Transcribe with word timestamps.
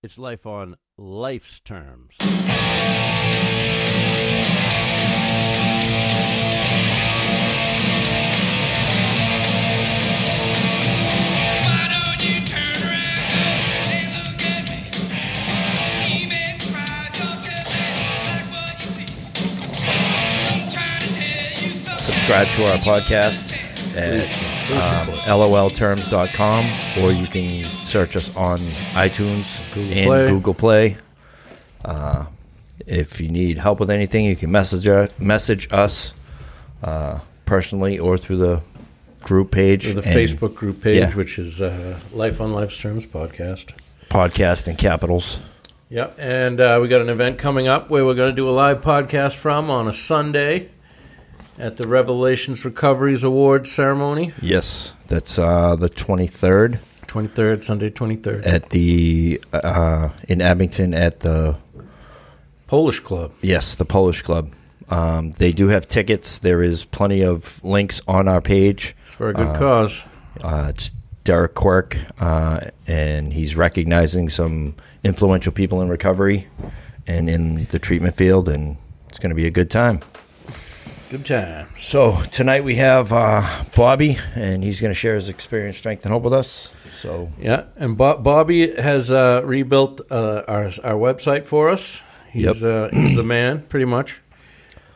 It's 0.00 0.16
life 0.16 0.46
on 0.46 0.76
life's 0.96 1.58
terms. 1.58 2.16
Why 2.18 2.26
don't 11.90 12.22
you 12.24 12.46
turn 12.46 12.78
around 12.86 13.32
and 13.90 14.08
look 14.14 14.40
at 14.46 14.62
me? 14.70 14.78
You 16.08 16.28
may 16.28 16.54
surprise 16.56 17.18
yourself 17.18 17.66
and 17.74 17.98
like 18.28 18.46
what 18.54 18.74
you 18.78 18.86
see. 18.86 19.10
I'm 20.54 20.70
trying 20.70 21.00
to 21.00 21.10
tell 21.12 21.50
you 21.50 21.74
something. 21.74 21.98
subscribe 21.98 22.46
to 22.54 22.62
our 22.70 22.78
podcast 22.78 23.52
at 23.96 24.57
um, 24.70 25.08
lolterms.com 25.26 27.02
or 27.02 27.10
you 27.12 27.26
can 27.26 27.64
search 27.64 28.16
us 28.16 28.34
on 28.36 28.58
iTunes 28.94 29.62
Google 29.74 29.92
and 29.92 30.06
Play. 30.06 30.28
Google 30.28 30.54
Play. 30.54 30.96
Uh, 31.84 32.26
if 32.86 33.20
you 33.20 33.28
need 33.28 33.58
help 33.58 33.80
with 33.80 33.90
anything, 33.90 34.24
you 34.24 34.36
can 34.36 34.50
message 34.50 34.86
us, 34.88 35.10
message 35.18 35.68
us 35.72 36.14
uh, 36.82 37.20
personally 37.44 37.98
or 37.98 38.16
through 38.18 38.36
the 38.38 38.62
group 39.22 39.50
page, 39.50 39.88
Or 39.88 39.94
the 39.94 40.08
and 40.08 40.16
Facebook 40.18 40.54
group 40.54 40.82
page, 40.82 40.98
yeah. 40.98 41.14
which 41.14 41.38
is 41.38 41.60
uh, 41.62 41.98
Life 42.12 42.40
on 42.40 42.52
Life's 42.52 42.78
Terms 42.78 43.06
podcast. 43.06 43.72
podcast 44.08 44.68
in 44.68 44.76
capitals. 44.76 45.40
Yep, 45.90 46.16
and 46.18 46.60
uh, 46.60 46.78
we 46.82 46.88
got 46.88 47.00
an 47.00 47.08
event 47.08 47.38
coming 47.38 47.66
up 47.66 47.88
where 47.88 48.04
we're 48.04 48.14
going 48.14 48.30
to 48.30 48.36
do 48.36 48.48
a 48.48 48.52
live 48.52 48.82
podcast 48.82 49.36
from 49.36 49.70
on 49.70 49.88
a 49.88 49.94
Sunday 49.94 50.68
at 51.58 51.76
the 51.76 51.88
Revelations 51.88 52.64
Recoveries 52.64 53.24
Awards 53.24 53.70
ceremony, 53.70 54.32
Yes, 54.40 54.94
that's 55.06 55.38
uh, 55.38 55.76
the 55.76 55.88
twenty 55.88 56.26
third 56.26 56.80
23rd, 57.06 57.64
Sunday 57.64 57.88
23rd. 57.90 58.46
at 58.46 58.68
the 58.70 59.40
uh, 59.52 60.10
in 60.28 60.42
Abington 60.42 60.92
at 60.92 61.20
the 61.20 61.56
Polish 62.66 63.00
Club. 63.00 63.32
Yes, 63.40 63.76
the 63.76 63.86
Polish 63.86 64.20
Club. 64.22 64.52
Um, 64.90 65.32
they 65.32 65.52
do 65.52 65.68
have 65.68 65.88
tickets. 65.88 66.38
There 66.40 66.62
is 66.62 66.84
plenty 66.84 67.22
of 67.22 67.62
links 67.64 68.00
on 68.06 68.28
our 68.28 68.40
page. 68.42 68.94
It's 69.06 69.14
for 69.14 69.30
a 69.30 69.34
good 69.34 69.56
cause. 69.56 70.02
Uh, 70.42 70.66
it's 70.70 70.92
Derek 71.24 71.54
Quirk, 71.54 71.96
uh, 72.20 72.60
and 72.86 73.32
he's 73.32 73.56
recognizing 73.56 74.28
some 74.28 74.74
influential 75.02 75.52
people 75.52 75.80
in 75.82 75.88
recovery 75.88 76.46
and 77.06 77.28
in 77.30 77.64
the 77.66 77.78
treatment 77.78 78.16
field, 78.16 78.48
and 78.50 78.76
it's 79.08 79.18
going 79.18 79.30
to 79.30 79.36
be 79.36 79.46
a 79.46 79.50
good 79.50 79.70
time. 79.70 80.00
Good 81.10 81.24
time. 81.24 81.68
So 81.74 82.20
tonight 82.30 82.64
we 82.64 82.74
have 82.74 83.12
uh, 83.14 83.64
Bobby, 83.74 84.18
and 84.34 84.62
he's 84.62 84.78
going 84.80 84.90
to 84.90 84.94
share 84.98 85.14
his 85.14 85.30
experience, 85.30 85.78
strength, 85.78 86.04
and 86.04 86.12
hope 86.12 86.22
with 86.22 86.34
us. 86.34 86.70
So 87.00 87.30
Yeah, 87.40 87.64
and 87.76 87.96
Bo- 87.96 88.18
Bobby 88.18 88.74
has 88.74 89.10
uh, 89.10 89.40
rebuilt 89.44 90.02
uh, 90.10 90.42
our 90.46 90.64
our 90.84 90.98
website 90.98 91.46
for 91.46 91.70
us. 91.70 92.02
He's 92.30 92.62
uh, 92.62 92.90
he's 92.92 93.16
the 93.16 93.22
man, 93.22 93.62
pretty 93.70 93.86
much, 93.86 94.20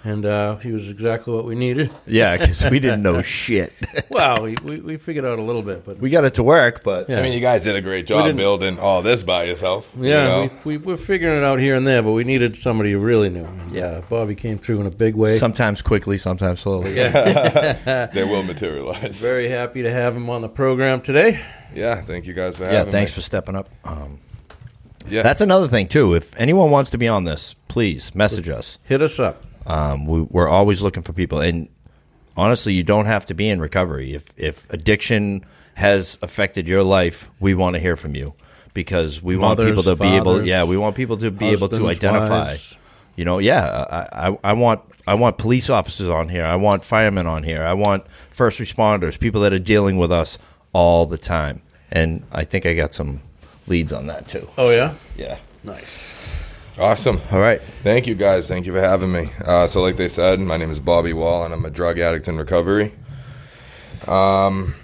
and 0.05 0.27
uh, 0.27 0.57
he 0.57 0.73
was 0.73 0.91
exactly 0.91 1.33
what 1.35 1.45
we 1.45 1.55
needed. 1.55 1.91
yeah, 2.07 2.37
because 2.37 2.65
we 2.71 2.81
didn't 2.81 3.03
know 3.03 3.23
shit. 3.43 3.73
well, 4.09 4.43
we, 4.43 4.57
we, 4.65 4.81
we 4.81 4.97
figured 4.97 5.25
out 5.25 5.39
a 5.39 5.43
little 5.43 5.63
bit, 5.63 5.85
but 5.85 5.99
we 5.99 6.11
got 6.11 6.25
it 6.25 6.35
to 6.35 6.43
work, 6.43 6.83
but 6.83 7.09
Yeah. 7.09 7.19
I 7.21 7.23
mean, 7.23 7.33
you 7.33 7.41
guys 7.41 7.63
did 7.63 7.77
a 7.77 7.81
great 7.81 8.07
job 8.07 8.37
building 8.37 8.79
all 8.79 9.03
this 9.03 9.23
by 9.23 9.45
yourself. 9.45 9.93
you 9.97 10.09
yeah, 10.09 10.25
know? 10.25 10.51
we, 10.65 10.77
we 10.77 10.85
we're 10.85 10.97
figuring 10.97 11.39
it 11.39 11.45
out 11.45 11.61
here 11.61 11.75
and 11.75 11.87
there, 11.87 12.03
but 12.03 12.13
we 12.13 12.25
needed 12.25 12.57
somebody 12.57 12.93
who 12.93 12.99
really 12.99 13.29
knew. 13.29 13.45
And, 13.45 13.71
Yeah. 13.73 13.85
uh, 13.85 14.01
Bobby 14.09 14.35
came 14.35 14.59
through 14.59 14.81
in 14.81 14.87
a 14.87 14.91
big 14.91 15.15
way. 15.15 15.37
sometimes 15.39 15.83
quickly, 15.83 16.19
sometimes 16.19 16.61
slowly. 16.61 16.97
Yeah, 16.97 18.07
they 18.15 18.25
will 18.25 18.43
materialize. 18.43 19.21
Very 19.21 19.49
happy 19.49 19.83
to 19.83 19.91
have 19.91 20.17
him 20.17 20.29
on 20.31 20.41
the 20.43 20.49
program 20.49 21.01
today. 21.01 21.41
Yeah, 21.75 22.03
thank 22.03 22.27
you 22.27 22.35
guys 22.35 22.57
for 22.57 22.65
Yeah, 22.65 22.85
thanks 22.85 23.13
me. 23.13 23.15
for 23.15 23.21
stepping 23.23 23.55
up. 23.57 23.69
Um, 23.85 24.19
yeah, 25.09 25.23
That's 25.23 25.41
another 25.41 25.69
thing 25.69 25.89
too. 25.89 26.15
If 26.15 26.39
anyone 26.39 26.71
wants 26.71 26.91
to 26.93 26.99
be 26.99 27.09
on 27.09 27.25
this, 27.25 27.55
please 27.69 28.15
message 28.15 28.49
us. 28.49 28.79
Hit 28.85 29.03
us 29.03 29.19
up. 29.19 29.43
Um, 29.67 30.07
we, 30.07 30.23
we're 30.23 30.49
always 30.49 30.83
looking 30.83 31.03
for 31.03 31.13
people, 31.13 31.41
and 31.41 31.69
honestly, 32.37 32.75
you 32.75 32.83
don't 32.83 33.07
have 33.07 33.27
to 33.27 33.35
be 33.35 33.49
in 33.49 33.61
recovery. 33.61 34.15
If 34.15 34.27
if 34.37 34.71
addiction 34.71 35.45
has 35.75 36.19
affected 36.23 36.69
your 36.69 36.83
life, 36.83 37.31
we 37.41 37.55
want 37.55 37.75
to 37.75 37.81
hear 37.81 37.97
from 37.97 38.15
you 38.15 38.35
because 38.75 39.23
we 39.23 39.37
want 39.37 39.59
people 39.59 39.77
Mothers, 39.77 39.85
to 39.85 39.97
be 39.97 40.17
able. 40.17 40.45
Yeah, 40.45 40.65
we 40.65 40.77
want 40.77 40.97
people 40.97 41.17
to 41.19 41.31
be 41.31 41.51
able 41.51 41.69
to 41.69 41.89
identify. 41.89 42.47
wives. 42.47 42.79
You 43.17 43.27
know, 43.27 43.39
yeah, 43.39 43.87
I, 43.91 44.29
I, 44.29 44.39
I 44.43 44.53
want 44.55 44.81
I 45.07 45.15
want 45.15 45.39
police 45.39 45.69
officers 45.69 46.09
on 46.09 46.29
here. 46.29 46.45
I 46.45 46.57
want 46.57 46.85
firemen 46.85 47.27
on 47.27 47.43
here. 47.43 47.63
I 47.63 47.75
want 47.75 48.09
first 48.31 48.59
responders, 48.59 49.19
people 49.19 49.43
that 49.43 49.53
are 49.53 49.59
dealing 49.59 49.97
with 49.97 50.13
us 50.13 50.39
all 50.73 51.07
the 51.07 51.19
time. 51.19 51.63
And 51.91 52.25
I 52.33 52.45
think 52.45 52.65
I 52.65 52.75
got 52.75 52.95
some 52.95 53.21
leads 53.67 53.93
on 53.93 54.07
that 54.07 54.29
too. 54.29 54.49
Oh 54.57 54.71
yeah, 54.71 54.95
Yeah. 55.17 55.39
nice. 55.63 56.49
Awesome. 56.79 57.21
All 57.31 57.41
right. 57.41 57.61
Thank 57.61 58.07
you 58.07 58.15
guys. 58.15 58.49
Thank 58.49 58.67
you 58.67 58.73
for 58.73 58.81
having 58.81 59.13
me. 59.13 59.31
Uh, 59.45 59.67
so, 59.67 59.81
like 59.83 59.97
they 59.97 60.09
said, 60.09 60.41
my 60.41 60.57
name 60.57 60.71
is 60.71 60.81
Bobby 60.81 61.13
Wall, 61.13 61.45
and 61.45 61.53
I'm 61.53 61.65
a 61.65 61.71
drug 61.71 61.99
addict 61.99 62.29
in 62.29 62.37
recovery. 62.37 62.93
Um, 64.07 64.75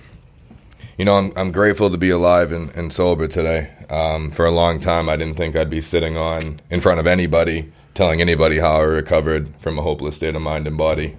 you 0.96 1.04
know, 1.04 1.16
I'm, 1.16 1.32
I'm 1.36 1.52
grateful 1.52 1.90
to 1.90 1.96
be 1.96 2.10
alive 2.10 2.52
and, 2.52 2.74
and 2.74 2.92
sober 2.92 3.28
today. 3.28 3.72
Um, 3.88 4.30
for 4.30 4.44
a 4.44 4.50
long 4.50 4.80
time, 4.80 5.08
I 5.08 5.16
didn't 5.16 5.36
think 5.36 5.56
I'd 5.56 5.70
be 5.70 5.80
sitting 5.80 6.16
on 6.16 6.56
in 6.70 6.80
front 6.80 7.00
of 7.00 7.06
anybody, 7.06 7.72
telling 7.94 8.20
anybody 8.20 8.58
how 8.58 8.76
I 8.76 8.82
recovered 8.82 9.54
from 9.60 9.78
a 9.78 9.82
hopeless 9.82 10.16
state 10.16 10.36
of 10.36 10.42
mind 10.42 10.66
and 10.66 10.76
body. 10.76 11.16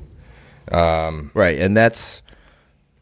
Right, 1.34 1.58
and 1.58 1.76
that's 1.76 2.22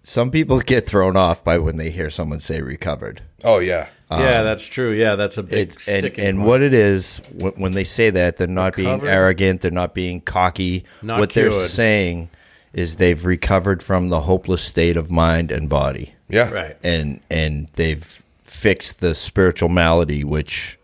some 0.03 0.31
people 0.31 0.59
get 0.61 0.87
thrown 0.87 1.17
off 1.17 1.43
by 1.43 1.57
when 1.57 1.75
they 1.77 1.89
hear 1.91 2.09
someone 2.09 2.39
say 2.39 2.61
recovered. 2.61 3.21
Oh 3.43 3.59
yeah, 3.59 3.89
yeah, 4.09 4.39
um, 4.39 4.45
that's 4.45 4.65
true. 4.65 4.91
Yeah, 4.91 5.15
that's 5.15 5.37
a 5.37 5.43
big 5.43 5.69
It, 5.71 5.87
and 5.87 5.99
sticking 5.99 6.25
and 6.25 6.37
point. 6.37 6.47
what 6.47 6.61
it 6.61 6.73
is 6.73 7.21
when, 7.33 7.53
when 7.53 7.71
they 7.73 7.83
say 7.83 8.09
that 8.09 8.37
they're 8.37 8.47
not 8.47 8.75
being 8.75 9.05
arrogant, 9.05 9.61
they're 9.61 9.71
not 9.71 9.93
being 9.93 10.21
cocky. 10.21 10.85
Not 11.01 11.19
what 11.19 11.31
they're 11.31 11.51
saying 11.51 12.29
is 12.73 12.97
they've 12.97 13.23
recovered 13.25 13.83
from 13.83 14.09
the 14.09 14.21
hopeless 14.21 14.61
state 14.61 14.97
of 14.97 15.11
mind 15.11 15.51
and 15.51 15.67
body, 15.67 16.13
yeah, 16.29 16.49
right? 16.49 16.77
and 16.83 17.19
and 17.29 17.67
they've 17.73 18.23
fixed 18.43 19.01
the 19.01 19.13
spiritual 19.13 19.67
malady 19.67 20.23
which 20.23 20.79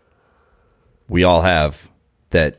we 1.08 1.24
all 1.24 1.40
have 1.40 1.88
that 2.30 2.58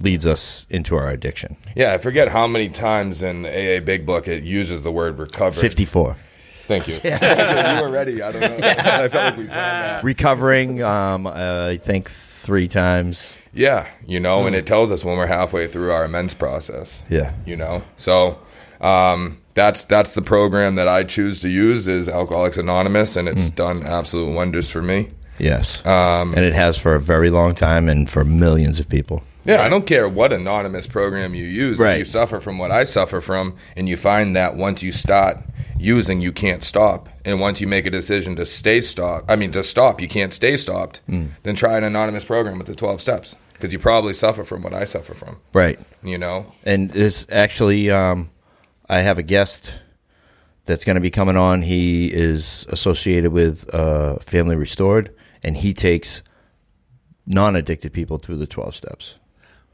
leads 0.00 0.26
us 0.26 0.66
into 0.68 0.96
our 0.96 1.10
addiction. 1.10 1.56
Yeah, 1.74 1.92
I 1.92 1.98
forget 1.98 2.28
how 2.28 2.46
many 2.46 2.68
times 2.68 3.22
in 3.22 3.42
the 3.42 3.48
AA 3.78 3.80
Big 3.80 4.04
Book 4.04 4.26
it 4.28 4.42
uses 4.42 4.82
the 4.82 4.92
word 4.92 5.18
recovered. 5.18 5.60
Fifty 5.60 5.84
four. 5.84 6.16
Thank 6.66 6.88
you. 6.88 6.94
you 7.04 7.82
were 7.82 7.90
ready. 7.90 8.22
I 8.22 8.32
don't 8.32 8.40
know. 8.40 8.68
I 8.68 9.08
felt 9.08 9.14
like 9.14 9.36
we 9.36 9.46
planned 9.46 9.84
that. 9.84 10.04
Recovering, 10.04 10.82
um, 10.82 11.26
uh, 11.26 11.68
I 11.70 11.76
think 11.76 12.10
three 12.10 12.68
times. 12.68 13.36
Yeah, 13.52 13.86
you 14.06 14.20
know, 14.20 14.46
and 14.46 14.54
it 14.54 14.66
tells 14.66 14.92
us 14.92 15.04
when 15.04 15.16
we're 15.16 15.26
halfway 15.26 15.66
through 15.66 15.90
our 15.90 16.04
amends 16.04 16.34
process. 16.34 17.02
Yeah. 17.08 17.32
You 17.46 17.56
know, 17.56 17.82
so 17.96 18.38
um, 18.80 19.40
that's 19.54 19.84
that's 19.84 20.14
the 20.14 20.22
program 20.22 20.74
that 20.74 20.88
I 20.88 21.04
choose 21.04 21.40
to 21.40 21.48
use 21.48 21.88
is 21.88 22.08
Alcoholics 22.08 22.58
Anonymous, 22.58 23.16
and 23.16 23.28
it's 23.28 23.48
done 23.50 23.86
absolute 23.86 24.34
wonders 24.34 24.68
for 24.68 24.82
me. 24.82 25.10
Yes. 25.38 25.84
Um, 25.84 26.34
and 26.34 26.44
it 26.44 26.54
has 26.54 26.78
for 26.78 26.94
a 26.94 27.00
very 27.00 27.30
long 27.30 27.54
time 27.54 27.88
and 27.88 28.08
for 28.08 28.24
millions 28.24 28.80
of 28.80 28.88
people. 28.88 29.22
Yeah, 29.44 29.62
I 29.62 29.68
don't 29.68 29.86
care 29.86 30.08
what 30.08 30.32
anonymous 30.32 30.86
program 30.86 31.34
you 31.34 31.44
use. 31.44 31.78
Right. 31.78 31.92
If 31.92 31.98
you 32.00 32.04
suffer 32.04 32.40
from 32.40 32.58
what 32.58 32.72
I 32.72 32.84
suffer 32.84 33.20
from, 33.20 33.56
and 33.76 33.88
you 33.88 33.96
find 33.96 34.34
that 34.34 34.56
once 34.56 34.82
you 34.82 34.92
start 34.92 35.38
using, 35.78 36.20
you 36.20 36.32
can't 36.32 36.64
stop. 36.64 37.08
And 37.24 37.40
once 37.40 37.60
you 37.60 37.66
make 37.66 37.86
a 37.86 37.90
decision 37.90 38.36
to 38.36 38.46
stay 38.46 38.80
stop, 38.80 39.24
I 39.28 39.36
mean 39.36 39.52
to 39.52 39.62
stop, 39.64 40.00
you 40.00 40.08
can't 40.08 40.32
stay 40.32 40.56
stopped. 40.56 41.00
Then 41.08 41.54
try 41.54 41.76
an 41.76 41.84
anonymous 41.84 42.24
program 42.24 42.58
with 42.58 42.66
the 42.66 42.74
twelve 42.74 43.00
steps 43.00 43.36
because 43.52 43.72
you 43.72 43.78
probably 43.78 44.12
suffer 44.12 44.44
from 44.44 44.62
what 44.62 44.74
I 44.74 44.84
suffer 44.84 45.14
from. 45.14 45.38
Right. 45.52 45.78
You 46.02 46.18
know. 46.18 46.52
And 46.64 46.90
this 46.90 47.26
actually, 47.30 47.90
um, 47.90 48.30
I 48.88 49.00
have 49.00 49.18
a 49.18 49.22
guest 49.22 49.78
that's 50.66 50.84
going 50.84 50.96
to 50.96 51.00
be 51.00 51.10
coming 51.10 51.36
on. 51.36 51.62
He 51.62 52.12
is 52.12 52.66
associated 52.68 53.32
with 53.32 53.72
uh, 53.74 54.16
Family 54.18 54.56
Restored, 54.56 55.14
and 55.42 55.56
he 55.56 55.72
takes 55.72 56.22
non 57.26 57.56
addicted 57.56 57.92
people 57.92 58.18
through 58.18 58.36
the 58.36 58.46
12 58.46 58.74
steps. 58.74 59.18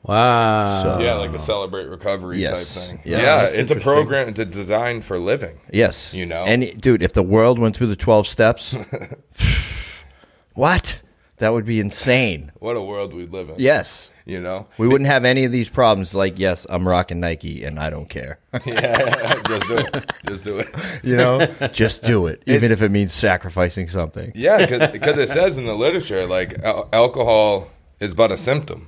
Wow. 0.04 0.82
So- 0.82 0.99
Yeah, 1.00 1.14
like 1.14 1.32
a 1.32 1.38
celebrate 1.40 1.87
recovery 1.87 2.38
Yes. 2.40 2.75
type 2.75 2.84
thing. 2.84 3.00
Yes. 3.04 3.20
Yeah, 3.20 3.43
That's 3.43 3.56
it's 3.56 3.70
a 3.70 3.76
program. 3.76 4.28
It's 4.28 4.40
a 4.40 4.44
design 4.44 5.00
for 5.02 5.19
living. 5.19 5.58
Yes. 5.72 6.12
You 6.14 6.26
know? 6.26 6.44
And 6.44 6.81
dude, 6.81 7.02
if 7.02 7.12
the 7.12 7.22
world 7.22 7.58
went 7.58 7.76
through 7.76 7.87
the 7.88 7.96
12 7.96 8.26
steps, 8.26 8.75
what? 10.54 11.00
That 11.38 11.52
would 11.52 11.64
be 11.64 11.81
insane. 11.81 12.52
What 12.60 12.76
a 12.76 12.81
world 12.82 13.12
we 13.14 13.26
live 13.26 13.49
in. 13.49 13.56
Yes. 13.58 14.10
You 14.25 14.40
know. 14.40 14.69
We 14.78 14.87
wouldn't 14.87 15.08
have 15.08 15.25
any 15.25 15.44
of 15.44 15.50
these 15.50 15.69
problems 15.69 16.14
like, 16.14 16.38
yes, 16.38 16.64
I'm 16.70 16.87
rocking 16.87 17.19
Nike 17.19 17.64
and 17.64 17.81
I 17.81 17.90
don't 17.90 18.08
care. 18.08 18.38
yeah, 18.64 19.40
just 19.49 19.66
do 19.69 19.75
it. 19.75 20.12
Just 20.28 20.44
do 20.44 20.58
it. 20.58 20.69
You 21.02 21.16
know, 21.16 21.46
just 21.72 22.02
do 22.04 22.28
it, 22.28 22.43
even 22.46 22.56
It's- 22.64 22.70
if 22.70 22.82
it 22.82 22.90
means 22.90 23.12
sacrificing 23.12 23.88
something. 23.88 24.31
Yeah, 24.37 24.64
because 24.93 25.19
it 25.19 25.28
says 25.31 25.58
in 25.58 25.66
the 25.66 25.75
literature 25.75 26.26
like 26.28 26.60
al- 26.62 26.88
alcohol 26.93 27.69
is 27.99 28.14
but 28.14 28.31
a 28.31 28.37
symptom. 28.37 28.87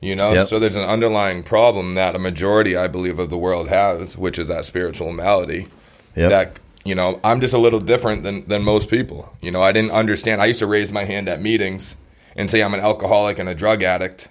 You 0.00 0.16
know, 0.16 0.32
Yep. 0.32 0.48
so 0.48 0.58
there's 0.58 0.76
an 0.76 0.84
underlying 0.88 1.42
problem 1.42 1.94
that 1.94 2.14
a 2.14 2.18
majority, 2.18 2.74
I 2.76 2.88
believe, 2.88 3.18
of 3.18 3.28
the 3.28 3.36
world 3.36 3.68
has, 3.68 4.16
which 4.16 4.38
is 4.38 4.48
that 4.48 4.64
spiritual 4.64 5.12
malady. 5.12 5.66
Yep. 6.16 6.30
That 6.30 6.52
you 6.84 6.94
know, 6.94 7.20
I'm 7.22 7.42
just 7.42 7.52
a 7.52 7.58
little 7.58 7.80
different 7.80 8.22
than 8.22 8.46
than 8.48 8.62
most 8.62 8.88
people. 8.88 9.30
You 9.42 9.50
know, 9.50 9.62
I 9.62 9.72
didn't 9.72 9.90
understand. 9.90 10.40
I 10.40 10.46
used 10.46 10.60
to 10.60 10.66
raise 10.66 10.90
my 10.92 11.04
hand 11.04 11.28
at 11.28 11.40
meetings 11.42 11.96
and 12.34 12.50
say 12.50 12.62
I'm 12.62 12.72
an 12.74 12.80
alcoholic 12.80 13.38
and 13.38 13.48
a 13.48 13.54
drug 13.54 13.82
addict, 13.82 14.28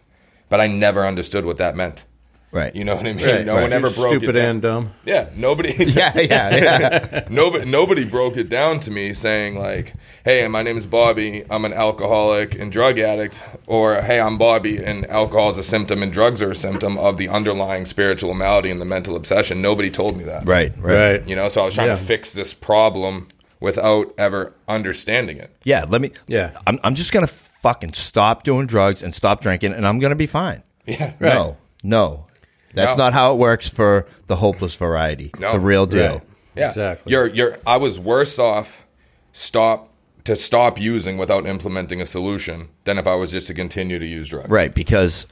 but 0.50 0.60
I 0.60 0.66
never 0.68 1.06
understood 1.06 1.46
what 1.46 1.58
that 1.58 1.76
meant. 1.76 2.04
Right. 2.52 2.76
You 2.76 2.84
know 2.84 2.96
what 2.96 3.06
I 3.06 3.14
mean? 3.14 3.26
Right. 3.26 3.46
No 3.46 3.54
one 3.54 3.72
ever 3.72 3.92
broke 3.92 4.08
Stupid 4.10 4.30
it 4.30 4.40
down. 4.40 4.50
and 4.50 4.62
dumb. 4.62 4.94
Yeah, 5.06 5.30
nobody. 5.36 5.74
Yeah, 5.86 6.18
yeah, 6.20 6.56
yeah. 6.56 7.28
nobody 7.30 7.66
nobody 7.66 8.04
broke 8.06 8.38
it 8.38 8.50
down 8.50 8.80
to 8.82 8.92
me 8.92 9.14
saying 9.14 9.56
like 9.56 9.94
hey 10.26 10.48
my 10.48 10.62
name 10.64 10.78
is 10.78 10.86
bobby 10.88 11.44
i'm 11.50 11.64
an 11.66 11.74
alcoholic 11.74 12.56
and 12.56 12.72
drug 12.72 12.98
addict 13.00 13.44
or 13.68 14.02
hey 14.02 14.20
i'm 14.20 14.38
bobby 14.38 14.78
and 14.84 15.06
alcohol 15.10 15.50
is 15.50 15.58
a 15.58 15.64
symptom 15.64 16.02
and 16.04 16.12
drugs 16.12 16.42
are 16.42 16.52
a 16.52 16.56
symptom 16.56 16.98
of 16.98 17.18
the 17.18 17.28
underlying 17.30 17.86
spiritual 17.86 18.34
malady 18.34 18.70
and 18.72 18.80
the 18.82 18.86
mental 18.86 19.16
obsession 19.16 19.62
nobody 19.62 19.90
told 19.92 20.18
me 20.18 20.24
that 20.24 20.48
right, 20.48 20.74
right. 20.80 21.12
Right. 21.20 21.28
you 21.30 21.36
know 21.36 21.50
so 21.50 21.62
i 21.62 21.66
was 21.66 21.76
trying 21.76 21.88
Yeah. 21.90 21.96
to 21.96 22.04
fix 22.04 22.34
this 22.34 22.54
problem 22.54 23.28
without 23.60 24.14
ever 24.18 24.54
understanding 24.68 25.38
it 25.38 25.56
Yeah, 25.64 25.86
let 25.88 26.02
me. 26.02 26.12
Yeah. 26.28 26.52
I'm, 26.66 26.80
I'm 26.84 26.96
just 26.96 27.12
gonna 27.12 27.28
fucking 27.28 27.94
stop 27.94 28.44
doing 28.44 28.68
drugs 28.68 29.04
and 29.04 29.14
stop 29.14 29.42
drinking, 29.42 29.74
and 29.74 29.86
I'm 29.86 30.00
gonna 30.00 30.16
be 30.16 30.28
fine. 30.28 30.64
yeah 30.86 31.14
Right. 31.20 31.34
No, 31.34 31.58
no, 31.84 32.26
that's 32.74 32.98
No. 32.98 33.04
not 33.06 33.14
how 33.14 33.34
it 33.34 33.38
works 33.38 33.68
for 33.70 34.06
the 34.28 34.36
hopeless 34.38 34.76
variety. 34.76 35.32
No. 35.40 35.52
the 35.52 35.60
real 35.60 35.86
deal. 35.86 36.14
Right. 36.14 36.22
yeah 36.56 36.68
Exactly. 36.70 37.12
you're 37.12 37.28
you're 37.28 37.58
i 37.66 37.78
was 37.78 38.00
worse 38.00 38.38
off 38.40 38.86
stop 39.32 39.90
to 40.26 40.36
stop 40.36 40.80
using 40.80 41.18
without 41.18 41.46
implementing 41.46 42.02
a 42.02 42.06
solution 42.06 42.70
than 42.84 42.98
if 42.98 43.08
i 43.08 43.16
was 43.16 43.32
just 43.32 43.48
to 43.48 43.54
continue 43.54 43.98
to 44.00 44.06
use 44.06 44.30
drugs 44.30 44.50
Right, 44.50 44.74
because 44.74 45.26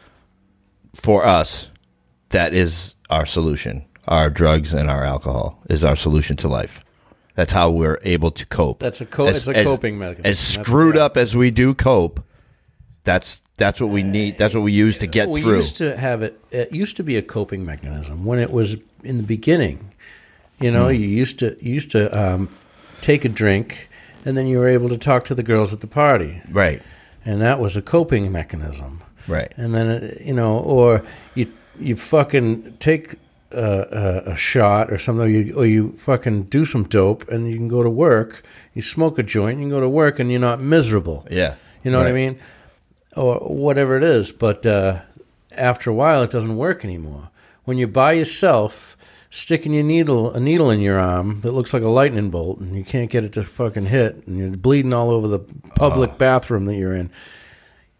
for 0.95 1.25
us, 1.25 1.69
that 2.29 2.53
is 2.55 2.95
our 3.09 3.25
solution. 3.27 3.85
Our 4.07 4.29
drugs 4.31 4.73
and 4.73 4.89
our 4.89 5.03
alcohol 5.05 5.61
is 5.69 5.83
our 5.83 5.95
solution 5.95 6.35
to 6.37 6.47
life. 6.47 6.83
That's 7.35 7.51
how 7.51 7.69
we're 7.69 7.99
able 8.03 8.31
to 8.31 8.45
cope. 8.47 8.79
That's 8.79 9.01
a 9.01 9.05
co- 9.05 9.27
it's 9.27 9.47
a 9.47 9.53
coping 9.63 9.99
mechanism. 9.99 10.25
As 10.25 10.39
screwed 10.39 10.97
up 10.97 11.15
as 11.17 11.35
we 11.35 11.51
do 11.51 11.75
cope, 11.75 12.19
that's 13.03 13.43
that's 13.57 13.81
what 13.81 13.89
we 13.89 14.03
need. 14.03 14.37
That's 14.37 14.53
what 14.53 14.61
we 14.61 14.71
use 14.71 14.99
to 14.99 15.07
get 15.07 15.29
we 15.29 15.41
through. 15.41 15.55
used 15.55 15.77
to 15.77 15.97
have 15.97 16.21
it. 16.21 16.39
It 16.51 16.71
used 16.71 16.95
to 16.97 17.03
be 17.03 17.17
a 17.17 17.21
coping 17.21 17.65
mechanism 17.65 18.23
when 18.23 18.39
it 18.39 18.51
was 18.51 18.77
in 19.03 19.17
the 19.17 19.23
beginning. 19.23 19.91
You 20.59 20.71
know, 20.71 20.87
you 20.89 21.07
used 21.07 21.39
to 21.39 21.57
you 21.59 21.73
used 21.73 21.91
to 21.91 22.09
um, 22.17 22.49
take 23.01 23.25
a 23.25 23.29
drink, 23.29 23.89
and 24.25 24.37
then 24.37 24.47
you 24.47 24.59
were 24.59 24.67
able 24.67 24.89
to 24.89 24.97
talk 24.97 25.25
to 25.25 25.35
the 25.35 25.43
girls 25.43 25.73
at 25.73 25.81
the 25.81 25.87
party, 25.87 26.41
right, 26.51 26.81
and 27.25 27.41
that 27.41 27.59
was 27.59 27.75
a 27.77 27.81
coping 27.81 28.31
mechanism. 28.31 29.01
right, 29.27 29.53
And 29.57 29.75
then 29.75 29.87
uh, 29.87 30.15
you 30.19 30.33
know, 30.33 30.57
or 30.59 31.03
you 31.35 31.51
you 31.79 31.95
fucking 31.95 32.77
take 32.77 33.15
a, 33.51 34.23
a, 34.27 34.31
a 34.31 34.35
shot 34.35 34.91
or 34.91 34.97
something, 34.97 35.25
or 35.25 35.29
you, 35.29 35.55
or 35.55 35.65
you 35.65 35.91
fucking 35.99 36.43
do 36.43 36.65
some 36.65 36.83
dope, 36.83 37.27
and 37.29 37.49
you 37.49 37.57
can 37.57 37.67
go 37.67 37.83
to 37.83 37.89
work. 37.89 38.43
You 38.73 38.81
smoke 38.81 39.19
a 39.19 39.23
joint, 39.23 39.59
you 39.59 39.63
can 39.63 39.69
go 39.69 39.79
to 39.79 39.89
work, 39.89 40.19
and 40.19 40.31
you're 40.31 40.39
not 40.39 40.59
miserable. 40.59 41.27
yeah. 41.29 41.55
You 41.83 41.91
know 41.91 41.99
what 41.99 42.07
I 42.07 42.13
mean? 42.13 42.37
Or 43.17 43.35
whatever 43.39 43.97
it 43.97 44.03
is. 44.03 44.31
But 44.31 44.65
uh, 44.65 45.01
after 45.51 45.89
a 45.89 45.93
while, 45.93 46.23
it 46.23 46.29
doesn't 46.29 46.55
work 46.57 46.85
anymore. 46.85 47.29
When 47.65 47.77
you're 47.77 47.87
by 47.87 48.13
yourself, 48.13 48.95
sticking 49.29 49.73
your 49.73 49.83
needle, 49.83 50.31
a 50.33 50.39
needle 50.39 50.69
in 50.71 50.79
your 50.79 50.99
arm 50.99 51.41
that 51.41 51.51
looks 51.51 51.73
like 51.73 51.83
a 51.83 51.89
lightning 51.89 52.29
bolt, 52.29 52.59
and 52.59 52.75
you 52.77 52.83
can't 52.83 53.09
get 53.09 53.23
it 53.25 53.33
to 53.33 53.43
fucking 53.43 53.87
hit, 53.87 54.25
and 54.27 54.37
you're 54.37 54.49
bleeding 54.51 54.93
all 54.93 55.09
over 55.09 55.27
the 55.27 55.39
public 55.75 56.11
Oh. 56.13 56.17
bathroom 56.17 56.65
that 56.65 56.75
you're 56.75 56.95
in. 56.95 57.09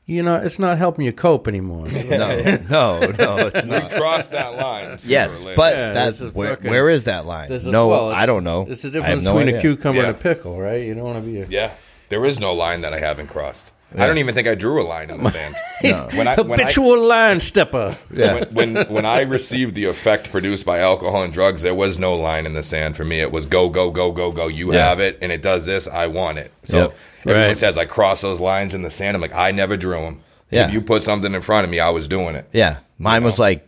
You 0.05 0.23
know, 0.23 0.35
it's 0.35 0.57
not 0.57 0.77
helping 0.77 1.03
you 1.03 1.11
cope 1.11 1.49
anymore. 1.49 1.85
No, 2.07 2.39
no, 2.69 2.99
no, 3.11 3.47
it's 3.53 3.65
not. 3.65 3.91
we 3.91 3.97
crossed 3.97 4.31
that 4.31 4.55
line 4.55 4.97
Yes, 5.03 5.43
but 5.43 5.75
Yeah, 5.75 5.91
that's 5.91 6.21
where, 6.21 6.51
fucking- 6.55 6.69
where 6.71 6.89
is 6.89 7.03
that 7.03 7.25
line? 7.25 7.49
There's 7.49 7.65
a- 7.65 7.71
no, 7.71 7.89
well, 7.89 8.09
I 8.13 8.25
don't 8.25 8.45
know. 8.45 8.65
It's 8.69 8.83
the 8.83 8.89
difference 8.89 9.25
no 9.25 9.33
between 9.33 9.49
idea. 9.49 9.59
a 9.59 9.61
cucumber 9.61 10.01
Yeah. 10.03 10.07
and 10.07 10.15
a 10.15 10.19
pickle, 10.19 10.57
right? 10.61 10.81
You 10.81 10.93
don't 10.93 11.03
want 11.03 11.17
to 11.17 11.21
be 11.29 11.41
a 11.41 11.45
Yeah, 11.47 11.71
there 12.07 12.23
is 12.25 12.39
no 12.39 12.53
line 12.53 12.79
that 12.81 12.93
I 12.93 12.99
haven't 12.99 13.27
crossed. 13.27 13.73
I 13.95 14.05
don't 14.05 14.17
even 14.17 14.35
think 14.35 14.47
I 14.47 14.55
drew 14.55 14.81
a 14.81 14.83
line 14.85 15.09
in 15.09 15.23
the 15.23 15.29
sand. 15.31 15.55
When 15.81 15.93
I 15.95 16.05
when 16.11 16.27
I, 16.27 16.35
habitual 16.35 16.99
line 17.07 17.39
stepper. 17.39 17.97
Yeah. 18.11 18.45
when, 18.51 18.73
when 18.73 18.87
when 18.93 19.05
I 19.05 19.21
received 19.21 19.75
the 19.75 19.85
effect 19.85 20.31
produced 20.31 20.65
by 20.65 20.79
alcohol 20.79 21.23
and 21.23 21.31
drugs, 21.31 21.61
there 21.61 21.75
was 21.75 21.97
no 21.99 22.15
line 22.15 22.45
in 22.45 22.53
the 22.53 22.63
sand 22.63 22.97
for 22.97 23.03
me. 23.05 23.21
It 23.21 23.31
was 23.31 23.45
go 23.45 23.69
go 23.69 23.89
go 23.91 24.11
go 24.11 24.31
go. 24.31 24.47
You 24.47 24.73
Yeah. 24.73 24.89
have 24.89 24.99
it, 24.99 25.17
and 25.21 25.31
it 25.31 25.41
does 25.41 25.65
this. 25.65 25.87
I 25.87 26.07
want 26.07 26.37
it. 26.39 26.51
So 26.63 26.77
Yep. 26.77 26.95
everyone 27.21 27.47
Right. 27.49 27.57
says 27.57 27.77
I 27.77 27.85
cross 27.85 28.21
those 28.21 28.39
lines 28.39 28.73
in 28.75 28.81
the 28.81 28.89
sand. 28.89 29.15
I'm 29.15 29.21
like 29.21 29.33
I 29.35 29.51
never 29.51 29.77
drew 29.77 29.95
them. 29.95 30.21
Yeah. 30.51 30.67
If 30.67 30.73
you 30.73 30.81
put 30.81 31.03
something 31.03 31.33
in 31.33 31.41
front 31.41 31.63
of 31.65 31.69
me, 31.69 31.79
I 31.79 31.89
was 31.91 32.07
doing 32.07 32.35
it. 32.35 32.47
Yeah, 32.53 32.77
mine 32.97 33.23
was 33.23 33.37
like 33.39 33.67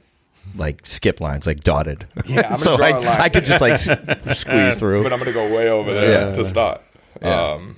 like 0.58 0.82
skip 0.86 1.22
lines, 1.22 1.46
like 1.46 1.60
dotted. 1.62 2.06
Yeah, 2.26 2.48
I'm 2.52 2.58
so 2.58 2.76
draw 2.76 2.88
I, 2.88 2.90
a 2.90 3.00
line. 3.00 3.22
I 3.22 3.30
could 3.30 3.46
just 3.46 3.62
like 3.62 3.78
squeeze 3.78 4.76
through. 4.80 5.04
But 5.04 5.14
I'm 5.14 5.20
gonna 5.20 5.32
go 5.32 5.48
way 5.54 5.70
over 5.70 5.94
there 5.94 6.28
Yeah. 6.28 6.32
to 6.34 6.46
start. 6.46 6.82
Yeah. 7.22 7.52
Um, 7.52 7.78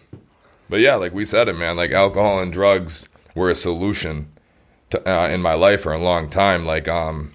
but 0.71 0.79
yeah, 0.79 0.95
like 0.95 1.13
we 1.13 1.25
said 1.25 1.49
it, 1.49 1.57
man. 1.57 1.75
Like 1.75 1.91
alcohol 1.91 2.39
and 2.41 2.51
drugs 2.51 3.05
were 3.35 3.49
a 3.49 3.55
solution 3.55 4.31
to, 4.89 5.07
uh, 5.07 5.27
in 5.27 5.41
my 5.41 5.53
life 5.53 5.81
for 5.81 5.91
a 5.91 5.99
long 5.99 6.29
time. 6.29 6.65
Like, 6.65 6.87
um, 6.87 7.33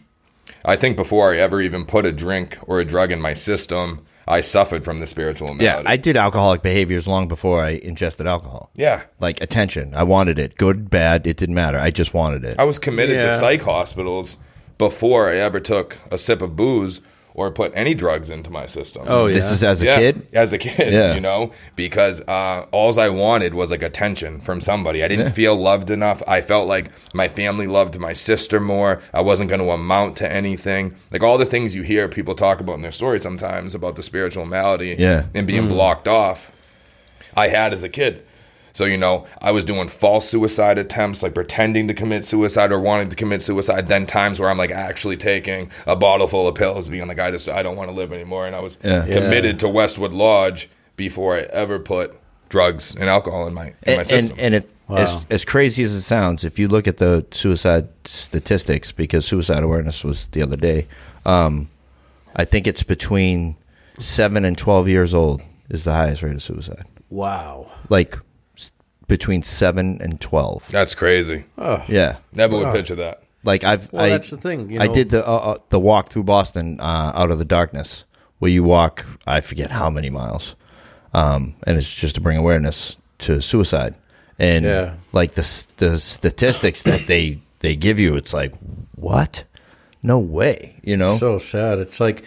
I 0.64 0.74
think 0.74 0.96
before 0.96 1.32
I 1.32 1.36
ever 1.36 1.60
even 1.60 1.84
put 1.84 2.06
a 2.06 2.12
drink 2.12 2.58
or 2.62 2.80
a 2.80 2.84
drug 2.84 3.12
in 3.12 3.20
my 3.20 3.34
system, 3.34 4.06
I 4.26 4.40
suffered 4.40 4.84
from 4.84 5.00
the 5.00 5.06
spiritual 5.06 5.54
yeah. 5.60 5.82
I 5.84 5.98
did 5.98 6.16
alcoholic 6.16 6.62
behaviors 6.62 7.06
long 7.06 7.28
before 7.28 7.62
I 7.62 7.72
ingested 7.82 8.26
alcohol. 8.26 8.70
yeah. 8.74 9.02
Like 9.20 9.42
attention, 9.42 9.94
I 9.94 10.02
wanted 10.02 10.38
it, 10.38 10.56
good, 10.56 10.88
bad, 10.88 11.26
it 11.26 11.36
didn't 11.36 11.54
matter. 11.54 11.78
I 11.78 11.90
just 11.90 12.14
wanted 12.14 12.42
it. 12.42 12.58
I 12.58 12.64
was 12.64 12.78
committed 12.78 13.20
to 13.20 13.36
psych 13.36 13.62
hospitals 13.62 14.38
before 14.78 15.30
I 15.30 15.36
ever 15.36 15.60
took 15.60 15.98
a 16.10 16.16
sip 16.16 16.40
of 16.40 16.56
booze 16.56 17.02
or 17.38 17.50
put 17.50 17.70
any 17.74 17.92
drugs 17.92 18.30
into 18.30 18.48
my 18.50 18.64
system. 18.64 19.02
Oh, 19.06 19.26
yeah. 19.26 19.34
This 19.34 19.52
is 19.52 19.62
as 19.62 19.82
a 19.82 19.84
Yeah, 19.84 19.98
kid. 19.98 20.26
as 20.32 20.54
a 20.54 20.58
kid, 20.58 20.90
Yeah. 20.90 21.14
you 21.14 21.20
know, 21.20 21.52
because 21.76 22.22
uh, 22.22 22.64
all 22.72 22.98
I 22.98 23.10
wanted 23.10 23.52
was 23.52 23.70
like 23.70 23.82
attention 23.82 24.40
from 24.40 24.62
somebody. 24.62 25.04
I 25.04 25.08
didn't 25.08 25.32
feel 25.32 25.54
loved 25.54 25.90
enough. 25.90 26.22
I 26.26 26.40
felt 26.40 26.66
like 26.66 26.90
my 27.12 27.28
family 27.28 27.66
loved 27.66 27.98
my 27.98 28.14
sister 28.14 28.58
more. 28.58 29.02
I 29.12 29.20
wasn't 29.20 29.50
going 29.50 29.60
to 29.60 29.70
amount 29.70 30.16
to 30.16 30.32
anything. 30.32 30.96
Like 31.12 31.22
all 31.22 31.36
the 31.36 31.44
things 31.44 31.74
you 31.74 31.82
hear 31.82 32.08
people 32.08 32.34
talk 32.34 32.58
about 32.58 32.76
in 32.76 32.80
their 32.82 32.90
stories 32.90 33.22
sometimes 33.22 33.74
about 33.74 33.96
the 33.96 34.02
spiritual 34.02 34.46
malady 34.46 34.96
Yeah. 34.98 35.26
and 35.34 35.46
being 35.46 35.68
blocked 35.68 36.08
off, 36.08 36.50
I 37.36 37.48
had 37.48 37.74
as 37.74 37.82
a 37.82 37.90
kid. 37.90 38.24
So, 38.76 38.84
you 38.84 38.98
know, 38.98 39.26
I 39.40 39.52
was 39.52 39.64
doing 39.64 39.88
false 39.88 40.28
suicide 40.28 40.76
attempts, 40.76 41.22
like 41.22 41.32
pretending 41.32 41.88
to 41.88 41.94
commit 41.94 42.26
suicide 42.26 42.70
or 42.72 42.78
wanting 42.78 43.08
to 43.08 43.16
commit 43.16 43.40
suicide. 43.40 43.88
Then 43.88 44.04
times 44.04 44.38
where 44.38 44.50
I'm 44.50 44.58
like 44.58 44.70
actually 44.70 45.16
taking 45.16 45.70
a 45.86 45.96
bottle 45.96 46.26
full 46.26 46.46
of 46.46 46.56
pills, 46.56 46.86
being 46.90 47.08
like, 47.08 47.18
I 47.18 47.30
just, 47.30 47.48
I 47.48 47.62
don't 47.62 47.76
want 47.76 47.88
to 47.88 47.96
live 47.96 48.12
anymore. 48.12 48.46
And 48.46 48.54
I 48.54 48.60
was 48.60 48.76
Yeah. 48.84 49.06
committed 49.06 49.58
to 49.60 49.68
Westwood 49.70 50.12
Lodge 50.12 50.68
before 50.94 51.36
I 51.38 51.40
ever 51.54 51.78
put 51.78 52.20
drugs 52.50 52.94
and 52.94 53.04
alcohol 53.08 53.46
in 53.46 53.54
my, 53.54 53.72
in 53.86 53.96
my 53.96 54.02
system. 54.02 54.32
and, 54.32 54.40
and 54.40 54.54
it, 54.56 54.70
as, 54.90 55.14
Wow. 55.14 55.22
as 55.30 55.44
crazy 55.46 55.82
as 55.82 55.94
it 55.94 56.02
sounds, 56.02 56.44
if 56.44 56.58
you 56.58 56.68
look 56.68 56.86
at 56.86 56.98
the 56.98 57.24
suicide 57.30 57.88
statistics, 58.04 58.92
because 58.92 59.24
suicide 59.24 59.62
awareness 59.62 60.04
was 60.04 60.26
the 60.26 60.42
other 60.42 60.56
day, 60.56 60.86
um, 61.24 61.70
I 62.36 62.44
think 62.44 62.66
it's 62.66 62.82
between 62.82 63.56
seven 63.98 64.44
and 64.44 64.58
twelve 64.58 64.86
years 64.86 65.14
old 65.14 65.40
is 65.70 65.84
the 65.84 65.92
highest 65.92 66.22
rate 66.22 66.34
of 66.34 66.42
suicide. 66.42 66.84
Wow. 67.08 67.70
Like 67.88 68.16
s- 68.16 68.20
between 69.08 69.42
seven 69.42 69.98
and 70.00 70.20
twelve. 70.20 70.64
That's 70.70 70.94
crazy. 70.94 71.44
Yeah, 71.58 72.16
Never 72.32 72.56
would 72.58 72.72
picture 72.72 72.96
that. 72.96 73.22
like 73.44 73.64
I've. 73.64 73.92
Well, 73.92 74.02
I, 74.04 74.08
that's 74.10 74.30
the 74.30 74.36
thing, 74.36 74.70
you 74.70 74.80
I 74.80 74.86
know- 74.86 74.94
did 74.94 75.10
the 75.10 75.26
uh, 75.26 75.30
uh, 75.36 75.58
the 75.68 75.78
walk 75.80 76.10
through 76.10 76.24
Boston 76.24 76.80
uh, 76.80 77.12
out 77.14 77.30
of 77.30 77.38
the 77.38 77.44
darkness, 77.44 78.04
where 78.38 78.50
you 78.50 78.64
walk. 78.64 79.04
I 79.26 79.40
forget 79.40 79.70
how 79.70 79.90
many 79.90 80.10
miles, 80.10 80.54
um, 81.14 81.54
and 81.66 81.78
it's 81.78 81.92
just 81.92 82.14
to 82.16 82.20
bring 82.20 82.36
awareness 82.36 82.98
to 83.20 83.40
suicide. 83.40 83.94
And 84.38 84.64
Yeah. 84.64 84.94
like 85.12 85.32
the 85.32 85.40
s- 85.42 85.66
the 85.78 85.98
statistics 85.98 86.82
that 86.82 87.06
they 87.06 87.40
they 87.60 87.74
give 87.76 87.98
you, 87.98 88.16
it's 88.16 88.34
like 88.34 88.52
what? 88.96 89.44
No 90.02 90.18
way, 90.18 90.76
you 90.82 90.96
know. 90.96 91.16
So 91.16 91.38
sad. 91.38 91.78
It's 91.78 91.98
like, 92.00 92.22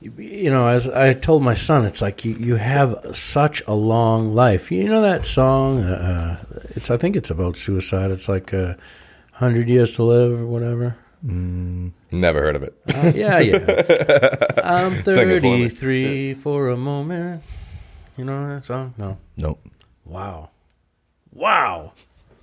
you 0.00 0.50
know, 0.50 0.68
as 0.68 0.88
I 0.88 1.12
told 1.12 1.42
my 1.42 1.54
son, 1.54 1.84
it's 1.84 2.00
like 2.00 2.24
you, 2.24 2.34
you 2.34 2.56
have 2.56 2.96
such 3.12 3.62
a 3.66 3.74
long 3.74 4.34
life. 4.34 4.70
You 4.70 4.84
know 4.84 5.02
that 5.02 5.26
song? 5.26 5.82
Uh, 5.82 6.38
uh, 6.40 6.60
it's 6.70 6.90
I 6.90 6.96
think 6.96 7.16
it's 7.16 7.30
about 7.30 7.56
suicide. 7.56 8.10
It's 8.10 8.28
like 8.28 8.54
uh, 8.54 8.74
hundred 9.32 9.68
years 9.68 9.96
to 9.96 10.04
live 10.04 10.40
or 10.40 10.46
whatever. 10.46 10.96
Never 11.22 12.40
heard 12.40 12.56
of 12.56 12.62
it. 12.62 12.74
Uh, 12.94 13.12
yeah, 13.14 13.38
yeah. 13.40 14.36
I'm 14.64 15.02
Sing 15.02 15.30
it 15.30 15.40
for 15.40 15.58
33 15.58 16.34
for 16.34 16.68
a 16.68 16.76
moment. 16.76 17.42
You 18.16 18.24
know 18.24 18.54
that 18.54 18.64
song? 18.64 18.94
No. 18.96 19.18
nope. 19.36 19.60
Wow. 20.04 20.50
Wow. 21.32 21.92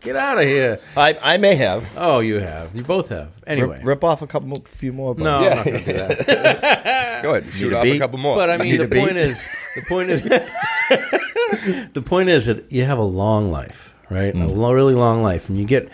Get 0.06 0.16
out 0.16 0.38
of 0.38 0.46
here. 0.46 0.80
I 0.96 1.18
I 1.22 1.38
may 1.38 1.56
have 1.56 1.90
Oh, 1.98 2.20
you 2.20 2.40
have. 2.40 2.74
You 2.76 2.84
both 2.84 3.10
have. 3.10 3.30
Anyway. 3.46 3.78
rip, 3.78 3.86
rip 3.86 4.04
off 4.04 4.22
a 4.22 4.28
couple, 4.28 4.48
mo- 4.48 4.62
few 4.64 4.94
more. 4.94 5.14
but- 5.16 5.24
no, 5.24 5.38
I'm 5.38 5.56
not 5.58 5.66
going 5.66 5.80
to 5.84 5.86
do 5.86 5.94
that. 5.98 7.24
Go 7.24 7.30
ahead. 7.36 7.52
Shoot 7.54 7.74
a 7.74 7.78
off 7.80 7.86
a 7.86 7.92
beat? 7.92 8.00
couple 8.00 8.20
more. 8.20 8.36
But 8.38 8.50
I 8.52 8.58
mean, 8.58 8.78
the 8.78 8.88
beat? 8.88 9.00
point 9.00 9.18
is, 9.18 9.48
the 9.76 9.82
point 9.90 10.10
is, 10.12 10.22
the 11.94 12.02
point 12.06 12.30
is 12.30 12.46
that 12.46 12.72
you 12.72 12.84
have 12.86 12.98
a 13.00 13.04
long 13.04 13.50
life, 13.50 13.96
right? 14.10 14.34
Mm. 14.34 14.44
A 14.52 14.54
lo- 14.54 14.72
really 14.74 14.96
long 14.96 15.22
life, 15.24 15.50
and 15.50 15.58
you 15.58 15.66
get 15.66 15.90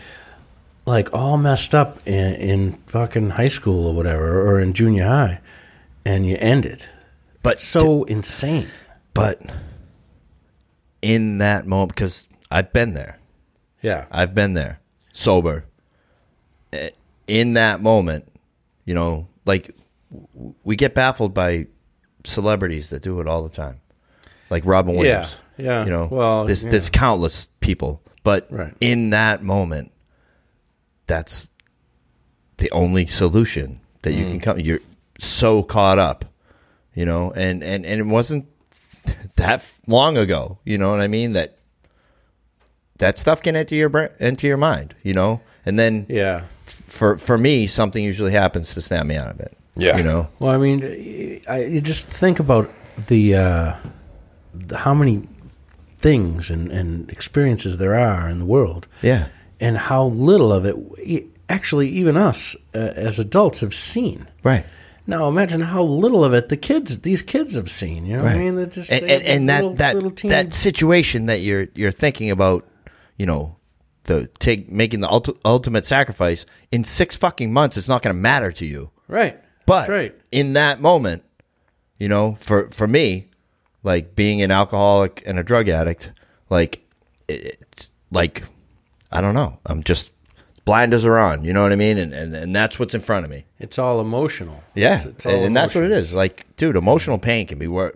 like 0.86 1.14
all 1.14 1.38
messed 1.38 1.74
up 1.76 2.00
in, 2.08 2.36
in 2.36 2.74
fucking 2.88 3.32
high 3.32 3.48
school 3.48 3.88
or 3.88 3.96
whatever, 3.96 4.42
or 4.48 4.60
in 4.60 4.74
junior 4.74 5.06
high, 5.08 5.40
and 6.06 6.26
you 6.26 6.36
end 6.40 6.66
it. 6.66 6.88
but 7.44 7.60
So 7.60 8.04
insane. 8.06 8.68
but 9.14 9.40
in 11.02 11.38
that 11.40 11.66
moment, 11.66 11.90
because 11.96 12.28
I've 12.52 12.74
been 12.74 12.94
there. 12.94 13.18
Yeah. 13.82 14.06
I've 14.12 14.34
been 14.34 14.54
there, 14.54 14.80
sober. 15.14 15.66
Eh, 16.74 16.90
In 17.28 17.54
that 17.54 17.82
moment, 17.82 18.28
you 18.86 18.94
know, 18.94 19.28
like 19.46 19.76
we 20.64 20.76
get 20.76 20.94
baffled 20.94 21.34
by 21.34 21.68
celebrities 22.24 22.90
that 22.90 23.02
do 23.02 23.20
it 23.22 23.28
all 23.28 23.44
the 23.44 23.50
time, 23.56 23.80
like 24.50 24.66
Robin 24.66 24.96
Williams. 24.96 25.38
yeah. 25.58 25.84
You 25.86 25.90
know, 25.92 26.08
Well, 26.12 26.46
there's 26.46 26.64
yeah. 26.66 26.72
there's 26.72 26.90
countless 26.90 27.48
people, 27.60 28.02
but 28.24 28.48
Right. 28.52 28.74
in 28.82 29.10
that 29.12 29.42
moment, 29.44 29.92
that's 31.08 31.50
the 32.58 32.70
only 32.72 33.06
solution 33.08 33.80
that 34.04 34.14
you 34.14 34.26
can 34.26 34.40
Mm. 34.40 34.44
come. 34.44 34.60
You're 34.60 34.80
so 35.20 35.64
caught 35.64 36.00
up, 36.00 36.26
you 36.94 37.06
know, 37.06 37.32
and 37.36 37.64
and 37.64 37.86
and 37.86 38.00
it 38.02 38.06
wasn't 38.08 38.46
that 39.36 39.74
long 39.88 40.18
ago. 40.18 40.60
You 40.66 40.78
know 40.78 40.90
what 40.92 41.02
I 41.02 41.08
mean? 41.08 41.34
That 41.34 41.58
that 43.02 43.18
stuff 43.20 43.42
can 43.44 43.56
enter 43.56 43.76
your 43.76 43.90
brain, 43.90 44.10
into 44.20 44.48
your 44.48 44.58
mind, 44.58 44.96
you 45.04 45.14
know, 45.14 45.42
and 45.66 45.78
then 45.78 46.06
Yeah. 46.10 46.42
for 46.66 47.18
for 47.18 47.38
me, 47.38 47.68
something 47.68 48.04
usually 48.04 48.32
happens 48.32 48.74
to 48.74 48.82
snap 48.82 49.06
me 49.06 49.16
out 49.18 49.32
of 49.36 49.40
it. 49.40 49.54
Yeah. 49.76 49.98
you 49.98 50.04
know, 50.04 50.28
Well, 50.40 50.52
I 50.52 50.58
mean, 50.58 51.42
I, 51.48 51.64
you 51.64 51.80
just 51.82 52.08
think 52.10 52.40
about 52.40 52.70
the, 53.08 53.36
uh, 53.36 53.74
the 54.54 54.78
how 54.78 54.94
many 54.94 55.28
things 55.98 56.50
and, 56.52 56.72
and 56.72 57.10
experiences 57.10 57.78
there 57.78 57.96
are 57.96 58.28
in 58.30 58.40
the 58.40 58.46
world, 58.46 58.88
yeah, 59.02 59.28
and 59.60 59.78
how 59.78 60.06
little 60.06 60.52
of 60.52 60.66
it 60.66 60.76
e- 61.04 61.26
actually 61.48 61.88
even 61.90 62.18
us 62.18 62.56
uh, 62.76 62.80
as 63.08 63.20
adults 63.20 63.60
have 63.62 63.74
seen. 63.74 64.28
right. 64.44 64.66
Now 65.08 65.28
imagine 65.28 65.62
how 65.62 65.84
little 65.84 66.24
of 66.24 66.34
it 66.34 66.50
the 66.50 66.58
kids, 66.58 67.00
these 67.00 67.24
kids, 67.24 67.56
have 67.56 67.70
seen. 67.72 68.06
You 68.06 68.18
know 68.18 68.24
what 68.24 68.34
I 68.34 68.38
mean? 68.38 68.56
They're 68.56 68.66
just 68.68 68.92
and 68.92 69.04
they 69.06 69.16
and, 69.16 69.24
and 69.26 69.50
this 69.50 69.62
that 69.62 69.78
that 69.78 69.96
little 69.96 70.30
that 70.30 70.54
situation 70.54 71.26
that 71.26 71.40
you're 71.42 71.68
you're 71.76 71.92
thinking 71.92 72.30
about, 72.30 72.66
you 73.18 73.26
know, 73.26 73.58
the 74.04 74.28
take 74.40 74.72
making 74.72 75.02
the 75.02 75.08
ulti- 75.08 75.38
ultimate 75.46 75.86
sacrifice 75.86 76.46
in 76.72 76.84
six 76.84 77.16
fucking 77.16 77.54
months, 77.54 77.78
it's 77.78 77.88
not 77.88 78.02
going 78.02 78.16
to 78.16 78.20
matter 78.22 78.52
to 78.54 78.66
you. 78.66 78.92
right. 79.08 79.40
But 79.68 79.82
That's 79.82 79.90
right. 79.90 80.16
in 80.32 80.54
that 80.54 80.82
moment, 80.82 81.24
you 82.00 82.10
know, 82.10 82.36
for 82.40 82.70
for 82.72 82.88
me, 82.88 83.28
like 83.84 84.16
being 84.16 84.42
an 84.42 84.50
alcoholic 84.52 85.22
and 85.26 85.38
a 85.38 85.44
drug 85.44 85.70
addict, 85.70 86.12
like 86.50 86.82
it's 87.30 87.92
like 88.12 88.44
I 89.12 89.22
don't 89.22 89.36
know, 89.36 89.60
I'm 89.68 89.84
just 89.84 90.12
blinders 90.66 91.06
are 91.06 91.18
on. 91.18 91.44
You 91.46 91.54
know 91.54 91.62
what 91.62 91.72
I 91.72 91.76
mean? 91.76 91.98
And 92.00 92.12
and, 92.14 92.36
and 92.36 92.56
that's 92.56 92.80
what's 92.80 92.96
in 92.96 93.02
front 93.02 93.24
of 93.26 93.30
me. 93.32 93.46
It's 93.60 93.78
all 93.78 94.02
emotional. 94.02 94.64
Yeah, 94.74 94.96
It's- 94.96 95.06
it's 95.06 95.26
all 95.28 95.32
and, 95.32 95.46
and 95.46 95.56
that's 95.56 95.76
what 95.76 95.84
it 95.84 95.88
emotions. 95.92 96.08
is. 96.10 96.14
Like, 96.14 96.46
dude, 96.58 96.76
emotional 96.76 97.20
pain 97.20 97.46
can 97.46 97.60
be 97.60 97.68
wor- 97.68 97.96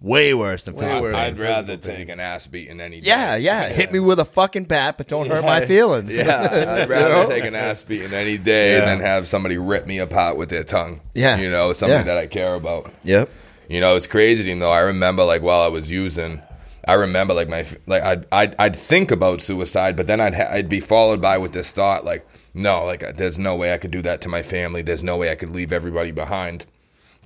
way 0.00 0.34
worse 0.34 0.64
than 0.64 0.76
physical 0.76 1.02
worse. 1.02 1.14
pain. 1.14 1.20
I'd 1.22 1.36
physical 1.36 1.44
rather 1.44 1.76
pain. 1.78 1.96
take 1.96 2.08
an 2.08 2.20
ass 2.20 2.46
beating 2.46 2.80
any 2.80 3.00
day. 3.00 3.08
Yeah, 3.08 3.36
yeah, 3.36 3.68
Hit 3.68 3.92
me 3.92 3.98
with 3.98 4.18
a 4.20 4.24
fucking 4.24 4.64
bat, 4.64 4.96
but 4.98 5.08
don't 5.08 5.28
hurt 5.28 5.44
my 5.44 5.64
feelings. 5.64 6.16
Yeah, 6.16 6.76
I'd 6.82 6.88
rather 6.88 7.26
take 7.32 7.44
an 7.44 7.54
ass 7.54 7.82
beating 7.82 8.12
any 8.12 8.38
day 8.38 8.78
Yeah. 8.78 8.84
than 8.84 9.00
have 9.00 9.26
somebody 9.28 9.56
rip 9.58 9.86
me 9.86 9.98
apart 9.98 10.36
with 10.36 10.48
their 10.50 10.64
tongue. 10.64 11.00
Yeah. 11.14 11.36
You 11.38 11.50
know, 11.50 11.72
something 11.72 11.98
Yeah. 11.98 12.02
that 12.04 12.16
I 12.18 12.26
care 12.26 12.54
about. 12.54 12.92
Yep. 13.04 13.28
You 13.68 13.80
know, 13.80 13.96
it's 13.96 14.06
crazy 14.06 14.44
to 14.44 14.54
me 14.54 14.60
though. 14.60 14.70
I 14.70 14.80
remember 14.80 15.24
like 15.24 15.42
while 15.42 15.62
I 15.62 15.68
was 15.68 15.90
using, 15.90 16.40
I 16.86 16.92
remember 16.92 17.34
like 17.34 17.48
my 17.48 17.66
like 17.86 18.02
I'd 18.02 18.26
I'd, 18.30 18.54
I'd 18.58 18.76
think 18.76 19.10
about 19.10 19.40
suicide, 19.40 19.96
but 19.96 20.06
then 20.06 20.20
I'd 20.20 20.34
ha- 20.34 20.50
I'd 20.52 20.68
be 20.68 20.78
followed 20.80 21.20
by 21.20 21.36
with 21.38 21.52
this 21.52 21.72
thought 21.72 22.04
like, 22.04 22.24
no, 22.54 22.84
like 22.84 23.16
there's 23.16 23.38
no 23.38 23.56
way 23.56 23.72
I 23.74 23.78
could 23.78 23.90
do 23.90 24.02
that 24.02 24.20
to 24.20 24.28
my 24.28 24.42
family. 24.42 24.82
There's 24.82 25.02
no 25.02 25.16
way 25.16 25.30
I 25.32 25.34
could 25.34 25.50
leave 25.50 25.72
everybody 25.72 26.12
behind. 26.12 26.64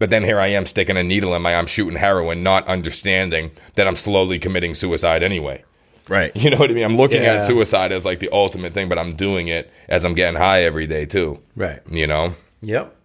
But 0.01 0.09
then 0.09 0.25
here 0.25 0.41
I 0.41 0.47
am 0.49 0.65
sticking 0.65 0.97
a 0.97 1.03
needle 1.03 1.35
in 1.35 1.43
my 1.43 1.55
I'm 1.55 1.67
shooting 1.67 1.99
heroin, 1.99 2.43
not 2.43 2.67
understanding 2.67 3.51
that 3.75 3.87
I'm 3.87 3.97
slowly 3.97 4.39
committing 4.39 4.75
suicide 4.75 5.23
anyway. 5.23 5.63
Right. 6.09 6.35
You 6.35 6.49
know 6.51 6.57
what 6.57 6.71
I 6.71 6.73
mean? 6.73 6.85
I'm 6.85 6.97
looking 6.97 7.23
Yeah. 7.23 7.35
at 7.35 7.45
suicide 7.45 7.93
as 7.93 8.05
like 8.07 8.19
the 8.19 8.31
ultimate 8.33 8.73
thing, 8.73 8.89
but 8.89 8.99
I'm 8.99 9.13
doing 9.13 9.49
it 9.49 9.71
as 9.91 10.05
I'm 10.07 10.15
getting 10.15 10.41
high 10.41 10.63
every 10.65 10.87
day 10.87 11.05
too. 11.05 11.41
Right. 11.55 11.81
You 11.89 12.07
know? 12.07 12.35
Yep. 12.63 12.97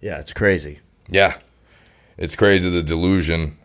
Yeah, 0.00 0.20
it's 0.20 0.32
crazy. 0.32 0.78
Yeah. 1.08 1.34
It's 2.16 2.36
crazy 2.36 2.70
the 2.70 2.82
delusion 2.82 3.58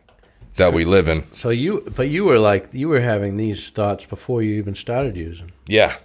that 0.56 0.74
we 0.74 0.86
live 0.86 1.08
in. 1.08 1.32
So 1.34 1.50
you, 1.52 1.84
but 1.96 2.10
you 2.10 2.26
were 2.26 2.40
like 2.40 2.70
you 2.72 2.90
were 2.90 3.02
having 3.02 3.38
these 3.38 3.70
thoughts 3.70 4.06
before 4.08 4.42
you 4.42 4.56
even 4.56 4.74
started 4.74 5.16
using. 5.16 5.52
Yeah. 5.68 5.96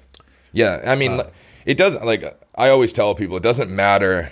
Yeah. 0.52 0.82
I 0.86 0.94
mean, 0.94 1.20
uh. 1.20 1.30
it 1.64 1.78
doesn't, 1.78 2.04
like, 2.04 2.38
I 2.54 2.68
always 2.68 2.92
tell 2.92 3.14
people 3.14 3.38
it 3.38 3.42
doesn't 3.42 3.70
matter 3.70 4.30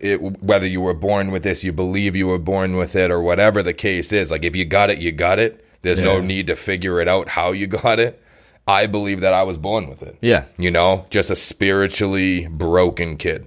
it, 0.00 0.20
whether 0.42 0.66
you 0.66 0.80
were 0.80 0.94
born 0.94 1.30
with 1.30 1.42
this, 1.42 1.64
you 1.64 1.72
believe 1.72 2.14
you 2.16 2.26
were 2.28 2.38
born 2.38 2.76
with 2.76 2.96
it, 2.96 3.10
or 3.10 3.20
whatever 3.22 3.62
the 3.62 3.72
case 3.72 4.12
is. 4.12 4.30
Like, 4.30 4.44
if 4.44 4.54
you 4.56 4.64
got 4.64 4.90
it, 4.90 4.98
you 4.98 5.12
got 5.12 5.38
it. 5.38 5.64
There's 5.82 6.00
no 6.00 6.20
need 6.20 6.48
to 6.48 6.56
figure 6.56 7.00
it 7.00 7.06
out 7.08 7.28
how 7.28 7.52
you 7.52 7.66
got 7.66 8.00
it. 8.00 8.20
I 8.66 8.86
believe 8.86 9.20
that 9.20 9.32
I 9.32 9.44
was 9.44 9.58
born 9.58 9.88
with 9.88 10.02
it. 10.02 10.16
Yeah. 10.20 10.46
You 10.58 10.72
know, 10.72 11.06
just 11.10 11.30
a 11.30 11.36
spiritually 11.36 12.48
broken 12.48 13.16
kid. 13.16 13.46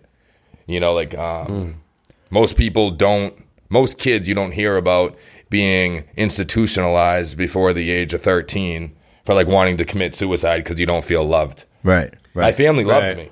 You 0.65 0.79
know, 0.79 0.93
like, 0.93 1.13
um, 1.17 1.81
most 2.29 2.55
people 2.55 2.91
don't, 2.91 3.33
most 3.69 3.97
kids 3.97 4.29
you 4.29 4.35
don't 4.35 4.51
hear 4.53 4.77
about 4.77 5.17
being 5.49 6.05
institutionalized 6.15 7.37
before 7.37 7.73
the 7.73 7.91
age 7.91 8.13
of 8.13 8.21
13 8.21 8.95
for 9.25 9.33
like 9.35 9.47
wanting 9.47 9.77
to 9.77 9.85
commit 9.85 10.15
suicide 10.15 10.57
because 10.63 10.79
you 10.79 10.85
don't 10.85 11.03
feel 11.03 11.25
loved. 11.25 11.65
Right. 11.83 12.13
Right. 12.33 12.45
My 12.45 12.51
family 12.51 12.83
loved 12.85 13.07
Right. 13.07 13.17
me. 13.17 13.29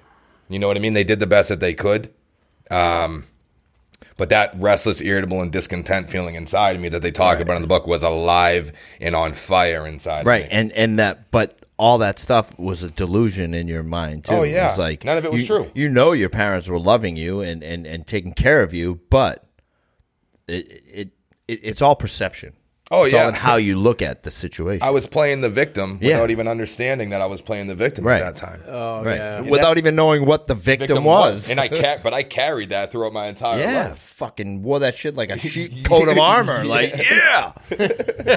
You 0.49 0.59
know 0.59 0.67
what 0.67 0.77
I 0.77 0.79
mean? 0.79 0.93
They 0.93 1.03
did 1.03 1.19
the 1.19 1.27
best 1.27 1.49
that 1.49 1.59
they 1.59 1.73
could. 1.73 2.09
Um, 2.71 3.25
but 4.17 4.29
that 4.29 4.51
restless, 4.55 4.99
irritable, 5.01 5.41
and 5.41 5.51
discontent 5.51 6.09
feeling 6.09 6.35
inside 6.35 6.75
of 6.75 6.81
me 6.81 6.89
that 6.89 7.01
they 7.01 7.11
talk 7.11 7.39
about 7.39 7.55
in 7.55 7.61
the 7.61 7.67
book 7.67 7.85
was 7.85 8.01
alive 8.03 8.71
and 8.99 9.15
on 9.15 9.33
fire 9.33 9.85
inside. 9.85 10.25
right. 10.25 10.45
Of 10.45 10.49
me. 10.49 10.55
And 10.57 10.71
and 10.73 10.99
that, 10.99 11.29
but 11.31 11.59
all 11.77 11.99
that 11.99 12.17
stuff 12.17 12.57
was 12.57 12.81
a 12.81 12.89
delusion 12.89 13.53
in 13.53 13.67
your 13.67 13.83
mind 13.83 14.25
too. 14.25 14.33
Oh, 14.33 14.43
yeah. 14.43 14.69
It's 14.69 14.79
like 14.79 15.03
None 15.03 15.17
of 15.17 15.25
it 15.25 15.31
was 15.31 15.41
you- 15.41 15.47
true. 15.47 15.71
You 15.75 15.89
know, 15.89 16.13
your 16.13 16.29
parents 16.29 16.67
were 16.67 16.79
loving 16.79 17.15
you 17.15 17.41
and 17.41 17.63
and 17.63 17.85
and 17.85 18.07
taking 18.07 18.33
care 18.33 18.63
of 18.63 18.73
you, 18.73 18.99
but 19.11 19.45
it 20.47 20.81
it, 20.93 21.09
it 21.47 21.59
it's 21.63 21.81
all 21.83 21.95
perception. 21.95 22.53
Oh, 22.89 23.03
it's 23.03 23.13
yeah. 23.13 23.23
all 23.23 23.29
in 23.29 23.35
how 23.35 23.57
you 23.57 23.77
look 23.77 24.01
at 24.01 24.23
the 24.23 24.31
situation. 24.31 24.81
I 24.81 24.91
was 24.91 25.05
playing 25.05 25.41
the 25.41 25.49
victim 25.49 25.97
Yeah. 26.01 26.15
without 26.15 26.29
even 26.31 26.47
understanding 26.47 27.09
that 27.09 27.19
I 27.21 27.25
was 27.25 27.41
playing 27.41 27.67
the 27.67 27.75
victim 27.75 28.05
Right. 28.05 28.21
at 28.21 28.35
that 28.35 28.41
time. 28.47 28.61
Oh 28.67 29.03
right. 29.03 29.17
yeah. 29.17 29.41
Without 29.41 29.77
even 29.77 29.95
knowing 29.95 30.25
what 30.25 30.47
the 30.47 30.55
victim, 30.55 31.03
was. 31.03 31.49
and 31.51 31.59
I 31.59 31.67
ca- 31.67 31.97
but 32.01 32.13
I 32.13 32.23
carried 32.23 32.69
that 32.69 32.91
throughout 32.91 33.11
my 33.13 33.27
entire 33.27 33.59
Yeah, 33.59 33.89
life. 33.89 33.97
fucking 33.99 34.63
wore 34.63 34.79
that 34.79 34.95
shit 34.95 35.15
like 35.15 35.29
a 35.31 35.37
sheet 35.37 35.83
coat 35.83 36.07
of 36.07 36.17
armor. 36.17 36.63
Like, 36.77 36.93
yeah, 36.97 37.51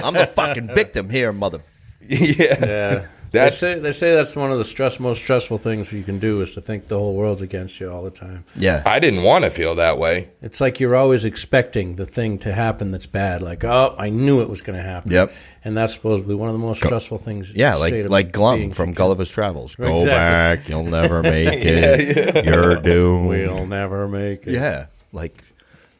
I'm 0.03 0.13
the 0.13 0.27
fucking 0.33 0.67
victim 0.73 1.09
here, 1.09 1.31
mother. 1.31 1.61
yeah, 2.07 2.25
Yeah. 2.65 3.05
They 3.31 3.49
say 3.49 3.79
they 3.79 3.93
say 3.93 4.13
that's 4.13 4.35
one 4.35 4.51
of 4.51 4.57
the 4.57 4.65
stress 4.65 4.99
most 4.99 5.21
stressful 5.21 5.57
things 5.57 5.93
you 5.93 6.03
can 6.03 6.19
do 6.19 6.41
is 6.41 6.53
to 6.55 6.61
think 6.61 6.87
the 6.87 6.97
whole 6.97 7.13
world's 7.15 7.41
against 7.41 7.79
you 7.79 7.89
all 7.89 8.03
the 8.03 8.11
time. 8.11 8.43
Yeah, 8.57 8.83
I 8.85 8.99
didn't 8.99 9.23
want 9.23 9.45
to 9.45 9.49
feel 9.49 9.73
that 9.75 9.97
way. 9.97 10.29
It's 10.41 10.59
like 10.59 10.81
you're 10.81 10.95
always 10.97 11.23
expecting 11.23 11.95
the 11.95 12.05
thing 12.05 12.37
to 12.39 12.51
happen 12.53 12.91
that's 12.91 13.05
bad. 13.07 13.41
Like, 13.41 13.63
oh, 13.63 13.95
I 13.97 14.09
knew 14.09 14.41
it 14.41 14.49
was 14.49 14.61
going 14.61 14.75
to 14.77 14.83
happen. 14.83 15.11
Yep. 15.11 15.31
And 15.63 15.77
that's 15.77 15.93
supposedly 15.93 16.35
one 16.35 16.49
of 16.49 16.53
the 16.53 16.59
most 16.59 16.81
stressful 16.83 17.19
things. 17.19 17.53
yeah, 17.53 17.75
like 17.75 17.93
like 18.09 18.31
Glum 18.33 18.59
being. 18.59 18.71
from 18.71 18.91
Gulliver's 18.93 19.31
Travels. 19.31 19.75
Go 19.75 19.99
Exactly. 19.99 20.07
back, 20.09 20.67
you'll 20.69 20.83
never 20.83 21.23
make 21.23 21.47
it. 21.63 22.43
You're 22.45 22.75
doomed. 22.81 23.29
We'll 23.29 23.65
never 23.65 24.07
make 24.09 24.45
it. 24.45 24.53
Yeah, 24.55 24.87
like, 25.13 25.41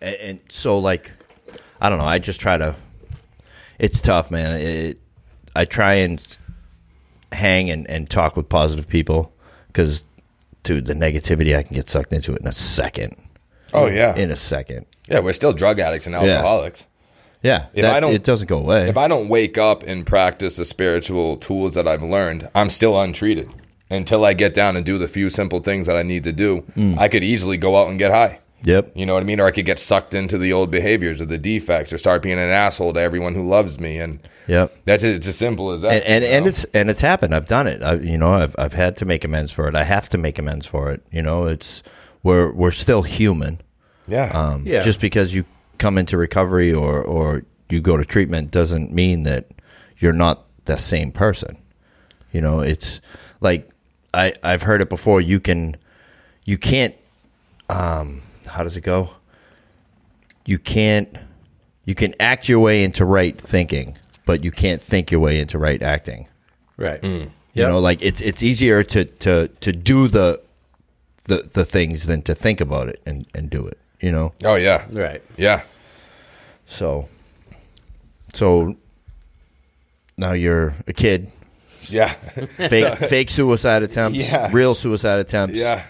and, 0.02 0.16
and 0.22 0.40
so 0.50 0.80
like, 0.80 1.14
I 1.80 1.90
don't 1.90 1.98
know. 1.98 2.06
I 2.06 2.20
just 2.20 2.42
try 2.42 2.58
to. 2.58 2.76
It's 3.80 4.02
tough, 4.02 4.32
man. 4.32 4.60
It, 4.60 5.00
I 5.56 5.66
try 5.66 5.94
and 5.96 6.20
hang 7.32 7.70
and, 7.70 7.90
and 7.90 8.10
talk 8.10 8.36
with 8.36 8.50
positive 8.50 8.88
people 8.88 9.34
because, 9.68 10.04
dude, 10.64 10.86
the 10.86 10.94
negativity 10.94 11.56
I 11.58 11.64
can 11.64 11.76
get 11.76 11.90
sucked 11.90 12.14
into 12.14 12.34
it 12.34 12.42
in 12.42 12.48
a 12.48 12.52
second. 12.52 13.16
Oh 13.74 13.88
yeah, 13.88 14.16
In 14.16 14.32
a 14.32 14.36
second. 14.36 14.86
yeah. 15.08 15.20
We're 15.20 15.32
still 15.34 15.54
drug 15.54 15.80
addicts 15.80 16.06
and 16.06 16.16
alcoholics. 16.16 16.88
Yeah, 17.42 17.68
If 17.74 17.84
that- 17.84 17.96
I 17.96 18.00
don't- 18.00 18.14
it 18.14 18.24
doesn't 18.24 18.48
go 18.48 18.58
away. 18.60 18.88
If 18.90 18.98
I 18.98 19.08
don't 19.08 19.30
wake 19.30 19.58
up 19.58 19.82
and 19.84 20.06
practice 20.06 20.58
the 20.58 20.66
spiritual 20.66 21.38
tools 21.38 21.74
that 21.74 21.88
I've 21.88 22.04
learned, 22.04 22.50
I'm 22.54 22.70
still 22.70 23.00
untreated. 23.00 23.50
Until 23.90 24.24
I 24.24 24.34
get 24.34 24.54
down 24.54 24.78
and 24.78 24.86
do 24.86 24.98
the 24.98 25.08
few 25.08 25.30
simple 25.30 25.60
things 25.60 25.86
that 25.88 25.98
I 25.98 26.04
need 26.04 26.24
to 26.26 26.32
do, 26.32 26.64
mm. 26.78 26.98
I 26.98 27.08
could 27.08 27.24
easily 27.24 27.58
go 27.58 27.76
out 27.82 27.90
and 27.90 27.98
get 28.00 28.12
high. 28.12 28.40
Yep. 28.64 28.92
You 28.96 29.06
know 29.06 29.14
what 29.16 29.22
I 29.24 29.26
mean? 29.26 29.40
Or 29.40 29.46
I 29.48 29.52
could 29.52 29.66
get 29.66 29.80
sucked 29.80 30.14
into 30.14 30.38
the 30.38 30.54
old 30.54 30.72
behaviors 30.72 31.22
or 31.22 31.26
the 31.26 31.38
defects 31.38 31.92
or 31.94 31.98
start 31.98 32.22
being 32.22 32.38
an 32.38 32.50
asshole 32.50 32.94
to 32.94 33.00
everyone 33.00 33.36
who 33.36 33.48
loves 33.48 33.80
me. 33.80 33.98
And 34.00 34.20
Yep. 34.48 34.76
that's 34.86 35.04
it. 35.04 35.16
It's 35.16 35.28
as 35.28 35.36
simple 35.38 35.72
as 35.72 35.82
that. 35.84 35.94
and 35.94 36.04
and, 36.06 36.24
you 36.24 36.30
and 36.32 36.48
it's 36.48 36.64
and 36.66 36.90
it's 36.90 37.02
happened. 37.02 37.34
I've 37.36 37.48
done 37.48 37.68
it. 37.68 37.82
I, 37.84 37.94
you 37.96 38.18
know, 38.18 38.34
I've 38.34 38.56
I've 38.58 38.74
had 38.74 38.98
to 38.98 39.06
make 39.06 39.24
amends 39.24 39.52
for 39.52 39.68
it. 39.68 39.76
I 39.76 39.84
have 39.84 40.10
to 40.10 40.18
make 40.18 40.40
amends 40.40 40.66
for 40.68 40.92
it. 40.92 41.02
You 41.12 41.22
know, 41.22 41.46
it's 41.46 41.84
we're 42.24 42.52
we're 42.52 42.72
still 42.72 43.04
human. 43.04 43.60
yeah. 44.08 44.32
Um, 44.34 44.64
Yeah. 44.66 44.82
Just 44.82 45.00
because 45.00 45.34
you 45.34 45.46
come 45.78 45.98
into 45.98 46.18
recovery 46.18 46.74
or 46.74 47.02
or 47.02 47.44
you 47.70 47.80
go 47.82 47.98
to 47.98 48.04
treatment 48.06 48.52
doesn't 48.52 48.92
mean 48.92 49.24
that 49.24 49.46
you're 50.00 50.14
not 50.14 50.46
the 50.66 50.78
same 50.78 51.12
person. 51.12 51.58
You 52.32 52.42
know, 52.42 52.60
it's 52.60 53.00
like 53.40 53.70
I 54.14 54.34
I've 54.44 54.64
heard 54.64 54.82
it 54.82 54.90
before. 54.90 55.22
You 55.22 55.40
can 55.40 55.78
you 56.46 56.58
can't. 56.58 56.96
Um, 57.70 58.22
how 58.52 58.64
does 58.64 58.78
it 58.78 58.82
go? 58.82 59.10
You 60.46 60.58
can't. 60.60 61.10
You 61.86 61.96
can 61.96 62.14
act 62.20 62.48
your 62.48 62.60
way 62.60 62.84
into 62.84 63.06
right 63.06 63.40
thinking, 63.40 63.98
but 64.26 64.44
you 64.44 64.52
can't 64.52 64.82
think 64.82 65.12
your 65.12 65.20
way 65.20 65.40
into 65.40 65.58
right 65.58 65.82
acting. 65.82 66.28
Right. 66.78 67.04
You 67.04 67.32
Yep. 67.54 67.70
know, 67.70 67.80
like 67.80 68.02
it's 68.02 68.22
it's 68.22 68.42
easier 68.44 68.84
to 68.84 69.06
to 69.06 69.48
to 69.60 69.72
do 69.72 70.08
the 70.08 70.42
the 71.26 71.50
the 71.54 71.66
things 71.66 72.06
than 72.06 72.22
to 72.24 72.34
think 72.36 72.62
about 72.62 72.88
it 72.90 73.02
and 73.06 73.26
and 73.36 73.50
do 73.50 73.66
it. 73.68 73.78
You 74.00 74.12
know, 74.12 74.34
Oh 74.44 74.56
yeah, 74.56 74.86
Right. 74.92 75.22
yeah. 75.38 75.62
so 76.66 77.08
so 78.34 78.76
now 80.18 80.32
you're 80.34 80.76
a 80.88 80.94
kid. 80.94 81.28
Yeah, 81.90 82.14
Fake 82.14 82.98
fake 83.10 83.30
suicide 83.32 83.84
attempts, 83.84 84.18
Yeah. 84.20 84.50
real 84.54 84.74
suicide 84.74 85.20
attempts, 85.20 85.58
yeah. 85.58 85.84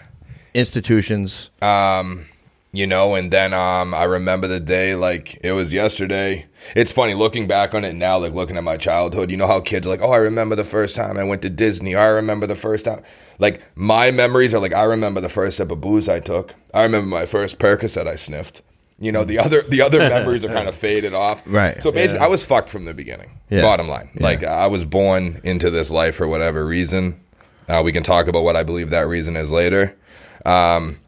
institutions. 0.54 1.50
Um, 1.60 2.26
you 2.72 2.86
know, 2.86 3.14
and 3.14 3.30
then 3.30 3.52
um, 3.52 3.92
I 3.94 4.04
remember 4.04 4.46
the 4.48 4.60
day 4.60 4.94
like 4.94 5.38
it 5.44 5.52
was 5.52 5.72
yesterday. 5.72 6.46
It's 6.74 6.92
funny 6.92 7.14
looking 7.14 7.46
back 7.46 7.74
on 7.74 7.84
it 7.84 7.94
now, 7.94 8.18
like 8.18 8.32
looking 8.32 8.56
at 8.56 8.64
my 8.64 8.76
childhood. 8.76 9.30
You 9.30 9.36
know 9.36 9.46
how 9.46 9.60
kids 9.60 9.86
are 9.86 9.90
like, 9.90 10.00
"Oh, 10.02 10.12
I 10.12 10.16
remember 10.18 10.56
the 10.56 10.64
first 10.64 10.96
time 10.96 11.18
I 11.18 11.24
went 11.24 11.42
to 11.42 11.50
Disney." 11.50 11.94
Or, 11.94 12.00
I 12.00 12.06
remember 12.06 12.46
the 12.46 12.54
first 12.56 12.84
time. 12.84 13.02
Like 13.38 13.60
my 13.74 14.10
memories 14.10 14.54
are 14.54 14.60
like, 14.60 14.74
I 14.74 14.82
remember 14.84 15.20
the 15.20 15.28
first 15.28 15.56
sip 15.56 15.70
of 15.70 15.80
booze 15.80 16.08
I 16.08 16.20
took. 16.20 16.54
I 16.72 16.82
remember 16.82 17.08
my 17.08 17.26
first 17.26 17.58
Percocet 17.58 18.06
I 18.06 18.14
sniffed. 18.14 18.62
You 18.98 19.10
know, 19.12 19.24
the 19.24 19.38
other 19.38 19.62
the 19.62 19.82
other 19.82 19.98
memories 20.08 20.44
are 20.44 20.48
kind 20.52 20.68
of 20.68 20.74
faded 20.74 21.12
off. 21.12 21.42
Right. 21.44 21.82
So 21.82 21.90
basically, 21.92 22.24
I 22.24 22.28
was 22.28 22.44
fucked 22.44 22.70
from 22.70 22.84
the 22.84 22.94
beginning. 22.94 23.38
Yeah. 23.50 23.62
Bottom 23.62 23.88
line, 23.88 24.10
Yeah. 24.14 24.22
like 24.22 24.44
I 24.44 24.68
was 24.68 24.84
born 24.84 25.40
into 25.44 25.70
this 25.70 25.90
life 25.90 26.14
for 26.14 26.26
whatever 26.28 26.64
reason. 26.64 27.20
Uh, 27.68 27.82
we 27.84 27.92
can 27.92 28.02
talk 28.02 28.28
about 28.28 28.44
what 28.44 28.56
I 28.56 28.62
believe 28.62 28.90
that 28.90 29.08
reason 29.08 29.36
is 29.36 29.50
later. 29.52 29.96
Um, 30.46 30.98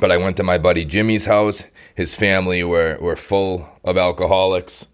but 0.00 0.10
I 0.12 0.16
went 0.16 0.36
to 0.38 0.42
my 0.42 0.58
buddy 0.58 0.84
Jimmy's 0.84 1.26
house. 1.26 1.66
His 1.94 2.14
family 2.14 2.62
were, 2.64 2.96
were 3.00 3.16
full 3.16 3.68
of 3.84 3.96
alcoholics. 3.96 4.86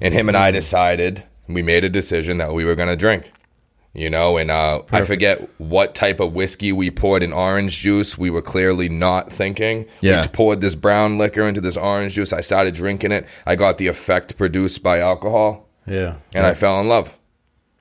And 0.00 0.14
him 0.14 0.28
and 0.28 0.36
I 0.36 0.50
decided, 0.50 1.24
we 1.48 1.62
made 1.62 1.84
a 1.84 1.88
decision 1.90 2.38
that 2.38 2.54
we 2.54 2.64
were 2.64 2.74
going 2.74 2.88
to 2.88 2.96
drink. 2.96 3.30
You 3.92 4.08
know, 4.08 4.36
and 4.36 4.52
uh, 4.52 4.82
I 4.92 5.02
forget 5.02 5.48
what 5.58 5.96
type 5.96 6.20
of 6.20 6.32
whiskey 6.32 6.70
we 6.70 6.92
poured 6.92 7.24
in 7.24 7.32
orange 7.32 7.80
juice. 7.80 8.16
We 8.16 8.30
were 8.30 8.40
clearly 8.40 8.88
not 8.88 9.32
thinking. 9.32 9.86
Yeah. 10.00 10.22
We 10.22 10.28
poured 10.28 10.60
this 10.60 10.76
brown 10.76 11.18
liquor 11.18 11.42
into 11.48 11.60
this 11.60 11.76
orange 11.76 12.14
juice. 12.14 12.32
I 12.32 12.40
started 12.40 12.74
drinking 12.74 13.10
it. 13.10 13.26
I 13.44 13.56
got 13.56 13.78
the 13.78 13.88
effect 13.88 14.36
produced 14.36 14.84
by 14.84 15.00
alcohol, 15.00 15.68
Yeah. 15.88 16.18
and 16.32 16.46
I 16.46 16.54
fell 16.54 16.80
in 16.80 16.88
love. 16.88 17.18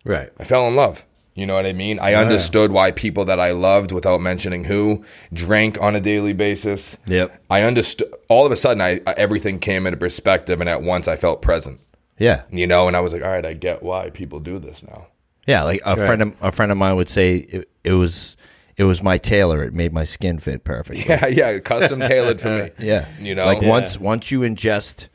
Right. 0.03 0.31
I 0.39 0.45
fell 0.45 0.67
in 0.67 0.75
love. 0.75 1.05
You 1.39 1.45
know 1.45 1.55
what 1.55 1.65
I 1.65 1.73
mean? 1.73 1.99
I 1.99 2.15
understood 2.15 2.71
why 2.71 2.91
people 2.91 3.23
that 3.25 3.39
I 3.39 3.51
loved, 3.51 3.91
without 3.91 4.19
mentioning 4.19 4.65
who, 4.65 5.05
drank 5.31 5.81
on 5.81 5.95
a 5.95 6.01
daily 6.01 6.33
basis. 6.33 6.97
Yep. 7.07 7.43
I 7.49 7.61
understood. 7.63 8.13
All 8.27 8.45
of 8.45 8.51
a 8.51 8.57
sudden, 8.57 8.81
I 8.81 8.99
everything 9.17 9.59
came 9.59 9.87
into 9.87 9.97
perspective, 9.97 10.59
and 10.59 10.69
at 10.69 10.81
once 10.81 11.07
I 11.07 11.15
felt 11.15 11.41
present. 11.41 11.79
Yeah, 12.17 12.41
You 12.51 12.67
know, 12.67 12.87
and 12.87 12.97
I 12.97 12.99
was 12.99 13.13
like, 13.13 13.23
all 13.23 13.29
right, 13.29 13.45
I 13.45 13.53
get 13.53 13.81
why 13.81 14.09
people 14.09 14.41
do 14.41 14.59
this 14.59 14.83
now. 14.83 15.07
yeah. 15.47 15.63
Like 15.63 15.79
a 15.85 15.95
friend 15.95 16.21
of 16.21 16.35
a 16.41 16.51
friend 16.51 16.69
of 16.73 16.77
mine 16.77 16.97
would 16.97 17.07
say, 17.09 17.37
it, 17.37 17.69
it 17.85 17.93
was 17.93 18.35
it 18.75 18.83
was 18.83 19.01
my 19.01 19.17
tailor. 19.17 19.63
It 19.63 19.73
made 19.73 19.93
my 19.93 20.03
skin 20.03 20.37
fit 20.39 20.65
perfectly. 20.65 21.05
Yeah, 21.07 21.27
yeah, 21.27 21.59
custom 21.59 22.01
tailored 22.01 22.41
for 22.41 22.63
me. 22.63 22.71
Yeah, 22.85 23.05
You 23.21 23.35
know? 23.35 23.45
like 23.45 23.61
Yeah. 23.61 23.69
once 23.69 23.97
once 23.97 24.29
you 24.31 24.41
ingest 24.41 25.07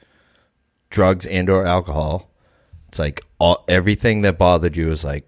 drugs 0.91 1.27
and 1.27 1.51
or 1.51 1.67
alcohol, 1.67 2.31
it's 2.89 2.99
like 2.99 3.21
all 3.39 3.65
everything 3.69 4.23
that 4.23 4.39
bothered 4.39 4.75
you 4.77 4.91
is 4.91 5.05
like, 5.05 5.25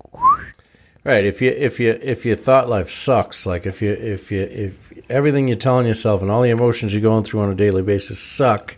Right. 1.06 1.24
If 1.24 1.40
you 1.40 1.50
if 1.50 1.78
you 1.80 1.98
if 2.02 2.24
you 2.26 2.36
thought 2.36 2.68
life 2.68 2.90
sucks, 2.90 3.46
like 3.46 3.66
if 3.66 3.80
you 3.80 3.92
if 3.92 4.30
you 4.32 4.42
if 4.42 4.92
everything 5.08 5.48
you're 5.48 5.56
telling 5.56 5.86
yourself 5.86 6.20
and 6.22 6.30
all 6.30 6.42
the 6.42 6.50
emotions 6.50 6.92
you're 6.92 7.02
going 7.02 7.24
through 7.24 7.40
on 7.40 7.50
a 7.50 7.54
daily 7.54 7.82
basis 7.82 8.18
suck, 8.18 8.76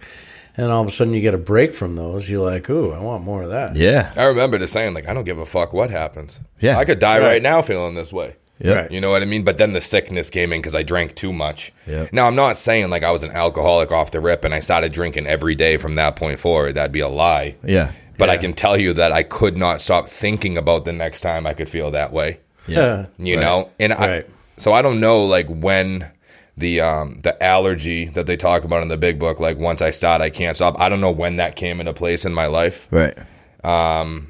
and 0.56 0.70
all 0.70 0.82
of 0.82 0.88
a 0.88 0.90
sudden 0.90 1.14
you 1.14 1.20
get 1.20 1.35
a 1.35 1.38
break 1.38 1.73
from 1.73 1.97
those, 1.97 2.28
you're 2.28 2.44
like, 2.44 2.68
ooh, 2.68 2.92
I 2.92 2.99
want 2.99 3.25
more 3.25 3.42
of 3.44 3.50
that. 3.50 3.76
yeah, 3.76 4.12
I 4.16 4.25
remember 4.25 4.58
just 4.58 4.73
saying, 4.73 4.92
like, 4.94 5.08
I 5.08 5.14
don't 5.14 5.25
give 5.25 5.38
a 5.38 5.47
fuck 5.47 5.73
what 5.73 5.90
happens. 5.90 6.38
Yeah. 6.61 6.76
I 6.76 6.85
could 6.85 6.99
die 6.99 7.18
Right. 7.18 7.26
right, 7.26 7.42
now 7.42 7.62
feeling 7.62 7.94
this 7.94 8.12
way. 8.12 8.37
yeah, 8.58 8.73
Right. 8.73 8.90
You 8.90 9.00
know 9.00 9.11
what 9.12 9.23
I 9.23 9.25
mean? 9.25 9.44
But 9.44 9.56
then 9.58 9.73
the 9.73 9.80
sickness 9.80 10.28
came 10.30 10.52
in 10.52 10.61
because 10.61 10.75
I 10.75 10.82
drank 10.82 11.14
too 11.14 11.32
much. 11.32 11.72
Yeah. 11.87 12.09
Now 12.12 12.26
I'm 12.26 12.35
not 12.35 12.57
saying 12.57 12.90
like 12.90 13.05
I 13.05 13.11
was 13.12 13.22
an 13.22 13.31
alcoholic 13.31 13.92
off 13.92 14.11
the 14.11 14.20
rip 14.20 14.44
and 14.44 14.52
I 14.52 14.59
started 14.59 14.92
drinking 14.92 15.26
every 15.29 15.55
day 15.55 15.76
from 15.76 15.94
that 15.94 16.16
point 16.16 16.40
forward. 16.40 16.74
That'd 16.74 16.90
be 16.92 17.00
a 17.00 17.09
lie. 17.09 17.55
yeah, 17.64 17.92
But 18.18 18.28
I 18.31 18.37
can 18.37 18.52
tell 18.52 18.76
you 18.76 18.92
that 18.94 19.12
I 19.12 19.22
could 19.22 19.57
not 19.57 19.81
stop 19.81 20.09
thinking 20.09 20.59
about 20.59 20.85
the 20.85 20.92
next 20.92 21.20
time 21.20 21.46
I 21.46 21.54
could 21.54 21.68
feel 21.68 21.90
that 21.92 22.12
way. 22.12 22.40
yeah. 22.66 23.07
You 23.18 23.37
Right. 23.37 23.42
know, 23.42 23.70
and 23.81 23.92
I, 23.92 24.09
Right. 24.09 24.26
so 24.59 24.72
I 24.72 24.83
don't 24.83 25.00
know 25.00 25.24
like 25.24 25.46
when 25.48 26.11
the 26.57 26.81
um 26.81 27.20
the 27.22 27.40
allergy 27.42 28.07
that 28.09 28.26
they 28.26 28.37
talk 28.37 28.64
about 28.64 28.83
in 28.83 28.88
the 28.88 28.96
big 28.96 29.18
book 29.18 29.38
like 29.40 29.57
once 29.59 29.81
I 29.81 29.90
start 29.90 30.20
I 30.20 30.31
can't 30.31 30.57
stop. 30.57 30.74
I 30.81 30.88
don't 30.88 31.00
know 31.00 31.12
when 31.12 31.37
that 31.37 31.54
came 31.57 31.78
into 31.81 31.92
place 31.92 32.24
in 32.24 32.35
my 32.35 32.46
life. 32.46 32.87
right. 32.90 33.16
Um 33.64 34.28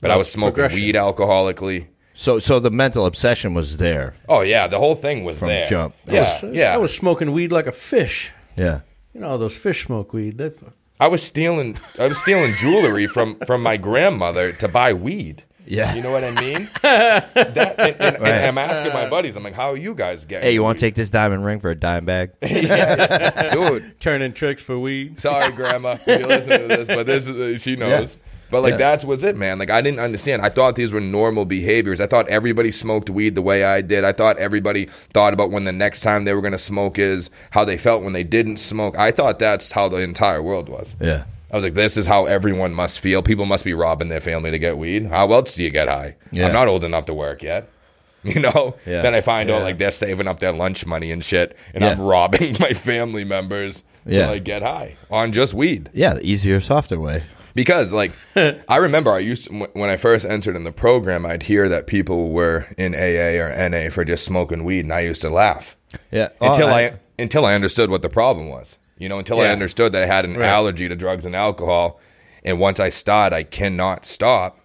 But 0.00 0.10
I 0.10 0.16
was 0.16 0.30
smoking 0.30 0.64
weed 0.74 0.94
alcoholically. 0.94 1.86
So 2.14 2.38
so 2.38 2.58
the 2.60 2.70
mental 2.70 3.04
obsession 3.06 3.54
was 3.54 3.76
there. 3.76 4.14
Oh 4.28 4.40
yeah, 4.40 4.66
the 4.68 4.78
whole 4.78 4.94
thing 4.96 5.24
was 5.24 5.38
From 5.38 5.48
there. 5.48 5.66
jump. 5.66 5.94
I 6.08 6.12
Yeah, 6.14 6.20
was, 6.20 6.42
yeah. 6.60 6.74
I 6.74 6.78
was 6.78 6.94
smoking 6.94 7.32
weed 7.32 7.52
like 7.52 7.66
a 7.66 7.72
fish. 7.72 8.32
Yeah, 8.56 8.80
You 9.14 9.20
know, 9.20 9.36
those 9.38 9.58
fish 9.58 9.84
smoke 9.84 10.14
weed. 10.14 10.38
They, 10.38 10.50
I 10.98 11.08
was 11.08 11.22
stealing 11.22 11.76
I 11.98 12.06
was 12.08 12.18
stealing 12.18 12.54
jewelry 12.54 13.06
from 13.06 13.36
from 13.46 13.62
my 13.62 13.76
grandmother 13.76 14.52
to 14.52 14.68
buy 14.68 14.92
weed. 14.92 15.42
Yeah. 15.68 15.94
You 15.94 16.02
know 16.02 16.12
what 16.12 16.22
I 16.22 16.30
mean? 16.40 16.68
that, 16.82 17.34
and, 17.34 17.56
and, 17.78 18.20
Right. 18.20 18.30
and 18.30 18.46
I'm 18.46 18.56
asking 18.56 18.92
my 18.92 19.08
buddies, 19.10 19.34
I'm 19.36 19.42
like, 19.42 19.54
how 19.54 19.72
are 19.72 19.76
you 19.76 19.96
guys 19.96 20.24
getting 20.24 20.44
Hey, 20.46 20.54
you 20.54 20.62
want 20.62 20.78
to 20.78 20.84
take 20.86 20.94
this 20.94 21.10
diamond 21.10 21.44
ring 21.44 21.58
for 21.58 21.70
a 21.70 21.74
dime 21.74 22.04
bag? 22.04 22.30
Dude, 22.40 23.98
turning 23.98 24.32
tricks 24.32 24.62
for 24.62 24.78
weed. 24.78 25.18
sorry, 25.20 25.50
grandma, 25.52 25.98
if 26.06 26.20
you 26.20 26.26
listen 26.26 26.60
to 26.60 26.68
this, 26.68 26.86
but 26.86 27.06
this 27.06 27.26
is, 27.26 27.62
she 27.62 27.74
knows. 27.74 28.16
But 28.56 28.62
like 28.62 28.72
Yeah. 28.72 28.76
that's 28.78 29.04
was 29.04 29.22
it, 29.24 29.36
man. 29.36 29.58
Like 29.58 29.70
I 29.70 29.80
didn't 29.80 30.00
understand. 30.00 30.42
I 30.42 30.48
thought 30.48 30.76
these 30.76 30.92
were 30.92 31.00
normal 31.00 31.44
behaviors. 31.44 32.00
I 32.00 32.06
thought 32.06 32.28
everybody 32.28 32.70
smoked 32.70 33.10
weed 33.10 33.34
the 33.34 33.42
way 33.42 33.64
I 33.64 33.80
did. 33.80 34.04
I 34.04 34.12
thought 34.12 34.38
everybody 34.38 34.86
thought 35.12 35.32
about 35.34 35.50
when 35.50 35.64
the 35.64 35.72
next 35.72 36.00
time 36.00 36.24
they 36.24 36.32
were 36.34 36.40
going 36.40 36.52
to 36.52 36.58
smoke 36.58 36.98
is, 36.98 37.30
how 37.50 37.64
they 37.64 37.76
felt 37.76 38.02
when 38.02 38.12
they 38.12 38.24
didn't 38.24 38.56
smoke. 38.58 38.96
I 38.98 39.10
thought 39.10 39.38
that's 39.38 39.72
how 39.72 39.88
the 39.88 39.98
entire 39.98 40.42
world 40.42 40.68
was. 40.68 40.96
yeah, 41.00 41.24
I 41.52 41.56
was 41.56 41.64
like, 41.64 41.74
this 41.74 41.96
is 41.96 42.06
how 42.06 42.24
everyone 42.26 42.72
must 42.74 43.00
feel. 43.00 43.22
People 43.22 43.46
must 43.46 43.64
be 43.64 43.74
robbing 43.74 44.08
their 44.08 44.20
family 44.20 44.50
to 44.50 44.58
get 44.58 44.78
weed. 44.78 45.06
How 45.06 45.30
else 45.32 45.54
do 45.54 45.62
you 45.62 45.70
get 45.70 45.88
high? 45.88 46.16
Yeah. 46.32 46.46
I'm 46.46 46.52
not 46.52 46.66
old 46.68 46.82
enough 46.84 47.06
to 47.06 47.14
work 47.14 47.42
yet. 47.42 47.68
You 48.26 48.40
know? 48.40 48.74
Yeah. 48.84 49.02
Then 49.02 49.14
I 49.14 49.20
find 49.20 49.48
out 49.52 49.62
like 49.62 49.78
they're 49.78 49.92
saving 49.92 50.26
up 50.26 50.40
their 50.40 50.50
lunch 50.50 50.84
money 50.84 51.12
and 51.12 51.22
shit, 51.22 51.56
and 51.72 51.84
Yeah. 51.84 51.90
I'm 51.92 52.00
robbing 52.00 52.56
my 52.60 52.72
family 52.72 53.22
members 53.22 53.84
Yeah. 54.04 54.26
to 54.26 54.32
like 54.32 54.42
get 54.44 54.62
high 54.62 54.96
on 55.12 55.30
just 55.30 55.54
weed. 55.54 55.90
yeah. 55.92 56.14
The 56.14 56.26
easier, 56.26 56.58
softer 56.58 56.98
way. 56.98 57.22
Because 57.56 57.92
like 57.92 58.12
I 58.36 58.76
remember 58.76 59.10
I 59.10 59.18
used 59.18 59.48
to, 59.48 59.68
when 59.72 59.90
I 59.90 59.96
first 59.96 60.24
entered 60.26 60.54
in 60.54 60.62
the 60.62 60.70
program, 60.70 61.26
I'd 61.26 61.42
hear 61.44 61.68
that 61.70 61.88
people 61.88 62.30
were 62.30 62.68
in 62.78 62.94
AA 62.94 63.42
or 63.42 63.68
NA 63.68 63.88
for 63.90 64.04
just 64.04 64.24
smoking 64.24 64.62
weed, 64.62 64.84
and 64.84 64.92
I 64.92 65.00
used 65.00 65.22
to 65.22 65.30
laugh 65.30 65.76
Yeah, 66.12 66.28
oh, 66.40 66.50
until 66.50 66.68
Oh, 66.68 66.74
I, 66.74 66.92
until 67.18 67.44
I 67.46 67.54
understood 67.54 67.90
what 67.90 68.02
the 68.02 68.10
problem 68.10 68.48
was. 68.48 68.78
You 68.98 69.08
know, 69.08 69.18
until 69.18 69.40
I 69.40 69.48
understood 69.48 69.92
that 69.92 70.02
I 70.02 70.06
had 70.06 70.24
an 70.24 70.34
Right. 70.34 70.46
allergy 70.48 70.88
to 70.88 70.94
drugs 70.96 71.26
and 71.26 71.34
alcohol, 71.34 71.98
and 72.44 72.60
once 72.60 72.78
I 72.78 72.90
start, 72.90 73.32
I 73.32 73.42
cannot 73.42 74.06
stop. 74.06 74.60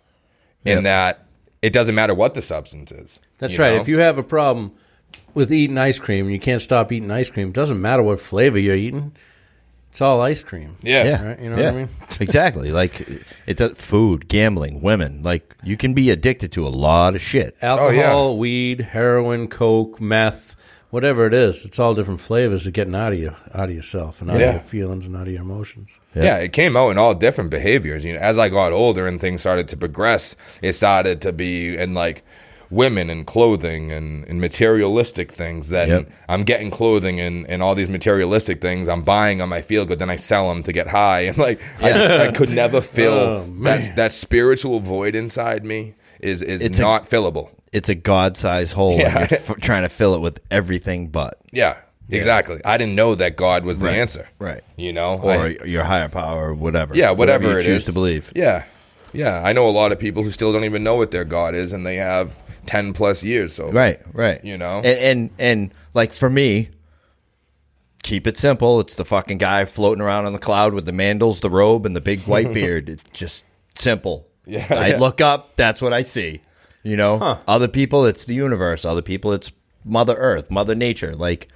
In 0.63 0.77
Yep. 0.77 0.83
that, 0.83 1.25
it 1.63 1.73
doesn't 1.73 1.95
matter 1.95 2.13
what 2.13 2.35
the 2.35 2.41
substance 2.41 2.91
is. 2.91 3.19
That's 3.39 3.57
right. 3.57 3.73
know? 3.73 3.81
If 3.81 3.87
you 3.87 3.99
have 3.99 4.19
a 4.19 4.23
problem 4.23 4.73
with 5.33 5.51
eating 5.51 5.77
ice 5.77 5.97
cream 5.97 6.25
and 6.25 6.33
you 6.33 6.39
can't 6.39 6.61
stop 6.61 6.91
eating 6.91 7.09
ice 7.09 7.29
cream, 7.31 7.47
it 7.47 7.53
doesn't 7.53 7.81
matter 7.81 8.03
what 8.03 8.19
flavor 8.19 8.59
you're 8.59 8.75
eating. 8.75 9.13
It's 9.91 9.99
all 9.99 10.21
ice 10.21 10.41
cream. 10.41 10.77
yeah, 10.81 11.03
Yeah, 11.03 11.23
Right, 11.27 11.39
you 11.41 11.49
know 11.49 11.57
yeah. 11.57 11.65
what 11.65 11.73
I 11.73 11.77
mean? 11.79 11.89
exactly. 12.21 12.71
Like 12.71 13.05
it's 13.45 13.59
a, 13.59 13.75
food, 13.75 14.29
gambling, 14.29 14.81
women. 14.81 15.21
Like 15.21 15.53
you 15.65 15.75
can 15.75 15.93
be 15.93 16.09
addicted 16.11 16.53
to 16.53 16.65
a 16.65 16.69
lot 16.69 17.13
of 17.13 17.19
shit. 17.21 17.57
Alcohol, 17.61 17.89
oh, 17.89 18.31
yeah. 18.33 18.37
weed, 18.39 18.79
heroin, 18.79 19.49
coke, 19.49 19.99
meth, 19.99 20.55
whatever 20.91 21.25
it 21.27 21.33
is. 21.33 21.65
It's 21.65 21.77
all 21.77 21.93
different 21.93 22.21
flavors 22.21 22.65
of 22.65 22.71
getting 22.71 22.95
out 22.95 23.11
of 23.11 23.19
you, 23.19 23.35
out 23.53 23.67
of 23.67 23.75
yourself, 23.75 24.21
and 24.21 24.31
out 24.31 24.39
Yeah. 24.39 24.47
of 24.47 24.53
your 24.55 24.63
feelings 24.63 25.07
and 25.07 25.15
out 25.17 25.27
of 25.27 25.33
your 25.33 25.41
emotions. 25.41 25.99
Yeah. 26.15 26.37
it 26.37 26.53
came 26.53 26.77
out 26.77 26.91
in 26.91 26.97
all 26.97 27.13
different 27.13 27.49
behaviors. 27.49 28.05
You 28.05 28.13
know, 28.13 28.19
as 28.21 28.37
I 28.39 28.47
got 28.47 28.71
older 28.71 29.05
and 29.07 29.19
things 29.19 29.41
started 29.41 29.67
to 29.67 29.77
progress, 29.77 30.37
it 30.61 30.71
started 30.71 31.19
to 31.23 31.33
be 31.33 31.75
and 31.75 31.93
like 31.93 32.23
women 32.71 33.09
and 33.09 33.27
clothing 33.27 33.91
and, 33.91 34.25
and 34.27 34.39
materialistic 34.39 35.31
things 35.31 35.69
that 35.69 35.87
Yep. 35.89 36.11
I'm 36.29 36.43
getting 36.43 36.71
clothing 36.71 37.19
and, 37.19 37.45
and 37.49 37.61
all 37.61 37.75
these 37.75 37.89
materialistic 37.89 38.61
things 38.61 38.87
I'm 38.87 39.03
buying 39.03 39.39
them, 39.39 39.51
I 39.51 39.61
feel 39.61 39.85
good, 39.85 39.99
then 39.99 40.09
I 40.09 40.15
sell 40.15 40.47
them 40.49 40.63
to 40.63 40.71
get 40.73 40.87
high. 40.87 41.21
And 41.27 41.37
like, 41.37 41.61
I, 41.81 41.91
just, 41.91 42.11
I 42.13 42.31
could 42.31 42.49
never 42.49 42.77
oh, 42.79 42.81
fill 42.81 43.13
Oh, 43.13 43.45
that, 43.63 43.95
that 43.97 44.11
spiritual 44.13 44.79
void 44.79 45.15
inside 45.15 45.65
me 45.65 45.95
is, 46.19 46.41
is 46.41 46.61
It's 46.61 46.79
a- 46.79 46.81
not 46.81 47.09
fillable. 47.09 47.49
It's 47.73 47.87
a 47.89 47.95
god-sized 47.95 48.73
hole, 48.73 48.97
Yeah. 48.97 49.17
and 49.21 49.31
you're 49.31 49.39
f- 49.39 49.55
trying 49.61 49.83
to 49.83 49.89
fill 49.89 50.13
it 50.15 50.19
with 50.19 50.39
everything 50.51 51.07
but 51.07 51.39
Yeah, 51.53 51.77
exactly. 52.09 52.59
I 52.65 52.77
didn't 52.77 52.95
know 52.95 53.15
that 53.15 53.35
God 53.37 53.63
was 53.65 53.79
the 53.79 53.87
Right. 53.87 53.95
answer. 53.95 54.27
Right. 54.39 54.61
You 54.77 54.91
know? 54.93 55.19
or 55.21 55.31
I- 55.31 55.57
your 55.65 55.83
higher 55.83 56.09
power, 56.09 56.49
or 56.49 56.53
whatever. 56.53 56.95
Yeah, 56.95 57.11
whatever, 57.11 57.51
you 57.51 57.57
it 57.57 57.63
choose 57.63 57.81
is. 57.81 57.85
to 57.85 57.93
believe. 57.93 58.31
Yeah, 58.35 58.63
yeah. 59.13 59.41
I 59.43 59.53
know 59.53 59.69
a 59.69 59.71
lot 59.71 59.91
of 59.91 59.99
people 59.99 60.21
who 60.23 60.31
still 60.31 60.51
don't 60.53 60.63
even 60.65 60.83
know 60.83 60.95
what 60.95 61.11
their 61.11 61.23
God 61.25 61.55
is, 61.55 61.71
and 61.73 61.85
they 61.85 61.95
have 61.95 62.35
ten 62.71 62.93
plus 62.93 63.23
years. 63.23 63.53
So 63.53 63.69
Right, 63.71 63.99
right. 64.13 64.43
You 64.43 64.57
know? 64.57 64.77
and 64.79 64.85
and, 64.99 65.29
and 65.39 65.73
like 65.93 66.13
for 66.13 66.29
me, 66.29 66.69
keep 68.03 68.27
it 68.27 68.37
simple. 68.37 68.79
It's 68.79 68.95
the 68.95 69.05
fucking 69.05 69.37
guy 69.37 69.65
floating 69.65 70.01
around 70.01 70.25
on 70.25 70.33
the 70.33 70.39
cloud 70.39 70.73
with 70.73 70.85
the 70.85 70.91
mandals, 70.91 71.41
the 71.41 71.49
robe, 71.49 71.85
and 71.85 71.95
the 71.95 72.01
big 72.01 72.21
white 72.21 72.53
beard. 72.59 72.89
It's 72.89 73.03
just 73.13 73.45
simple. 73.75 74.27
Yeah, 74.45 74.65
I 74.69 74.87
yeah. 74.89 74.97
look 74.97 75.21
up. 75.21 75.55
That's 75.55 75.81
what 75.81 75.93
I 75.93 76.01
see. 76.01 76.41
You 76.83 76.97
know, 76.97 77.39
other 77.47 77.67
people 77.67 78.05
it's 78.05 78.25
the 78.25 78.33
universe. 78.33 78.85
Other 78.85 79.03
people 79.03 79.31
it's 79.33 79.51
Mother 79.85 80.15
Earth, 80.15 80.49
Mother 80.49 80.73
Nature. 80.73 81.15
Like 81.15 81.47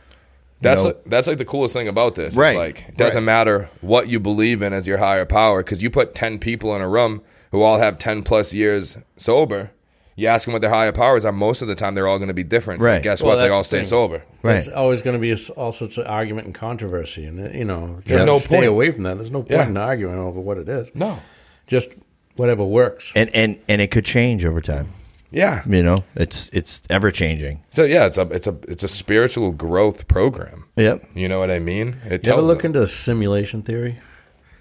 That's 0.61 0.81
know- 0.83 0.89
like, 0.89 1.03
that's 1.07 1.27
like 1.27 1.39
the 1.39 1.45
coolest 1.45 1.73
thing 1.73 1.87
about 1.87 2.13
this. 2.13 2.27
It's 2.27 2.37
Right, 2.37 2.55
Like 2.57 2.85
it 2.89 2.97
doesn't 2.97 3.21
right. 3.21 3.25
matter 3.25 3.69
what 3.81 4.07
you 4.07 4.19
believe 4.19 4.61
in 4.61 4.71
as 4.71 4.85
your 4.85 4.99
higher 4.99 5.25
power 5.25 5.63
because 5.63 5.81
you 5.81 5.89
put 5.89 6.13
ten 6.13 6.37
people 6.37 6.75
in 6.75 6.81
a 6.83 6.87
room 6.87 7.23
who 7.51 7.63
all 7.63 7.79
have 7.79 7.97
ten 7.97 8.21
plus 8.21 8.53
years 8.53 8.97
sober. 9.17 9.71
You 10.17 10.27
ask 10.27 10.45
them 10.45 10.53
what 10.53 10.61
their 10.61 10.71
higher 10.71 10.93
powers 10.93 11.25
are. 11.25 11.31
Most 11.33 11.61
of 11.61 11.67
the 11.67 11.75
time, 11.75 11.93
they're 11.93 12.07
all 12.07 12.17
going 12.19 12.29
to 12.29 12.33
be 12.33 12.43
different. 12.43 12.79
Right. 12.81 12.95
And 12.95 13.03
guess 13.03 13.21
Well, 13.21 13.35
what? 13.35 13.43
They 13.43 13.49
all 13.49 13.59
the 13.59 13.63
stay 13.65 13.77
thing. 13.79 13.85
sober. 13.85 14.23
There's 14.43 14.67
Right. 14.69 14.75
always 14.77 15.01
going 15.01 15.15
to 15.15 15.19
be 15.19 15.35
all 15.57 15.71
sorts 15.73 15.97
of 15.97 16.07
argument 16.07 16.45
and 16.45 16.55
controversy, 16.55 17.25
and 17.25 17.39
uh, 17.39 17.49
you 17.49 17.65
know, 17.65 17.99
There's 18.05 18.21
just 18.21 18.25
no 18.25 18.39
stay 18.39 18.55
point. 18.57 18.67
away 18.67 18.91
from 18.91 19.03
that. 19.03 19.15
There's 19.15 19.31
no 19.31 19.39
point 19.39 19.51
Yeah. 19.51 19.67
in 19.67 19.75
arguing 19.77 20.17
over 20.17 20.39
what 20.39 20.57
it 20.57 20.69
is. 20.69 20.89
No. 20.95 21.19
just 21.67 21.89
whatever 22.37 22.63
works. 22.63 23.11
and 23.15 23.29
and 23.33 23.57
and 23.67 23.81
it 23.81 23.91
could 23.91 24.05
change 24.05 24.45
over 24.45 24.61
time. 24.61 24.87
Yeah. 25.31 25.63
You 25.67 25.83
know, 25.83 25.97
it's 26.15 26.49
it's 26.53 26.81
ever 26.89 27.11
changing. 27.11 27.61
So 27.71 27.83
yeah, 27.83 28.05
it's 28.05 28.17
a 28.17 28.21
it's 28.31 28.47
a 28.47 28.55
it's 28.69 28.83
a 28.85 28.87
spiritual 28.87 29.51
growth 29.51 30.07
program. 30.07 30.65
Yep. 30.77 31.03
You 31.13 31.27
know 31.27 31.39
what 31.39 31.51
I 31.51 31.59
mean? 31.59 31.97
It 32.05 32.25
you 32.25 32.31
ever 32.33 32.41
look 32.41 32.61
them. 32.61 32.73
into 32.73 32.87
simulation 32.87 33.63
theory? 33.63 33.99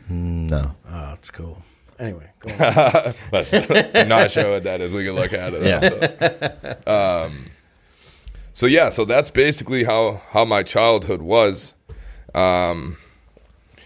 No. 0.09 0.75
Oh, 0.91 1.13
it's 1.13 1.31
cool. 1.31 1.63
Anyway, 1.99 2.29
go 2.41 2.51
on. 2.53 3.15
Let's- 3.33 3.53
I'm 3.55 4.09
not 4.09 4.31
sure 4.31 4.51
what 4.51 4.65
that 4.65 4.81
is. 4.81 4.93
We 4.93 5.05
can 5.05 5.15
look 5.15 5.33
at 5.33 5.53
it. 5.55 5.63
Yeah. 6.87 7.31
So 8.57 8.67
yeah, 8.67 8.89
so 8.91 9.05
that's 9.05 9.31
basically 9.31 9.83
how 9.83 10.23
how 10.31 10.45
my 10.45 10.63
childhood 10.63 11.21
was. 11.23 11.75
Um, 12.37 12.97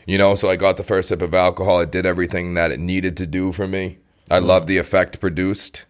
you 0.06 0.18
know, 0.18 0.34
so 0.34 0.50
I 0.50 0.56
got 0.56 0.76
the 0.76 0.82
first 0.84 1.08
sip 1.08 1.22
of 1.22 1.32
alcohol. 1.32 1.80
It 1.80 1.90
did 1.90 2.04
everything 2.04 2.52
that 2.54 2.70
it 2.70 2.78
needed 2.78 3.16
to 3.16 3.26
do 3.26 3.52
for 3.52 3.66
me. 3.66 3.96
I 4.30 4.40
loved 4.40 4.68
the 4.68 4.76
effect 4.76 5.20
produced, 5.20 5.86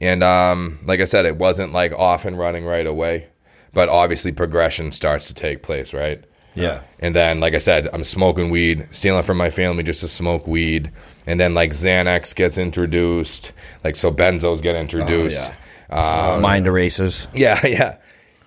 and 0.00 0.22
um, 0.22 0.78
like 0.84 1.00
I 1.00 1.06
said, 1.06 1.26
it 1.26 1.36
wasn't 1.38 1.72
like 1.72 1.92
off 1.92 2.24
and 2.24 2.38
running 2.38 2.64
right 2.64 2.86
away, 2.86 3.26
but 3.72 3.88
obviously 3.88 4.30
progression 4.30 4.92
starts 4.92 5.26
to 5.26 5.34
take 5.34 5.64
place, 5.64 5.92
right? 5.92 6.22
Yeah. 6.54 6.82
And 7.00 7.14
then, 7.14 7.40
like 7.40 7.54
I 7.54 7.58
said, 7.58 7.88
I'm 7.92 8.04
smoking 8.04 8.50
weed, 8.50 8.86
stealing 8.90 9.22
from 9.24 9.36
my 9.36 9.50
family 9.50 9.82
just 9.82 10.00
to 10.00 10.08
smoke 10.08 10.46
weed. 10.46 10.90
And 11.26 11.40
then, 11.40 11.54
like 11.54 11.70
Xanax 11.70 12.34
gets 12.34 12.58
introduced, 12.58 13.52
like 13.82 13.96
so 13.96 14.12
benzos 14.12 14.62
get 14.62 14.76
introduced. 14.76 15.52
Um, 15.90 16.40
Mind 16.42 16.66
erasers. 16.66 17.26
yeah, 17.34 17.64
yeah. 17.66 17.96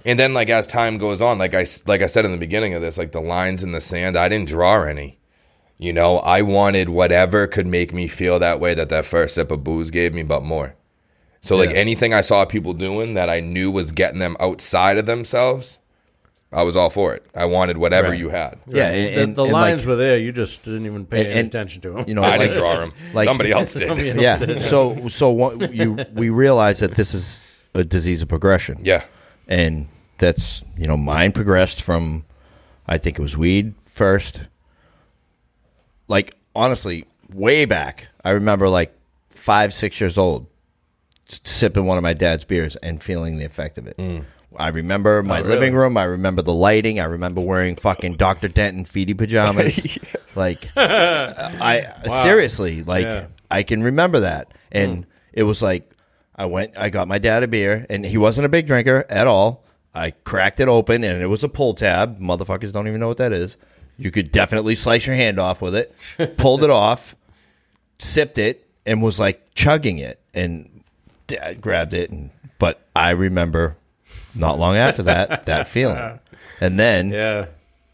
And 0.05 0.17
then, 0.17 0.33
like 0.33 0.49
as 0.49 0.65
time 0.67 0.97
goes 0.97 1.21
on, 1.21 1.37
like 1.37 1.53
I 1.53 1.65
like 1.85 2.01
I 2.01 2.07
said 2.07 2.23
in 2.25 2.31
the 2.31 2.37
beginning 2.37 2.73
of 2.73 2.81
this, 2.81 2.97
like 2.97 3.11
the 3.11 3.19
lines 3.21 3.63
in 3.63 3.71
the 3.73 3.81
sand, 3.81 4.15
I 4.17 4.29
didn't 4.29 4.47
draw 4.49 4.83
any. 4.83 5.19
You 5.79 5.93
know, 5.93 6.17
I 6.19 6.41
wanted 6.41 6.89
whatever 6.89 7.45
could 7.45 7.67
make 7.67 7.93
me 7.93 8.07
feel 8.07 8.39
that 8.39 8.59
way 8.59 8.73
that 8.73 8.89
that 8.89 9.05
first 9.05 9.35
sip 9.35 9.51
of 9.51 9.63
booze 9.63 9.91
gave 9.91 10.13
me, 10.13 10.23
but 10.23 10.43
more. 10.43 10.75
So, 11.41 11.55
like 11.55 11.69
Yeah. 11.69 11.75
anything 11.77 12.13
I 12.13 12.21
saw 12.21 12.45
people 12.45 12.73
doing 12.73 13.13
that 13.13 13.29
I 13.29 13.41
knew 13.41 13.69
was 13.69 13.91
getting 13.91 14.19
them 14.19 14.35
outside 14.39 14.97
of 14.97 15.05
themselves, 15.05 15.79
I 16.51 16.63
was 16.63 16.77
all 16.77 16.89
for 16.89 17.13
it. 17.13 17.25
I 17.35 17.43
wanted 17.45 17.77
whatever 17.77 18.09
Right. 18.11 18.19
you 18.19 18.29
had. 18.29 18.57
Yeah, 18.67 18.89
the, 18.91 19.21
and, 19.21 19.35
the 19.35 19.43
and, 19.43 19.51
lines 19.51 19.81
like, 19.81 19.87
were 19.89 19.95
there. 19.97 20.17
You 20.17 20.31
just 20.31 20.63
didn't 20.63 20.85
even 20.85 21.05
pay 21.05 21.25
And- 21.25 21.27
any 21.33 21.47
attention 21.49 21.81
to 21.81 21.91
them. 21.91 22.05
you 22.07 22.13
know, 22.13 22.23
I 22.23 22.37
like, 22.37 22.39
didn't 22.39 22.57
draw 22.57 22.77
them. 22.77 22.93
like- 23.13 23.25
Somebody 23.25 23.51
else 23.51 23.73
did. 23.73 23.87
Somebody 23.87 24.09
else 24.11 24.21
yeah. 24.21 24.37
did. 24.37 24.61
So 24.73 25.07
so 25.09 25.29
what 25.29 25.73
you 25.73 25.97
we 26.13 26.29
realize 26.29 26.79
that 26.79 26.95
this 26.95 27.13
is 27.13 27.41
a 27.73 27.83
disease 27.83 28.21
of 28.21 28.29
progression. 28.29 28.77
Yeah. 28.81 29.03
and 29.47 29.87
that's 30.19 30.63
you 30.77 30.87
know 30.87 30.97
mine 30.97 31.31
progressed 31.31 31.81
from 31.81 32.23
I 32.87 32.97
think 32.97 33.19
it 33.19 33.21
was 33.21 33.35
weed 33.37 33.75
first. 33.85 34.41
Like 36.07 36.35
honestly, 36.55 37.05
way 37.33 37.65
back, 37.65 38.07
I 38.23 38.31
remember 38.31 38.69
like 38.69 38.97
five 39.29 39.73
six 39.73 39.99
years 39.99 40.17
old, 40.17 40.47
sipping 41.27 41.85
one 41.85 41.97
of 41.97 42.03
my 42.03 42.13
dad's 42.13 42.45
beers 42.45 42.75
and 42.77 43.03
feeling 43.03 43.37
the 43.37 43.45
effect 43.45 43.77
of 43.77 43.87
it. 43.87 43.97
Mm. 43.97 44.23
I 44.55 44.69
remember 44.69 45.21
my 45.23 45.39
oh, 45.39 45.43
really? 45.43 45.55
living 45.55 45.75
room. 45.75 45.97
I 45.97 46.03
remember 46.05 46.41
the 46.41 46.53
lighting. 46.53 46.99
I 46.99 47.05
remember 47.05 47.41
wearing 47.41 47.75
fucking 47.75 48.13
Dr. 48.13 48.47
Denton 48.47 48.83
feety 48.85 49.17
pajamas. 49.17 49.97
Like, 50.35 50.69
I 50.77 51.87
seriously, 52.21 52.83
like, 52.83 53.05
Yeah. 53.05 53.25
I 53.49 53.63
can 53.63 53.81
remember 53.81 54.19
that. 54.19 54.49
Hmm. 54.71 54.77
And 54.77 55.05
it 55.33 55.43
was 55.43 55.63
like, 55.63 55.89
I 56.35 56.45
went, 56.45 56.77
I 56.77 56.91
got 56.91 57.07
my 57.07 57.17
dad 57.17 57.41
a 57.41 57.47
beer, 57.47 57.87
and 57.89 58.05
he 58.05 58.17
wasn't 58.17 58.45
a 58.45 58.49
big 58.49 58.67
drinker 58.67 59.03
at 59.09 59.25
all. 59.25 59.63
I 59.95 60.11
cracked 60.11 60.59
it 60.59 60.67
open, 60.67 61.03
and 61.03 61.23
it 61.23 61.25
was 61.25 61.43
a 61.43 61.49
pull 61.49 61.73
tab. 61.73 62.19
Motherfuckers 62.19 62.71
don't 62.71 62.87
even 62.87 62.99
know 62.99 63.07
what 63.07 63.17
that 63.17 63.33
is. 63.33 63.57
You 63.97 64.11
could 64.11 64.31
definitely 64.31 64.75
slice 64.75 65.07
your 65.07 65.15
hand 65.15 65.39
off 65.39 65.59
with 65.59 65.75
it. 65.75 66.15
Pulled 66.37 66.63
it 66.63 66.69
off, 66.69 67.15
sipped 67.97 68.37
it, 68.37 68.69
and 68.85 69.01
was 69.01 69.19
like 69.19 69.55
chugging 69.55 69.97
it. 69.97 70.21
And 70.35 70.83
dad 71.25 71.61
grabbed 71.61 71.95
it, 71.95 72.11
and 72.11 72.29
but 72.59 72.85
I 72.95 73.09
remember 73.11 73.77
not 74.37 74.59
long 74.59 74.75
after 74.75 75.03
that 75.03 75.45
that 75.45 75.67
feeling. 75.67 76.19
And 76.61 76.79
then 76.79 77.11
yeah. 77.11 77.47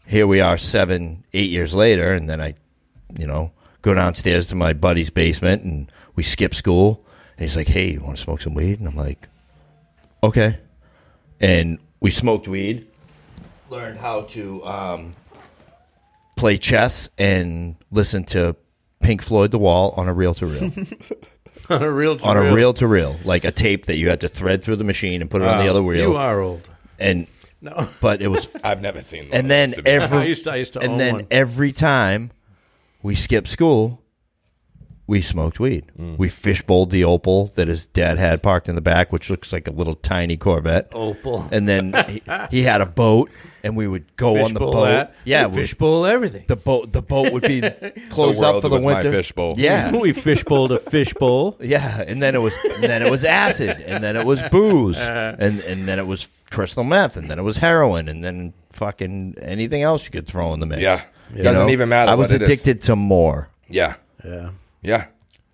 here 0.06 0.26
we 0.26 0.40
are 0.40 0.56
seven, 0.56 1.24
eight 1.32 1.50
years 1.50 1.74
later, 1.74 2.12
and 2.12 2.28
then 2.28 2.40
I, 2.40 2.54
you 3.18 3.26
know, 3.26 3.52
go 3.82 3.94
downstairs 3.94 4.46
to 4.48 4.54
my 4.54 4.72
buddy's 4.72 5.10
basement 5.10 5.62
and 5.62 5.92
we 6.16 6.22
skip 6.22 6.54
school. 6.54 7.04
And 7.36 7.44
he's 7.44 7.56
like, 7.56 7.68
Hey, 7.68 7.92
you 7.92 8.00
want 8.00 8.16
to 8.16 8.22
smoke 8.22 8.40
some 8.40 8.54
weed? 8.54 8.78
And 8.78 8.88
I'm 8.88 8.96
like, 8.96 9.28
Okay. 10.22 10.58
And 11.40 11.78
we 12.00 12.10
smoked 12.10 12.48
weed, 12.48 12.86
learned 13.68 13.98
how 13.98 14.22
to 14.22 14.64
um, 14.64 15.14
play 16.36 16.56
chess 16.56 17.10
and 17.18 17.76
listen 17.90 18.24
to 18.24 18.56
Pink 19.00 19.20
Floyd 19.20 19.50
The 19.50 19.58
Wall 19.58 19.92
on 19.96 20.08
a 20.08 20.14
reel 20.14 20.32
to 20.34 20.46
reel. 20.46 20.72
on 21.70 21.82
a 21.82 21.90
real 21.90 22.16
on 22.24 22.36
a 22.36 22.54
reel 22.54 22.72
to 22.74 22.86
reel, 22.86 23.16
like 23.24 23.44
a 23.44 23.50
tape 23.52 23.86
that 23.86 23.96
you 23.96 24.08
had 24.10 24.20
to 24.20 24.28
thread 24.28 24.62
through 24.62 24.76
the 24.76 24.84
machine 24.84 25.20
and 25.20 25.30
put 25.30 25.42
it 25.42 25.48
on 25.48 25.58
the 25.58 25.68
other 25.68 25.82
reel. 25.82 26.10
You 26.10 26.16
are 26.16 26.40
old. 26.40 26.68
And 26.98 27.26
No. 27.60 27.88
but 28.00 28.20
it 28.20 28.28
was 28.28 28.54
I've 28.64 28.80
never 28.82 29.00
seen 29.02 29.24
one 29.28 29.34
and 29.38 29.50
then 29.50 29.70
those, 29.70 29.76
to 29.76 29.82
be 29.82 29.90
every 29.90 30.18
I 30.18 30.24
used 30.24 30.44
to- 30.44 30.52
I 30.52 30.56
used 30.56 30.72
to 30.74 30.80
and 30.80 30.92
own 30.92 30.98
then 30.98 31.14
one. 31.14 31.26
every 31.30 31.72
time 31.72 32.30
we 33.02 33.14
skipped 33.14 33.48
school, 33.48 34.00
we 35.06 35.20
smoked 35.20 35.60
weed. 35.60 35.84
Mm. 35.98 36.16
We 36.18 36.28
fishbowled 36.28 36.90
the 36.90 37.02
Opel 37.02 37.52
that 37.56 37.68
his 37.68 37.86
dad 37.86 38.18
had 38.18 38.42
parked 38.42 38.68
in 38.68 38.74
the 38.74 38.80
back, 38.80 39.12
which 39.12 39.28
looks 39.30 39.52
like 39.52 39.68
a 39.68 39.70
little 39.70 39.94
tiny 39.94 40.36
Corvette. 40.36 40.90
Opel. 40.92 41.48
And 41.52 41.68
then 41.68 41.92
he, 42.08 42.22
he 42.50 42.62
had 42.62 42.80
a 42.80 42.86
boat, 42.86 43.30
and 43.62 43.76
we 43.76 43.86
would 43.86 44.16
go 44.16 44.42
on 44.42 44.54
the 44.54 44.60
boat. 44.60 44.84
that. 44.86 45.14
Yeah, 45.24 45.46
We 45.46 45.56
we- 45.56 45.62
fishbowl 45.62 46.06
everything. 46.06 46.44
the 46.48 46.56
boat 46.56 46.90
the 46.92 47.02
boat 47.02 47.32
would 47.34 47.42
be 47.42 47.60
closed 48.08 48.40
The 48.40 48.46
up 48.48 48.62
for 48.62 48.68
the 48.70 48.76
was 48.76 48.84
my 48.84 48.94
winter. 48.94 49.10
fishbowl. 49.10 49.54
Yeah, 49.58 49.94
we 50.04 50.12
fishbowled 50.14 50.72
a 50.72 50.78
fishbowl. 50.78 51.56
yeah, 51.60 52.02
and 52.06 52.22
then 52.22 52.34
it 52.34 52.40
was 52.40 52.56
and 52.64 52.82
then 52.84 53.02
it 53.02 53.10
was 53.10 53.24
acid, 53.26 53.80
and 53.86 54.02
then 54.02 54.16
it 54.16 54.24
was 54.24 54.42
booze, 54.44 54.98
and 54.98 55.60
and 55.60 55.86
then 55.86 55.98
it 55.98 56.06
was 56.06 56.28
crystal 56.50 56.84
meth, 56.84 57.16
and 57.18 57.30
then 57.30 57.38
it 57.38 57.42
was 57.42 57.58
heroin, 57.58 58.08
and 58.08 58.24
then 58.24 58.54
fucking 58.70 59.34
anything 59.42 59.82
else 59.82 60.04
you 60.06 60.10
could 60.10 60.26
throw 60.26 60.52
in 60.54 60.60
the 60.60 60.66
mix. 60.66 60.80
Yeah. 60.82 61.02
You 61.34 61.42
Doesn't 61.42 61.70
even 61.70 61.88
matter 61.88 62.10
I 62.10 62.14
was 62.14 62.32
what 62.32 62.40
it 62.40 62.42
is. 62.42 62.48
addicted 62.48 62.80
to 62.82 62.96
more. 62.96 63.48
Yeah. 63.68 63.94
Yeah. 64.24 64.50
Yeah. 64.84 65.06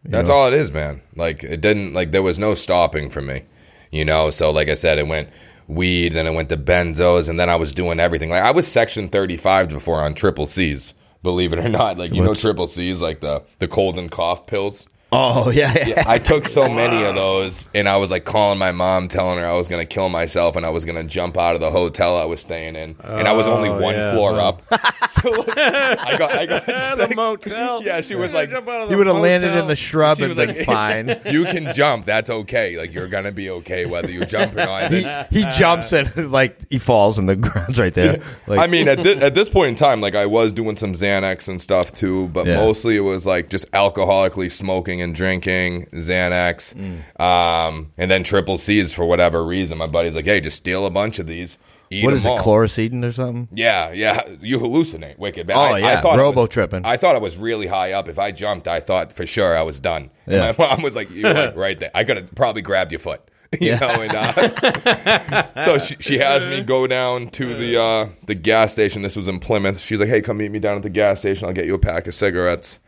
That's 0.04 0.30
all 0.30 0.48
it 0.48 0.54
is, 0.54 0.72
man. 0.72 1.02
Like 1.14 1.44
it 1.44 1.60
didn't 1.60 1.92
like 1.92 2.10
there 2.10 2.22
was 2.22 2.38
no 2.38 2.54
stopping 2.54 3.10
for 3.10 3.20
me. 3.20 3.42
You 3.90 4.04
know, 4.04 4.30
so 4.30 4.50
like 4.50 4.68
I 4.68 4.74
said, 4.74 4.98
it 4.98 5.06
went 5.06 5.28
weed, 5.68 6.14
then 6.14 6.26
it 6.26 6.32
went 6.32 6.48
to 6.50 6.56
benzos, 6.56 7.28
and 7.28 7.38
then 7.38 7.48
I 7.50 7.56
was 7.56 7.72
doing 7.72 8.00
everything. 8.00 8.30
Like 8.30 8.42
I 8.42 8.50
was 8.50 8.66
section 8.66 9.08
thirty 9.08 9.36
five 9.36 9.68
before 9.68 10.00
on 10.00 10.14
triple 10.14 10.46
C's, 10.46 10.94
believe 11.22 11.52
it 11.52 11.58
or 11.58 11.68
not. 11.68 11.98
Like 11.98 12.12
you 12.14 12.22
know 12.22 12.34
triple 12.34 12.66
C's, 12.66 13.02
like 13.02 13.20
the 13.20 13.42
the 13.58 13.68
cold 13.68 13.98
and 13.98 14.10
cough 14.10 14.46
pills. 14.46 14.86
Oh 15.12 15.50
yeah, 15.50 15.72
yeah. 15.76 15.86
Yeah, 15.88 16.04
I 16.06 16.18
took 16.18 16.46
so 16.46 16.68
many 16.72 17.02
of 17.04 17.16
those, 17.16 17.66
and 17.74 17.88
I 17.88 17.96
was 17.96 18.12
like 18.12 18.24
calling 18.24 18.58
my 18.60 18.70
mom, 18.70 19.08
telling 19.08 19.38
her 19.38 19.44
I 19.46 19.54
was 19.54 19.68
gonna 19.68 19.84
kill 19.84 20.08
myself, 20.08 20.54
and 20.54 20.64
I 20.64 20.68
was 20.70 20.84
gonna 20.84 21.02
jump 21.02 21.36
out 21.36 21.56
of 21.56 21.60
the 21.60 21.70
hotel 21.70 22.16
I 22.16 22.26
was 22.26 22.38
staying 22.40 22.76
in, 22.76 22.94
and 23.02 23.26
I 23.26 23.32
was 23.32 23.48
only 23.48 23.68
Oh, 23.70 23.80
one 23.80 23.96
yeah, 23.96 24.12
floor 24.12 24.34
wow. 24.34 24.48
up. 24.50 24.62
so 25.10 25.30
like, 25.30 25.58
I 25.58 26.16
got, 26.16 26.32
I 26.32 26.46
got 26.46 26.64
the 26.66 26.78
sick. 27.08 27.16
motel. 27.16 27.82
Yeah, 27.82 28.00
she 28.02 28.14
was 28.14 28.32
like, 28.32 28.50
Jump 28.50 28.68
out 28.68 28.82
of 28.82 28.90
You 28.92 28.98
would 28.98 29.08
have 29.08 29.16
landed 29.16 29.52
in 29.54 29.66
the 29.66 29.74
shrub 29.74 30.18
She 30.18 30.24
and 30.24 30.28
was 30.30 30.38
been 30.38 30.56
like- 30.56 30.64
fine. 30.66 31.20
you 31.26 31.44
can 31.44 31.74
jump. 31.74 32.04
That's 32.04 32.30
okay. 32.30 32.78
Like 32.78 32.94
you're 32.94 33.08
gonna 33.08 33.32
be 33.32 33.50
okay 33.50 33.86
whether 33.86 34.10
you 34.10 34.24
jump 34.24 34.52
or 34.52 34.58
not. 34.64 34.92
he, 34.92 35.02
he 35.30 35.42
jumps 35.50 35.92
and 35.92 36.30
like 36.30 36.56
he 36.70 36.78
falls 36.78 37.18
and 37.18 37.28
the 37.28 37.34
ground's 37.36 37.80
right 37.80 37.92
there. 37.94 38.22
Like, 38.46 38.60
I 38.60 38.68
mean, 38.68 38.86
at, 38.86 39.00
thi- 39.00 39.14
at 39.18 39.34
this 39.34 39.48
point 39.48 39.70
in 39.70 39.74
time, 39.74 40.00
like 40.00 40.14
I 40.14 40.26
was 40.26 40.52
doing 40.52 40.76
some 40.76 40.92
Xanax 40.92 41.48
and 41.48 41.60
stuff 41.60 41.92
too, 41.92 42.28
but 42.28 42.46
Yeah. 42.46 42.56
mostly 42.56 42.96
it 42.96 43.00
was 43.00 43.26
like 43.26 43.50
just 43.50 43.68
alcoholically 43.72 44.50
smoking 44.50 44.99
and 45.02 45.14
drinking 45.14 45.86
Xanax, 45.92 46.74
Mm. 46.74 47.20
um, 47.20 47.92
and 47.98 48.10
then 48.10 48.22
triple 48.24 48.58
C's 48.58 48.92
for 48.92 49.04
whatever 49.04 49.44
reason. 49.44 49.78
My 49.78 49.86
buddy's 49.86 50.16
like, 50.16 50.24
"Hey, 50.24 50.40
just 50.40 50.56
steal 50.56 50.86
a 50.86 50.90
bunch 50.90 51.18
of 51.18 51.26
these." 51.26 51.58
Eat 51.92 52.04
what 52.04 52.10
them 52.14 52.20
it, 52.20 52.26
all." 52.46 52.54
or 52.54 52.68
something? 52.68 53.48
Yeah, 53.52 53.90
yeah. 53.92 54.22
You 54.40 54.60
hallucinate, 54.60 55.18
wicked. 55.18 55.48
Man. 55.48 55.56
Oh, 55.56 55.60
I, 55.60 55.72
I 55.72 55.78
yeah, 55.78 56.00
thought 56.00 56.12
I 56.12 56.22
was- 56.22 56.36
robo-tripping. 56.36 56.84
I 56.86 56.96
thought 56.96 57.16
I 57.16 57.18
was 57.18 57.36
really 57.36 57.66
high 57.66 57.90
up. 57.92 58.08
If 58.08 58.16
I 58.18 58.30
jumped, 58.30 58.68
I 58.68 58.78
thought 58.78 59.12
for 59.12 59.26
sure 59.26 59.56
I 59.56 59.62
was 59.62 59.80
done. 59.80 60.10
And 60.26 60.34
Yeah. 60.36 60.54
my 60.56 60.68
mom 60.70 60.82
was 60.82 60.94
like, 60.94 61.10
"You 61.10 61.24
like 61.24 61.56
right 61.56 61.78
there." 61.80 61.90
I 61.94 62.04
could 62.04 62.16
have 62.16 62.34
probably 62.36 62.62
grabbed 62.62 62.92
your 62.92 63.00
foot. 63.00 63.22
You 63.60 63.72
know, 63.80 63.88
and 63.88 64.14
uh, 64.14 65.48
so 65.64 65.78
she, 65.78 65.96
she 65.98 66.18
has 66.18 66.46
me 66.46 66.62
go 66.62 66.86
down 66.86 67.30
to 67.30 67.56
the 67.56 67.80
uh, 67.82 68.08
the 68.26 68.36
gas 68.36 68.72
station. 68.72 69.02
This 69.02 69.16
was 69.16 69.26
in 69.26 69.40
Plymouth. 69.40 69.80
She's 69.80 69.98
like, 69.98 70.08
"Hey, 70.08 70.20
come 70.20 70.36
meet 70.36 70.52
me 70.52 70.60
down 70.60 70.76
at 70.76 70.84
the 70.84 70.88
gas 70.90 71.18
station. 71.18 71.48
I'll 71.48 71.52
get 71.52 71.66
you 71.66 71.74
a 71.74 71.78
pack 71.80 72.06
of 72.06 72.14
cigarettes." 72.14 72.78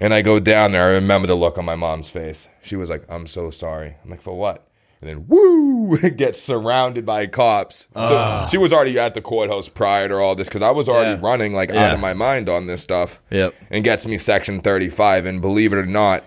And 0.00 0.12
I 0.12 0.22
go 0.22 0.38
down 0.38 0.72
there. 0.72 0.84
I 0.84 0.90
remember 0.92 1.26
the 1.26 1.34
look 1.34 1.58
on 1.58 1.64
my 1.64 1.76
mom's 1.76 2.10
face. 2.10 2.48
She 2.62 2.76
was 2.76 2.90
like, 2.90 3.04
"I'm 3.08 3.26
so 3.26 3.50
sorry." 3.50 3.96
I'm 4.04 4.10
like, 4.10 4.20
"For 4.20 4.36
what?" 4.36 4.66
And 5.00 5.10
then 5.10 5.26
woo, 5.28 5.96
gets 6.16 6.40
surrounded 6.40 7.04
by 7.06 7.26
cops. 7.26 7.80
So 7.94 8.00
ah. 8.16 8.48
she 8.50 8.58
was 8.58 8.72
already 8.72 8.98
at 8.98 9.14
the 9.14 9.20
courthouse 9.20 9.68
prior 9.68 10.08
to 10.08 10.14
all 10.16 10.34
this 10.34 10.48
because 10.48 10.62
I 10.62 10.70
was 10.70 10.88
already 10.88 11.12
Yeah. 11.12 11.26
running 11.28 11.52
like 11.54 11.70
out 11.70 11.74
Yeah. 11.76 11.94
of 11.94 12.00
my 12.00 12.14
mind 12.14 12.48
on 12.48 12.66
this 12.66 12.80
stuff. 12.82 13.20
Yep. 13.30 13.54
And 13.70 13.84
gets 13.84 14.06
me 14.06 14.16
section 14.18 14.60
35. 14.60 15.26
And 15.26 15.40
believe 15.40 15.72
it 15.72 15.76
or 15.76 15.86
not, 15.86 16.24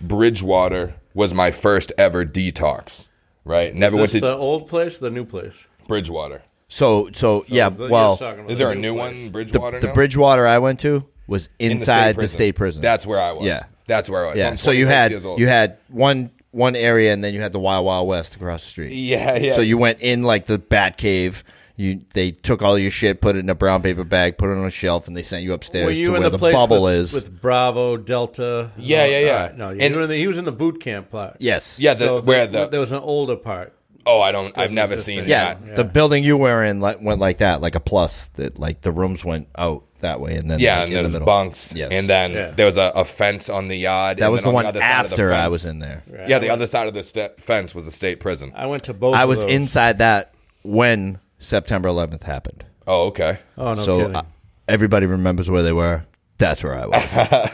Bridgewater 0.00 0.94
was 1.14 1.34
my 1.34 1.50
first 1.50 1.92
ever 1.98 2.24
detox. 2.24 3.08
Right? 3.44 3.74
Never 3.74 3.96
Is 3.96 3.98
went 3.98 4.12
this 4.12 4.20
to 4.20 4.26
the 4.28 4.36
old 4.36 4.68
place, 4.68 4.98
the 4.98 5.10
new 5.10 5.24
place? 5.24 5.66
Bridgewater. 5.88 6.42
So 6.68 7.10
so, 7.12 7.44
yeah, 7.48 7.68
is 7.68 7.76
the- 7.76 7.88
well, 7.88 8.10
you're 8.10 8.16
talking 8.18 8.40
about 8.40 8.52
Is 8.52 8.58
there 8.58 8.70
a 8.70 8.74
new 8.74 8.94
place. 8.94 9.12
one, 9.14 9.24
the, 9.24 9.30
Bridgewater? 9.30 9.80
the 9.80 9.86
now? 9.88 9.94
Bridgewater 9.94 10.46
I 10.46 10.58
went 10.58 10.78
to 10.80 11.06
was 11.32 11.48
In 11.58 11.72
inside 11.72 12.14
the 12.16 12.28
state 12.28 12.54
prison. 12.54 12.82
That's 12.82 13.04
where 13.06 13.20
I 13.20 13.32
was. 13.32 13.46
Yeah. 13.46 13.62
That's 13.86 14.08
where 14.08 14.26
I 14.26 14.30
was. 14.30 14.38
yeah. 14.38 14.50
I'm 14.50 14.56
So 14.56 14.70
you 14.70 14.86
had 14.86 15.10
years 15.10 15.26
old. 15.26 15.40
you 15.40 15.48
had 15.48 15.78
one 15.88 16.30
one 16.52 16.76
area, 16.76 17.12
and 17.12 17.24
then 17.24 17.34
you 17.34 17.40
had 17.40 17.52
the 17.52 17.58
Wild 17.58 17.84
Wild 17.86 18.06
West 18.06 18.36
across 18.36 18.60
the 18.62 18.68
street. 18.68 18.92
Yeah, 18.92 19.36
yeah. 19.36 19.54
So 19.54 19.60
you 19.62 19.78
went 19.78 20.00
in 20.00 20.22
like 20.22 20.46
the 20.46 20.58
Bat 20.58 20.96
Cave. 20.98 21.42
You 21.76 22.00
they 22.12 22.30
took 22.32 22.60
all 22.62 22.78
your 22.78 22.90
shit, 22.90 23.20
put 23.22 23.34
it 23.34 23.38
in 23.40 23.48
a 23.50 23.54
brown 23.54 23.80
paper 23.82 24.04
bag, 24.04 24.36
put 24.36 24.50
it 24.50 24.58
on 24.58 24.64
a 24.66 24.70
shelf, 24.70 25.08
and 25.08 25.16
they 25.16 25.22
sent 25.22 25.42
you 25.42 25.54
upstairs 25.54 25.86
Were 25.86 25.92
to 25.94 26.02
in 26.04 26.12
where 26.12 26.20
the, 26.20 26.30
the, 26.30 26.38
place 26.38 26.54
bubble 26.54 26.82
with, 26.82 26.94
is. 26.94 27.12
with 27.14 27.40
Bravo 27.40 27.96
Delta? 27.96 28.70
Yeah, 28.76 29.06
yeah, 29.06 29.18
yeah. 29.18 29.32
All 29.32 29.42
right, 29.46 29.56
No, 29.56 29.68
And- 29.70 29.96
were 29.96 30.02
in 30.02 30.08
the, 30.10 30.16
he 30.16 30.26
was 30.26 30.36
in 30.36 30.44
the 30.44 30.52
boot 30.52 30.80
camp 30.80 31.10
part. 31.10 31.38
yes. 31.40 31.78
Yeah, 31.80 31.94
the, 31.94 32.06
So 32.06 32.20
where 32.20 32.46
there, 32.46 32.64
the 32.66 32.70
there 32.72 32.80
was 32.80 32.92
an 32.92 33.00
older 33.00 33.36
part. 33.36 33.72
oh, 34.04 34.20
I 34.20 34.32
don't. 34.32 34.56
I've 34.58 34.70
never 34.70 34.92
exist 34.92 35.06
seen 35.06 35.18
anymore. 35.20 35.30
Yeah, 35.30 35.54
that. 35.54 35.76
the 35.76 35.84
building 35.84 36.22
you 36.24 36.36
were 36.36 36.62
in 36.62 36.80
like, 36.80 37.00
went 37.00 37.20
like 37.20 37.38
that, 37.38 37.62
like 37.62 37.74
a 37.74 37.80
plus. 37.80 38.28
That 38.34 38.58
like 38.58 38.82
the 38.82 38.92
rooms 38.92 39.24
went 39.24 39.48
out 39.56 39.84
that 40.02 40.20
way, 40.20 40.36
and 40.36 40.50
then 40.50 40.60
Yeah, 40.60 40.74
like, 40.74 40.82
and 40.84 40.88
in 40.88 40.94
there 40.94 41.02
the 41.04 41.08
middle. 41.10 41.26
bunks, 41.26 41.72
Yes. 41.74 41.90
and 41.92 42.08
then 42.08 42.32
Yeah. 42.32 42.50
there 42.50 42.66
was 42.66 42.76
a, 42.78 42.92
a 42.94 43.04
fence 43.04 43.48
on 43.48 43.68
the 43.68 43.76
yard. 43.76 44.18
that 44.18 44.24
and 44.24 44.32
was 44.32 44.42
then 44.42 44.44
the 44.44 44.48
on 44.50 44.54
one 44.54 44.66
other 44.66 44.80
side 44.80 45.00
of 45.00 45.08
the 45.08 45.12
after 45.14 45.32
I 45.32 45.36
fence- 45.42 45.52
was 45.52 45.64
in 45.66 45.78
there. 45.80 46.02
Yeah, 46.28 46.38
the 46.38 46.50
other 46.50 46.66
side 46.66 46.86
of 46.88 46.94
the 46.94 47.02
st- 47.02 47.40
fence 47.40 47.74
was 47.74 47.86
a 47.86 47.90
state 47.90 48.20
prison. 48.20 48.52
I 48.54 48.66
went 48.66 48.84
to 48.84 48.94
both. 48.94 49.14
I 49.14 49.22
of 49.24 49.28
was 49.30 49.42
those. 49.42 49.50
inside 49.52 49.98
that 49.98 50.34
when 50.62 51.18
September 51.38 51.88
11th 51.88 52.22
happened. 52.24 52.64
Oh, 52.86 53.06
okay. 53.06 53.38
Oh 53.58 53.74
no 53.74 53.82
so 53.82 53.98
kidding. 53.98 54.16
uh, 54.16 54.22
everybody 54.68 55.06
remembers 55.06 55.50
where 55.50 55.62
they 55.62 55.72
were. 55.72 56.04
That's 56.38 56.62
where 56.64 56.74
I 56.74 56.86
was. 56.86 57.50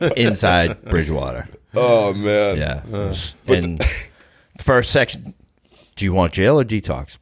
inside 0.16 0.82
Bridgewater. 0.84 1.48
Oh 1.74 2.12
man. 2.12 2.56
Yeah. 2.56 3.12
and 3.48 3.84
first 4.58 4.90
section, 4.92 5.34
do 5.96 6.04
you 6.04 6.12
want 6.12 6.32
jail 6.32 6.60
or 6.60 6.64
detox? 6.64 7.18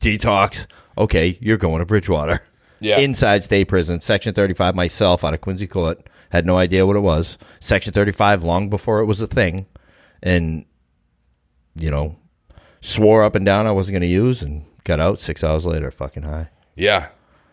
detox. 0.00 0.66
Okay, 0.98 1.38
you're 1.40 1.56
going 1.56 1.78
to 1.78 1.86
Bridgewater. 1.86 2.42
Yeah. 2.82 2.98
Inside 2.98 3.44
state 3.44 3.68
prison, 3.68 4.00
section 4.00 4.34
35, 4.34 4.74
myself 4.74 5.24
out 5.24 5.34
of 5.34 5.40
Quincy 5.40 5.66
Court, 5.66 6.08
had 6.30 6.44
no 6.46 6.58
idea 6.58 6.86
what 6.86 6.96
it 6.96 7.00
was. 7.00 7.38
Section 7.60 7.92
35, 7.92 8.42
long 8.42 8.68
before 8.68 8.98
it 9.00 9.06
was 9.06 9.20
a 9.20 9.26
thing. 9.26 9.66
And, 10.22 10.64
you 11.76 11.90
know, 11.90 12.16
swore 12.80 13.22
up 13.22 13.34
and 13.34 13.46
down 13.46 13.66
I 13.66 13.70
wasn't 13.72 13.94
going 13.94 14.02
to 14.02 14.06
use 14.08 14.42
and 14.42 14.64
got 14.84 15.00
out 15.00 15.20
six 15.20 15.44
hours 15.44 15.64
later, 15.64 15.90
fucking 15.90 16.24
high. 16.24 16.48
Yeah. 16.74 17.08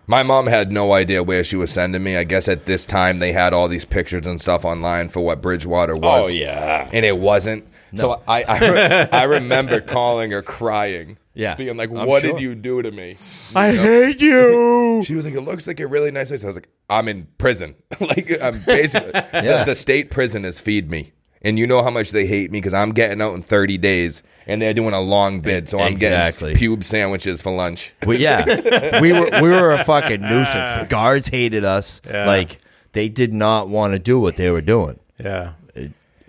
My 0.07 0.23
mom 0.23 0.47
had 0.47 0.71
no 0.71 0.93
idea 0.93 1.21
where 1.21 1.43
she 1.43 1.55
was 1.55 1.71
sending 1.71 2.01
me. 2.01 2.17
I 2.17 2.23
guess 2.23 2.47
at 2.47 2.65
this 2.65 2.87
time 2.87 3.19
they 3.19 3.31
had 3.31 3.53
all 3.53 3.67
these 3.67 3.85
pictures 3.85 4.25
and 4.25 4.41
stuff 4.41 4.65
online 4.65 5.09
for 5.09 5.19
what 5.19 5.39
Bridgewater 5.39 5.95
was. 5.95 6.29
Oh, 6.29 6.33
yeah. 6.33 6.89
And 6.91 7.05
it 7.05 7.19
wasn't. 7.19 7.67
So 7.93 8.19
I 8.27 8.41
I, 8.43 8.59
re- 8.59 9.09
I 9.11 9.23
remember 9.25 9.81
calling 9.81 10.31
her 10.31 10.41
crying. 10.41 11.18
Yeah. 11.33 11.55
Being 11.55 11.77
like, 11.77 11.89
I'm 11.91 12.07
what 12.07 12.21
sure. 12.21 12.33
did 12.33 12.41
you 12.41 12.55
do 12.55 12.81
to 12.81 12.91
me? 12.91 13.15
I 13.55 13.71
hate 13.71 14.21
you. 14.21 15.01
She 15.05 15.15
was 15.15 15.23
like, 15.25 15.33
it 15.35 15.41
looks 15.41 15.65
like 15.65 15.79
a 15.79 15.87
really 15.87 16.11
nice 16.11 16.27
place. 16.27 16.43
I 16.43 16.47
was 16.47 16.57
like, 16.57 16.67
I'm 16.89 17.07
in 17.07 17.27
prison. 17.37 17.75
like, 18.01 18.29
I'm 18.41 18.61
basically, 18.63 19.11
Yeah. 19.13 19.59
the, 19.59 19.71
the 19.71 19.75
state 19.75 20.11
prison 20.11 20.43
is 20.43 20.59
feed 20.59 20.91
me. 20.91 21.13
And 21.41 21.57
you 21.57 21.65
know 21.65 21.81
how 21.81 21.89
much 21.89 22.11
they 22.11 22.25
hate 22.25 22.51
me 22.51 22.59
because 22.59 22.73
I'm 22.73 22.91
getting 22.91 23.21
out 23.21 23.33
in 23.33 23.41
30 23.41 23.77
days 23.77 24.23
and 24.45 24.61
they're 24.61 24.73
doing 24.73 24.93
a 24.93 24.99
long 24.99 25.39
bid. 25.39 25.69
So 25.69 25.79
I'm 25.79 25.93
Exactly. 25.93 26.53
getting 26.53 26.77
pube 26.77 26.83
sandwiches 26.83 27.41
for 27.41 27.53
lunch. 27.55 27.93
Well, 28.05 28.19
yeah, 28.19 28.99
we 28.99 29.13
were 29.13 29.29
we 29.41 29.49
were 29.49 29.71
a 29.71 29.85
fucking 29.85 30.21
ah. 30.21 30.29
nuisance. 30.29 30.73
The 30.73 30.85
guards 30.89 31.29
hated 31.29 31.63
us. 31.63 32.01
Yeah. 32.05 32.25
Like 32.25 32.57
they 32.91 33.07
did 33.07 33.33
not 33.33 33.69
want 33.69 33.93
to 33.93 33.99
do 33.99 34.19
what 34.19 34.35
they 34.35 34.49
were 34.49 34.61
doing. 34.61 34.99
yeah. 35.17 35.53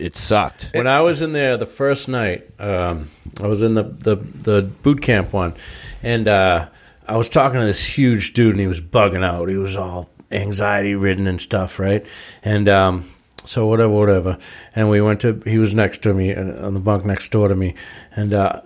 It, 0.00 0.16
sucked. 0.16 0.70
When 0.74 0.86
I 0.86 1.00
was 1.00 1.22
in 1.22 1.32
there 1.32 1.56
the 1.56 1.66
first 1.66 2.08
night, 2.08 2.48
um, 2.58 3.10
I 3.40 3.46
was 3.46 3.62
in 3.62 3.74
the, 3.74 3.82
the, 3.82 4.16
the 4.16 4.62
boot 4.82 5.02
camp 5.02 5.32
one, 5.32 5.54
and 6.02 6.26
uh, 6.26 6.68
I 7.06 7.16
was 7.16 7.28
talking 7.28 7.60
to 7.60 7.66
this 7.66 7.84
huge 7.86 8.32
dude, 8.32 8.52
and 8.52 8.60
he 8.60 8.66
was 8.66 8.80
bugging 8.80 9.24
out. 9.24 9.48
He 9.48 9.56
was 9.56 9.76
all 9.76 10.10
anxiety 10.30 10.94
ridden 10.94 11.26
and 11.26 11.40
stuff, 11.40 11.78
right? 11.78 12.06
And 12.42 12.68
um, 12.68 13.10
so 13.44 13.66
whatever, 13.66 13.92
whatever. 13.92 14.38
And 14.74 14.90
we 14.90 15.00
went 15.00 15.20
to. 15.22 15.42
He 15.44 15.58
was 15.58 15.74
next 15.74 16.02
to 16.04 16.14
me 16.14 16.34
on 16.34 16.74
the 16.74 16.80
bunk 16.80 17.04
next 17.04 17.30
door 17.30 17.48
to 17.48 17.54
me, 17.54 17.74
and 18.14 18.32
uh, 18.32 18.60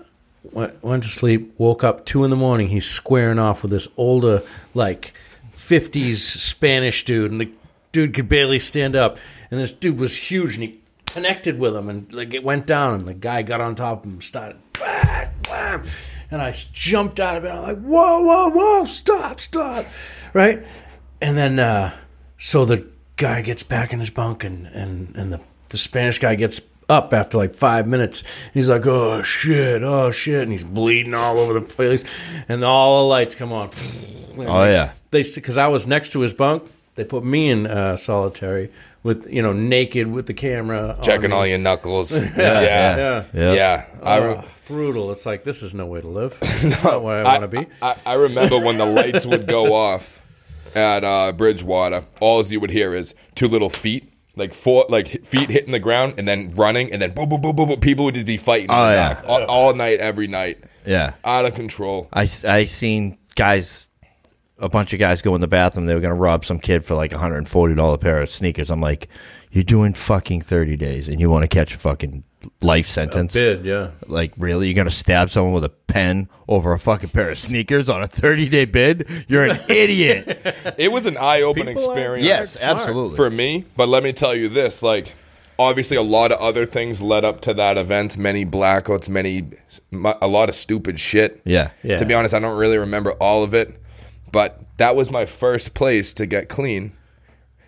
went, 0.52 0.82
went 0.82 1.02
to 1.04 1.08
sleep. 1.08 1.54
Woke 1.58 1.84
up 1.84 2.04
two 2.04 2.24
in 2.24 2.30
the 2.30 2.36
morning. 2.36 2.68
He's 2.68 2.88
squaring 2.88 3.38
off 3.38 3.62
with 3.62 3.70
this 3.70 3.88
older, 3.96 4.42
like 4.74 5.14
'50s 5.52 6.16
Spanish 6.16 7.04
dude, 7.04 7.32
and 7.32 7.40
the 7.40 7.50
dude 7.92 8.14
could 8.14 8.28
barely 8.28 8.58
stand 8.58 8.96
up. 8.96 9.18
And 9.50 9.60
this 9.60 9.72
dude 9.72 10.00
was 10.00 10.16
huge, 10.16 10.54
and 10.54 10.64
he 10.64 10.80
connected 11.14 11.60
with 11.60 11.76
him, 11.76 11.88
and 11.88 12.12
like 12.12 12.34
it 12.34 12.42
went 12.42 12.66
down, 12.66 12.92
and 12.94 13.06
the 13.06 13.14
guy 13.14 13.42
got 13.42 13.60
on 13.60 13.76
top 13.76 14.00
of 14.00 14.04
him, 14.04 14.14
and 14.14 14.24
started, 14.24 14.56
wham, 14.80 15.30
wham, 15.48 15.84
and 16.28 16.42
I 16.42 16.50
jumped 16.50 17.20
out 17.20 17.36
of 17.36 17.44
it. 17.44 17.48
I'm 17.48 17.62
like, 17.62 17.78
whoa, 17.78 18.20
whoa, 18.20 18.50
whoa, 18.50 18.84
stop, 18.84 19.38
stop, 19.38 19.86
right? 20.32 20.64
And 21.22 21.38
then, 21.38 21.60
uh, 21.60 21.94
so 22.36 22.64
the 22.64 22.84
guy 23.16 23.42
gets 23.42 23.62
back 23.62 23.92
in 23.92 24.00
his 24.00 24.10
bunk, 24.10 24.42
and 24.42 24.66
and 24.66 25.14
and 25.14 25.32
the 25.32 25.40
the 25.68 25.78
Spanish 25.78 26.18
guy 26.18 26.34
gets 26.34 26.60
up 26.88 27.14
after 27.14 27.38
like 27.38 27.52
five 27.52 27.86
minutes. 27.86 28.24
He's 28.52 28.68
like, 28.68 28.84
oh 28.84 29.22
shit, 29.22 29.84
oh 29.84 30.10
shit, 30.10 30.42
and 30.42 30.50
he's 30.50 30.64
bleeding 30.64 31.14
all 31.14 31.38
over 31.38 31.54
the 31.54 31.64
place, 31.64 32.02
and 32.48 32.64
all 32.64 33.02
the 33.02 33.08
lights 33.08 33.36
come 33.36 33.52
on. 33.52 33.70
Oh 34.38 34.64
yeah, 34.64 34.94
They 35.12 35.22
because 35.22 35.56
I 35.58 35.68
was 35.68 35.86
next 35.86 36.10
to 36.12 36.20
his 36.20 36.34
bunk. 36.34 36.68
They 36.96 37.04
put 37.04 37.24
me 37.24 37.50
in 37.50 37.66
uh, 37.66 37.96
solitary 37.96 38.70
with 39.02 39.26
you 39.30 39.42
know 39.42 39.52
naked 39.52 40.06
with 40.10 40.26
the 40.26 40.34
camera 40.34 40.96
Checking 41.02 41.32
on 41.32 41.38
all 41.38 41.46
your 41.46 41.58
knuckles. 41.58 42.12
yeah. 42.12 42.30
yeah. 42.36 43.24
yeah. 43.34 43.52
Yeah. 43.52 43.86
I, 44.02 44.16
re- 44.18 44.34
Oh, 44.38 44.44
brutal. 44.66 45.10
It's 45.12 45.26
like 45.26 45.44
this 45.44 45.62
is 45.62 45.74
no 45.74 45.86
way 45.86 46.00
to 46.00 46.08
live. 46.08 46.38
It's 46.42 46.82
not 46.84 47.02
where 47.02 47.20
I 47.26 47.38
want 47.38 47.42
to 47.42 47.48
be. 47.48 47.66
I, 47.82 47.96
I 48.06 48.14
remember 48.14 48.58
when 48.60 48.78
the 48.78 48.86
lights 48.86 49.26
would 49.26 49.46
go 49.48 49.72
off 49.74 50.20
at 50.76 51.04
uh, 51.04 51.32
Bridgewater. 51.32 52.04
All 52.20 52.42
you 52.44 52.60
would 52.60 52.70
hear 52.70 52.94
is 52.94 53.14
two 53.34 53.48
little 53.48 53.70
feet, 53.70 54.12
like 54.36 54.54
four, 54.54 54.86
like 54.88 55.24
feet 55.26 55.50
hitting 55.50 55.72
the 55.72 55.78
ground, 55.80 56.14
and 56.18 56.26
then 56.28 56.54
running, 56.54 56.92
and 56.92 57.02
then 57.02 57.10
boom, 57.12 57.28
boom, 57.28 57.40
boom, 57.40 57.56
boom. 57.56 57.68
boom. 57.68 57.80
People 57.80 58.04
would 58.06 58.14
just 58.14 58.26
be 58.26 58.36
fighting 58.36 58.70
Oh, 58.70 58.90
yeah. 58.90 59.14
back 59.14 59.24
all, 59.26 59.42
all 59.44 59.74
night, 59.74 59.98
every 60.00 60.26
night, 60.28 60.58
yeah. 60.86 61.14
out 61.24 61.44
of 61.44 61.54
control. 61.54 62.08
I 62.12 62.22
I 62.48 62.64
seen 62.64 63.18
guys, 63.36 63.88
a 64.58 64.68
bunch 64.68 64.92
of 64.92 64.98
guys 64.98 65.20
go 65.22 65.34
in 65.34 65.40
the 65.40 65.48
bathroom. 65.48 65.86
They 65.86 65.94
were 65.94 66.00
gonna 66.00 66.14
rob 66.14 66.44
some 66.44 66.58
kid 66.58 66.84
for 66.84 66.94
like 66.94 67.12
a 67.12 67.18
hundred 67.18 67.38
and 67.38 67.48
forty 67.48 67.74
dollar 67.74 67.98
pair 67.98 68.22
of 68.22 68.30
sneakers. 68.30 68.70
I'm 68.70 68.80
like, 68.80 69.08
you're 69.50 69.64
doing 69.64 69.94
fucking 69.94 70.42
thirty 70.42 70.76
days, 70.76 71.08
and 71.08 71.20
you 71.20 71.28
want 71.30 71.42
to 71.42 71.48
catch 71.48 71.74
a 71.74 71.78
fucking 71.78 72.24
life 72.60 72.86
sentence? 72.86 73.32
Bid, 73.32 73.64
yeah. 73.64 73.90
Like 74.06 74.32
really, 74.36 74.68
you're 74.68 74.74
gonna 74.76 74.90
stab 74.90 75.30
someone 75.30 75.54
with 75.54 75.64
a 75.64 75.70
pen 75.70 76.28
over 76.48 76.72
a 76.72 76.78
fucking 76.78 77.08
pair 77.10 77.30
of 77.30 77.38
sneakers 77.38 77.88
on 77.88 78.02
a 78.02 78.06
30 78.06 78.48
day 78.50 78.64
bid? 78.66 79.08
You're 79.28 79.44
an 79.46 79.58
idiot. 79.68 80.74
It 80.78 80.92
was 80.92 81.06
an 81.06 81.16
eye-opening 81.16 81.68
experience. 81.76 82.24
yes, 82.26 82.60
Smart. 82.60 82.78
absolutely. 82.78 83.16
for 83.16 83.30
me. 83.30 83.64
But 83.76 83.88
let 83.88 84.02
me 84.02 84.12
tell 84.12 84.34
you 84.34 84.48
this: 84.48 84.82
like, 84.82 85.14
obviously, 85.58 85.96
a 85.96 86.02
lot 86.02 86.32
of 86.32 86.38
other 86.40 86.66
things 86.66 87.00
led 87.02 87.24
up 87.24 87.40
to 87.42 87.54
that 87.54 87.76
event. 87.78 88.16
Many 88.18 88.44
blackouts, 88.44 89.08
many, 89.08 89.48
a 89.92 90.26
lot 90.28 90.48
of 90.48 90.54
stupid 90.54 91.00
shit. 91.00 91.40
yeah, 91.44 91.70
Yeah. 91.82 91.96
To 91.96 92.04
be 92.04 92.12
honest, 92.14 92.34
I 92.34 92.38
don't 92.40 92.56
really 92.58 92.78
remember 92.78 93.12
all 93.12 93.42
of 93.42 93.54
it, 93.54 93.80
but 94.34 94.60
that 94.78 94.96
was 94.96 95.12
my 95.12 95.24
first 95.24 95.74
place 95.74 96.12
to 96.14 96.26
get 96.26 96.48
clean. 96.48 96.92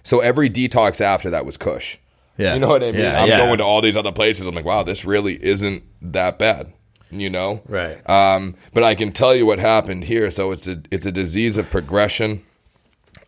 So 0.02 0.18
every 0.18 0.50
detox 0.50 1.00
after 1.00 1.31
that 1.31 1.46
was 1.46 1.57
Kush. 1.57 1.96
yeah. 2.37 2.55
You 2.55 2.61
know 2.61 2.68
what 2.68 2.83
I 2.83 2.90
mean? 2.90 3.02
Yeah, 3.02 3.22
I'm 3.22 3.29
yeah. 3.29 3.38
going 3.38 3.59
to 3.59 3.64
all 3.64 3.81
these 3.81 3.96
other 3.96 4.11
places. 4.11 4.48
I'm 4.48 4.55
like, 4.55 4.64
wow, 4.64 4.83
this 4.83 5.05
really 5.05 5.42
isn't 5.42 5.85
that 6.02 6.38
bad. 6.38 6.72
You 7.09 7.31
know, 7.31 7.62
Right. 7.68 7.98
Um, 8.11 8.57
but 8.74 8.83
I 8.83 8.96
can 8.96 9.12
tell 9.12 9.33
you 9.33 9.46
what 9.46 9.61
happened 9.61 10.05
here. 10.05 10.29
So 10.33 10.50
it's 10.50 10.66
a 10.66 10.83
it's 10.90 11.07
a 11.07 11.12
disease 11.12 11.57
of 11.57 11.70
progression. 11.70 12.44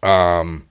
Um, 0.02 0.66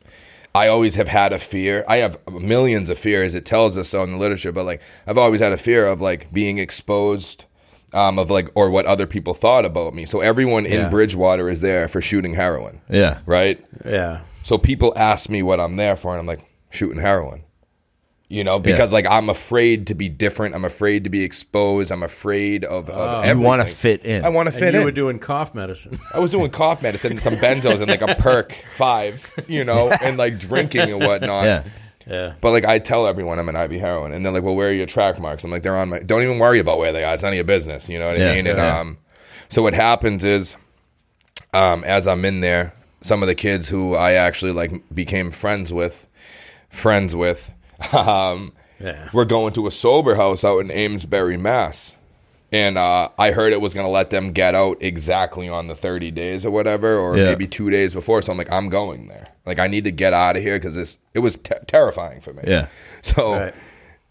I 0.53 0.67
always 0.67 0.95
have 0.95 1.07
had 1.07 1.31
a 1.31 1.39
fear. 1.39 1.85
I 1.87 1.97
have 1.97 2.19
millions 2.29 2.89
of 2.89 2.99
fears. 2.99 3.33
It 3.33 3.45
tells 3.45 3.77
us 3.77 3.87
so 3.89 4.03
in 4.03 4.11
the 4.11 4.17
literature, 4.17 4.51
but 4.51 4.65
like 4.65 4.81
I've 5.07 5.17
always 5.17 5.39
had 5.39 5.53
a 5.53 5.57
fear 5.57 5.85
of 5.85 6.01
like 6.01 6.33
being 6.33 6.57
exposed, 6.57 7.45
um, 7.93 8.19
of 8.19 8.29
like 8.29 8.49
or 8.55 8.69
what 8.69 8.85
other 8.85 9.07
people 9.07 9.33
thought 9.33 9.65
about 9.65 9.93
me. 9.93 10.05
So 10.05 10.19
everyone 10.19 10.65
Yeah. 10.65 10.85
in 10.85 10.89
Bridgewater 10.89 11.49
is 11.49 11.61
there 11.61 11.87
for 11.87 12.01
shooting 12.01 12.33
heroin, 12.33 12.81
Yeah. 12.89 13.19
right? 13.25 13.63
Yeah. 13.85 14.19
So 14.43 14.57
people 14.57 14.93
ask 14.95 15.29
me 15.29 15.41
what 15.43 15.59
I'm 15.59 15.75
there 15.75 15.95
for, 15.95 16.11
and 16.11 16.19
I'm 16.19 16.25
like 16.27 16.41
shooting 16.69 17.01
heroin. 17.01 17.43
You 18.29 18.43
know, 18.43 18.59
because 18.59 18.91
like 18.91 19.07
I'm 19.09 19.29
afraid 19.29 19.87
to 19.87 19.95
be 19.95 20.09
different. 20.09 20.53
I'm 20.53 20.65
afraid 20.65 21.05
to 21.05 21.09
be 21.09 21.23
exposed. 21.23 21.91
I'm 21.93 22.03
afraid 22.03 22.65
of. 22.65 22.89
of 22.89 23.25
You 23.25 23.39
want 23.39 23.65
to 23.65 23.73
fit 23.73 24.03
in. 24.03 24.25
I 24.25 24.27
want 24.29 24.47
to 24.49 24.53
And 24.53 24.59
fit 24.59 24.73
you 24.73 24.81
in. 24.81 24.85
were 24.85 24.91
doing 24.91 25.17
cough 25.17 25.55
medicine. 25.55 25.97
I 26.13 26.19
was 26.19 26.29
doing 26.29 26.51
cough 26.51 26.81
medicine 26.83 27.11
and 27.13 27.21
some 27.21 27.37
benzos 27.37 27.79
and 27.79 27.87
like 27.87 28.01
a 28.01 28.15
perk 28.15 28.53
five, 28.75 29.31
you 29.47 29.63
know, 29.63 29.89
and 30.03 30.17
like 30.17 30.39
drinking 30.39 30.91
and 30.91 30.99
whatnot. 30.99 31.45
Yeah. 31.45 31.63
Yeah. 32.07 32.33
But 32.41 32.51
like 32.51 32.65
I 32.65 32.79
tell 32.79 33.05
everyone 33.05 33.37
I'm 33.39 33.49
an 33.49 33.55
IV 33.55 33.79
heroin, 33.81 34.13
and 34.13 34.25
they're 34.25 34.31
like, 34.31 34.43
"Well, 34.43 34.55
where 34.55 34.69
are 34.69 34.73
your 34.73 34.85
track 34.85 35.19
marks?" 35.19 35.43
I'm 35.43 35.51
like, 35.51 35.61
"They're 35.63 35.75
on 35.75 35.89
my." 35.89 35.99
Don't 35.99 36.23
even 36.23 36.39
worry 36.39 36.59
about 36.59 36.79
where 36.79 36.91
they 36.93 37.03
are. 37.03 37.13
It's 37.13 37.23
none 37.23 37.33
of 37.33 37.35
your 37.35 37.43
business. 37.43 37.89
You 37.89 37.99
know 37.99 38.07
what 38.07 38.17
Yeah, 38.19 38.31
I 38.31 38.35
mean? 38.35 38.47
And 38.47 38.57
yeah. 38.57 38.79
um, 38.79 38.97
so 39.49 39.61
what 39.61 39.73
happens 39.73 40.23
is, 40.23 40.55
um, 41.53 41.83
as 41.83 42.07
I'm 42.07 42.23
in 42.23 42.39
there, 42.41 42.73
some 43.01 43.21
of 43.23 43.27
the 43.27 43.35
kids 43.35 43.67
who 43.67 43.95
I 43.95 44.13
actually 44.13 44.53
like 44.53 44.71
became 44.93 45.31
friends 45.31 45.73
with, 45.73 46.07
friends 46.69 47.13
with, 47.15 47.51
um, 47.93 48.53
Yeah. 48.79 49.09
we're 49.11 49.25
going 49.25 49.53
to 49.53 49.67
a 49.67 49.71
sober 49.71 50.15
house 50.15 50.45
out 50.45 50.59
in 50.59 50.71
Amesbury, 50.71 51.35
Mass. 51.37 51.93
And 52.51 52.77
uh, 52.77 53.09
I 53.19 53.31
heard 53.31 53.51
it 53.51 53.59
was 53.59 53.73
going 53.73 53.85
to 53.85 53.91
let 53.91 54.09
them 54.09 54.31
get 54.31 54.55
out 54.55 54.77
exactly 54.79 55.49
on 55.49 55.67
the 55.67 55.75
30 55.75 56.11
days 56.11 56.45
or 56.45 56.51
whatever, 56.51 56.97
or 56.97 57.17
Yeah. 57.17 57.25
maybe 57.25 57.45
two 57.45 57.69
days 57.69 57.93
before. 57.93 58.21
So 58.21 58.31
I'm 58.31 58.37
like, 58.37 58.49
I'm 58.51 58.69
going 58.69 59.07
there. 59.09 59.27
Like, 59.45 59.59
I 59.59 59.67
need 59.67 59.83
to 59.83 59.91
get 59.91 60.13
out 60.13 60.37
of 60.37 60.43
here 60.43 60.57
because 60.57 60.75
this 60.75 60.97
it 61.13 61.19
was 61.19 61.35
te- 61.35 61.55
terrifying 61.67 62.21
for 62.21 62.33
me. 62.33 62.43
Yeah. 62.47 62.67
So, 63.01 63.31
Right. 63.33 63.53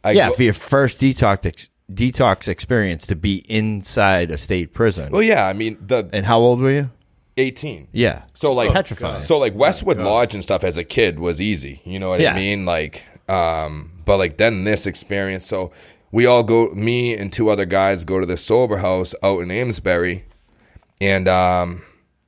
I 0.04 0.10
yeah, 0.12 0.28
go- 0.28 0.34
for 0.34 0.42
your 0.42 0.52
first 0.52 1.00
detox 1.00 1.46
ex- 1.46 1.68
detox 1.92 2.46
experience 2.46 3.06
to 3.06 3.16
be 3.16 3.36
inside 3.48 4.30
a 4.30 4.38
state 4.38 4.72
prison. 4.74 5.12
well, 5.12 5.22
yeah. 5.22 5.46
I 5.46 5.52
mean, 5.54 5.78
the 5.80 6.08
and 6.12 6.26
how 6.26 6.38
old 6.38 6.60
were 6.60 6.70
you? 6.70 6.90
18. 7.38 7.88
Yeah. 7.92 8.22
So 8.34 8.52
like 8.52 8.72
Petrified. 8.72 9.10
So 9.22 9.38
like 9.38 9.54
Westwood 9.54 9.98
Lodge 9.98 10.34
and 10.34 10.42
stuff 10.42 10.62
as 10.64 10.76
a 10.78 10.84
kid 10.84 11.18
was 11.18 11.40
easy. 11.40 11.80
You 11.84 11.98
know 11.98 12.10
what 12.10 12.20
Yeah. 12.20 12.32
I 12.32 12.36
mean? 12.36 12.64
Like 12.64 13.04
um 13.28 13.90
but 14.04 14.16
like 14.18 14.36
then 14.38 14.64
this 14.64 14.86
experience 14.86 15.44
so 15.46 15.70
we 16.12 16.26
all 16.26 16.42
go 16.42 16.68
me 16.70 17.16
and 17.16 17.32
two 17.32 17.48
other 17.48 17.64
guys 17.64 18.04
go 18.04 18.20
to 18.20 18.26
the 18.26 18.36
sober 18.36 18.78
house 18.78 19.14
out 19.22 19.40
in 19.40 19.50
Amesbury 19.50 20.24
and 21.00 21.28
um 21.28 21.82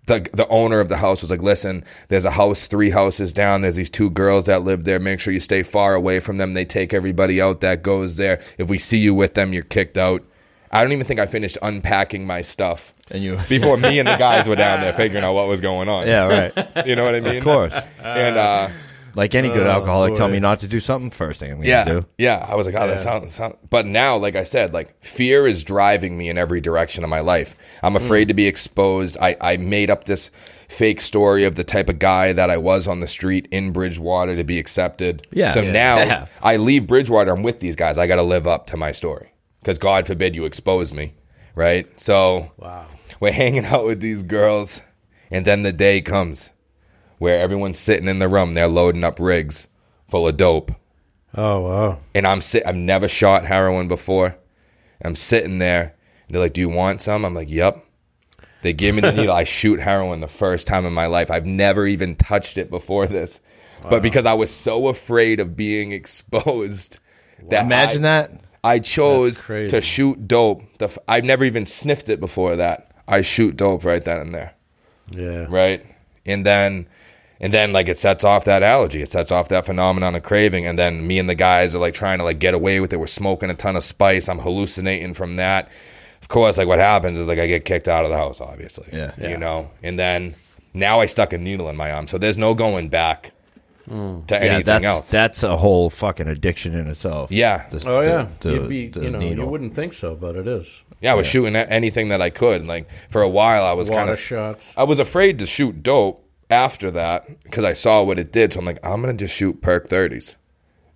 the 0.06 0.26
the 0.32 0.48
owner 0.48 0.80
of 0.80 0.88
the 0.88 0.96
house 0.96 1.20
was 1.20 1.30
like, 1.30 1.42
"Listen, 1.42 1.84
there's 2.08 2.24
a 2.24 2.30
house 2.30 2.66
three 2.66 2.90
houses 2.90 3.32
down. 3.32 3.60
There's 3.60 3.76
these 3.76 3.90
two 3.90 4.08
girls 4.10 4.46
that 4.46 4.62
live 4.62 4.84
there. 4.84 4.98
Make 4.98 5.20
sure 5.20 5.34
you 5.34 5.40
stay 5.40 5.62
far 5.62 5.94
away 5.94 6.18
from 6.18 6.38
them. 6.38 6.54
They 6.54 6.64
take 6.64 6.94
everybody 6.94 7.42
out 7.42 7.60
that 7.60 7.82
goes 7.82 8.16
there. 8.16 8.42
If 8.56 8.70
we 8.70 8.78
see 8.78 8.96
you 8.98 9.12
with 9.14 9.34
them, 9.34 9.52
you're 9.52 9.62
kicked 9.62 9.98
out." 9.98 10.24
I 10.70 10.82
don't 10.82 10.92
even 10.92 11.06
think 11.06 11.18
I 11.20 11.24
finished 11.26 11.56
unpacking 11.62 12.26
my 12.26 12.42
stuff 12.42 12.92
And 13.10 13.22
you 13.22 13.38
before 13.48 13.78
me 13.78 14.00
and 14.00 14.06
the 14.06 14.18
guys 14.18 14.46
were 14.46 14.54
down 14.54 14.82
there 14.82 14.92
figuring 15.04 15.24
out 15.24 15.32
what 15.32 15.48
was 15.48 15.62
going 15.62 15.88
on. 15.88 16.06
Yeah, 16.06 16.26
right. 16.52 16.86
You 16.86 16.94
know 16.94 17.04
what 17.04 17.14
I 17.14 17.20
mean? 17.20 17.38
of 17.38 17.44
course. 17.44 17.74
And 18.02 18.36
uh, 18.36 18.68
Like 19.14 19.34
any 19.34 19.48
good 19.48 19.66
oh, 19.66 19.70
alcoholic, 19.70 20.14
tell 20.14 20.28
boy. 20.28 20.32
me 20.34 20.38
not 20.40 20.60
to 20.60 20.68
do 20.68 20.80
something. 20.80 21.10
First 21.10 21.40
thing 21.40 21.50
I'm 21.50 21.58
gonna 21.58 21.68
yeah, 21.68 21.84
do. 21.84 22.06
yeah. 22.18 22.44
I 22.48 22.54
was 22.54 22.66
like, 22.66 22.74
oh, 22.76 22.86
that 22.86 23.00
sounds, 23.00 23.34
sound. 23.34 23.56
But 23.68 23.86
now, 23.86 24.16
like 24.16 24.36
I 24.36 24.44
said, 24.44 24.72
like 24.72 25.02
fear 25.04 25.46
is 25.46 25.64
driving 25.64 26.16
me 26.16 26.28
in 26.28 26.38
every 26.38 26.60
direction 26.60 27.04
of 27.04 27.10
my 27.10 27.20
life. 27.20 27.56
I'm 27.82 27.96
afraid 27.96 28.28
to 28.28 28.34
be 28.34 28.46
exposed. 28.46 29.16
I, 29.20 29.36
I 29.40 29.56
made 29.56 29.90
up 29.90 30.04
this 30.04 30.30
fake 30.68 31.00
story 31.00 31.44
of 31.44 31.54
the 31.54 31.64
type 31.64 31.88
of 31.88 31.98
guy 31.98 32.32
that 32.32 32.50
I 32.50 32.58
was 32.58 32.86
on 32.86 33.00
the 33.00 33.06
street 33.06 33.48
in 33.50 33.72
Bridgewater 33.72 34.36
to 34.36 34.44
be 34.44 34.58
accepted. 34.58 35.26
Yeah. 35.30 35.52
So 35.52 35.62
Yeah. 35.62 35.72
now 35.72 35.96
Yeah. 35.98 36.26
I 36.42 36.56
leave 36.56 36.86
Bridgewater. 36.86 37.32
I'm 37.32 37.42
with 37.42 37.60
these 37.60 37.76
guys. 37.76 37.98
I 37.98 38.06
got 38.06 38.16
to 38.16 38.22
live 38.22 38.46
up 38.46 38.66
to 38.68 38.76
my 38.76 38.92
story 38.92 39.32
because 39.60 39.78
God 39.78 40.06
forbid 40.06 40.36
you 40.36 40.44
expose 40.44 40.92
me, 40.92 41.14
right? 41.56 41.86
So 42.00 42.52
Wow. 42.58 42.86
we're 43.20 43.32
hanging 43.32 43.64
out 43.64 43.86
with 43.86 44.00
these 44.00 44.22
girls, 44.22 44.82
and 45.30 45.44
then 45.44 45.62
the 45.62 45.72
day 45.72 46.00
comes 46.02 46.50
where 47.18 47.40
everyone's 47.40 47.78
sitting 47.78 48.08
in 48.08 48.18
the 48.18 48.28
room. 48.28 48.54
They're 48.54 48.68
loading 48.68 49.04
up 49.04 49.18
rigs 49.20 49.68
full 50.08 50.26
of 50.28 50.36
dope, 50.36 50.72
Oh 51.36 51.60
wow. 51.60 51.98
and 52.14 52.26
I'm 52.26 52.40
sit. 52.40 52.66
I've 52.66 52.74
never 52.76 53.08
shot 53.08 53.44
heroin 53.46 53.88
before. 53.88 54.36
I'm 55.04 55.16
sitting 55.16 55.58
there. 55.58 55.94
And 56.26 56.34
they're 56.34 56.42
like, 56.42 56.52
"Do 56.54 56.60
you 56.60 56.68
want 56.68 57.02
some?" 57.02 57.24
I'm 57.24 57.34
like, 57.34 57.50
"Yep." 57.50 57.84
They 58.62 58.72
give 58.72 58.94
me 58.96 59.00
the 59.02 59.12
needle. 59.12 59.32
I 59.34 59.44
shoot 59.58 59.80
heroin 59.80 60.20
the 60.20 60.26
first 60.28 60.66
time 60.66 60.84
in 60.84 60.92
my 60.92 61.06
life. 61.06 61.30
I've 61.30 61.46
never 61.46 61.86
even 61.86 62.16
touched 62.16 62.58
it 62.58 62.70
before 62.70 63.06
this, 63.06 63.40
but 63.88 64.02
because 64.02 64.26
I 64.26 64.34
was 64.34 64.50
so 64.50 64.88
afraid 64.88 65.38
of 65.40 65.56
being 65.56 65.92
exposed, 66.38 66.98
that 67.48 67.64
Imagine 67.66 68.04
I- 68.04 68.22
that. 68.22 68.40
I 68.64 68.80
chose 68.80 69.40
to 69.40 69.80
shoot 69.80 70.26
dope. 70.26 70.62
The 70.78 70.86
f- 70.86 70.98
I've 71.06 71.24
never 71.24 71.44
even 71.44 71.64
sniffed 71.64 72.08
it 72.08 72.18
before 72.18 72.56
that. 72.56 72.90
I 73.06 73.20
shoot 73.20 73.56
dope 73.56 73.84
right 73.84 74.04
then 74.04 74.18
and 74.18 74.34
there, 74.34 74.54
Yeah. 75.10 75.46
right? 75.48 75.86
And 76.26 76.44
then, 76.44 76.88
and 77.40 77.52
then 77.52 77.72
like 77.72 77.88
it 77.88 77.98
sets 77.98 78.24
off 78.24 78.44
that 78.46 78.62
allergy. 78.62 79.00
It 79.02 79.12
sets 79.12 79.30
off 79.30 79.48
that 79.48 79.66
phenomenon 79.66 80.14
of 80.14 80.22
craving. 80.22 80.66
And 80.66 80.78
then 80.78 81.06
me 81.06 81.18
and 81.18 81.28
the 81.28 81.34
guys 81.34 81.74
are 81.74 81.78
like 81.78 81.94
trying 81.94 82.18
to 82.18 82.24
like 82.24 82.38
get 82.38 82.54
away 82.54 82.80
with 82.80 82.92
it. 82.92 82.98
We're 82.98 83.06
smoking 83.06 83.50
a 83.50 83.54
ton 83.54 83.76
of 83.76 83.84
spice. 83.84 84.28
I'm 84.28 84.38
hallucinating 84.40 85.14
from 85.14 85.36
that. 85.36 85.70
Of 86.20 86.28
course, 86.28 86.58
like 86.58 86.68
what 86.68 86.78
happens 86.78 87.18
is 87.18 87.28
like 87.28 87.38
I 87.38 87.46
get 87.46 87.64
kicked 87.64 87.88
out 87.88 88.04
of 88.04 88.10
the 88.10 88.16
house, 88.16 88.40
obviously. 88.40 88.88
Yeah. 88.92 89.12
You 89.18 89.38
know, 89.38 89.70
and 89.82 89.98
then 89.98 90.34
now 90.74 91.00
I 91.00 91.06
stuck 91.06 91.32
a 91.32 91.38
needle 91.38 91.68
in 91.68 91.76
my 91.76 91.92
arm, 91.92 92.06
so 92.06 92.18
there's 92.18 92.36
no 92.36 92.54
going 92.54 92.88
back 92.88 93.32
to 93.86 93.94
mm. 93.94 94.30
Yeah, 94.30 94.36
anything 94.36 94.64
that's 94.64 94.84
else. 94.84 95.10
that's 95.10 95.42
a 95.42 95.56
whole 95.56 95.88
fucking 95.88 96.28
addiction 96.28 96.74
in 96.74 96.86
itself. 96.88 97.30
Yeah. 97.30 97.68
The- 97.70 97.88
Oh 97.88 98.00
yeah. 98.02 98.26
the- 98.40 98.50
You'd 98.50 98.68
be, 98.68 98.88
the 98.88 99.02
you 99.02 99.10
know, 99.10 99.20
you 99.20 99.46
wouldn't 99.46 99.74
think 99.74 99.92
so, 99.94 100.14
but 100.14 100.36
it 100.36 100.46
is. 100.46 100.84
Yeah, 101.00 101.12
I 101.12 101.14
was 101.14 101.26
shooting 101.28 101.54
anything 101.54 102.08
that 102.08 102.20
I 102.20 102.28
could. 102.30 102.66
Like 102.66 102.88
for 103.08 103.22
a 103.22 103.28
while, 103.28 103.64
I 103.64 103.72
was 103.72 103.88
kind 103.88 104.10
of 104.10 104.18
shots. 104.18 104.74
I 104.76 104.82
was 104.82 104.98
afraid 104.98 105.38
to 105.38 105.46
shoot 105.46 105.82
dope 105.82 106.27
after 106.50 106.90
that 106.92 107.42
because 107.42 107.64
I 107.64 107.72
saw 107.72 108.02
what 108.02 108.18
it 108.18 108.32
did. 108.32 108.52
So 108.52 108.60
I'm 108.60 108.66
like, 108.66 108.84
I'm 108.84 109.00
gonna 109.00 109.14
just 109.14 109.34
shoot 109.34 109.60
perk 109.60 109.88
thirties. 109.88 110.36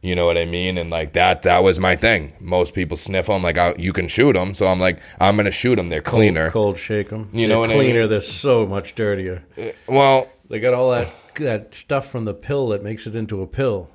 You 0.01 0.17
know 0.17 0.27
what 0.27 0.37
I 0.37 0.45
mean? 0.47 0.79
And 0.79 0.91
like 0.91 1.12
that, 1.12 1.43
that 1.43 1.62
was 1.62 1.79
my 1.79 1.95
thing. 1.95 2.33
Most 2.41 2.75
people 2.75 2.97
sniff 2.97 3.27
them. 3.27 3.43
Like 3.43 3.57
I, 3.59 3.75
you 3.79 3.93
can 3.93 4.09
shoot 4.09 4.33
them, 4.33 4.55
so 4.55 4.67
I'm 4.67 4.81
like, 4.81 4.99
I'm 5.21 5.37
gonna 5.37 5.51
shoot 5.53 5.77
them. 5.77 5.91
They're 5.91 6.01
cleaner. 6.03 6.51
Cold 6.51 6.77
shake 6.77 7.11
them. 7.11 7.29
You 7.33 7.47
know 7.47 7.55
they're 7.55 7.59
what 7.61 7.71
I 7.71 7.75
cleaner. 7.75 8.01
mean? 8.01 8.11
They're 8.11 8.21
so 8.21 8.67
much 8.67 8.95
dirtier. 8.97 9.45
Uh, 9.57 9.67
well, 9.87 10.29
They 10.51 10.59
got 10.61 10.75
all 10.75 10.91
that 10.91 11.12
that 11.37 11.75
stuff 11.75 12.11
from 12.11 12.25
the 12.25 12.35
pill 12.35 12.69
that 12.69 12.83
makes 12.83 13.07
it 13.07 13.15
into 13.17 13.43
a 13.43 13.47
pill. 13.47 13.91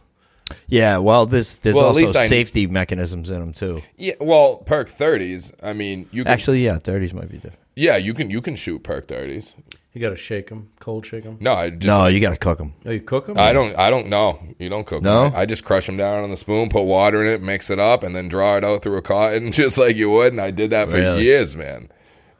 Yeah, 0.68 1.00
well, 1.00 1.26
there's 1.26 1.58
there's 1.58 1.76
Well, 1.76 1.86
at 1.86 1.88
also 1.90 2.00
least 2.02 2.16
I- 2.16 2.28
safety 2.28 2.68
mechanisms 2.68 3.30
in 3.30 3.40
them 3.42 3.52
too. 3.52 3.82
yeah. 3.98 4.14
Well, 4.22 4.58
perk 4.66 4.88
thirties. 4.88 5.52
I 5.62 5.74
mean, 5.74 6.08
you 6.14 6.24
can, 6.24 6.32
Actually, 6.32 6.64
yeah, 6.64 6.78
thirties 6.80 7.14
might 7.14 7.30
be 7.30 7.36
different. 7.36 7.60
yeah, 7.76 7.98
you 7.98 8.14
can 8.14 8.30
you 8.30 8.40
can 8.42 8.56
shoot 8.56 8.82
perk 8.82 9.10
thirties. 9.10 9.56
You 9.98 10.02
got 10.04 10.10
to 10.12 10.16
shake 10.16 10.48
them, 10.50 10.70
cold 10.80 11.08
shake 11.08 11.24
them. 11.24 11.38
No, 11.40 11.54
I 11.56 11.72
just 11.72 11.88
No, 11.88 12.06
you 12.06 12.20
got 12.20 12.32
to 12.34 12.38
cook 12.38 12.60
them. 12.60 12.74
Oh, 12.86 12.92
you 12.92 13.02
cook 13.02 13.26
them? 13.26 13.36
I 13.40 13.52
don't. 13.52 13.76
I 13.80 13.90
don't 13.90 14.10
know. 14.10 14.40
You 14.60 14.70
don't 14.70 14.86
cook. 14.86 15.02
No? 15.02 15.24
them. 15.24 15.34
I 15.36 15.48
just 15.48 15.66
crush 15.66 15.88
them 15.88 15.98
down 15.98 16.24
on 16.24 16.30
the 16.30 16.38
spoon, 16.38 16.70
put 16.70 16.84
water 16.84 17.24
in 17.26 17.34
it, 17.34 17.42
mix 17.42 17.72
it 17.72 17.80
up, 17.80 18.04
and 18.04 18.16
then 18.16 18.28
draw 18.28 18.58
it 18.58 18.64
out 18.64 18.84
through 18.84 18.98
a 18.98 19.02
cotton, 19.02 19.52
just 19.64 19.80
like 19.80 19.96
you 19.96 20.12
would. 20.12 20.34
And 20.34 20.40
I 20.42 20.52
did 20.52 20.70
that 20.70 20.88
for 20.90 20.98
Really? 20.98 21.24
years, 21.24 21.56
man. 21.58 21.90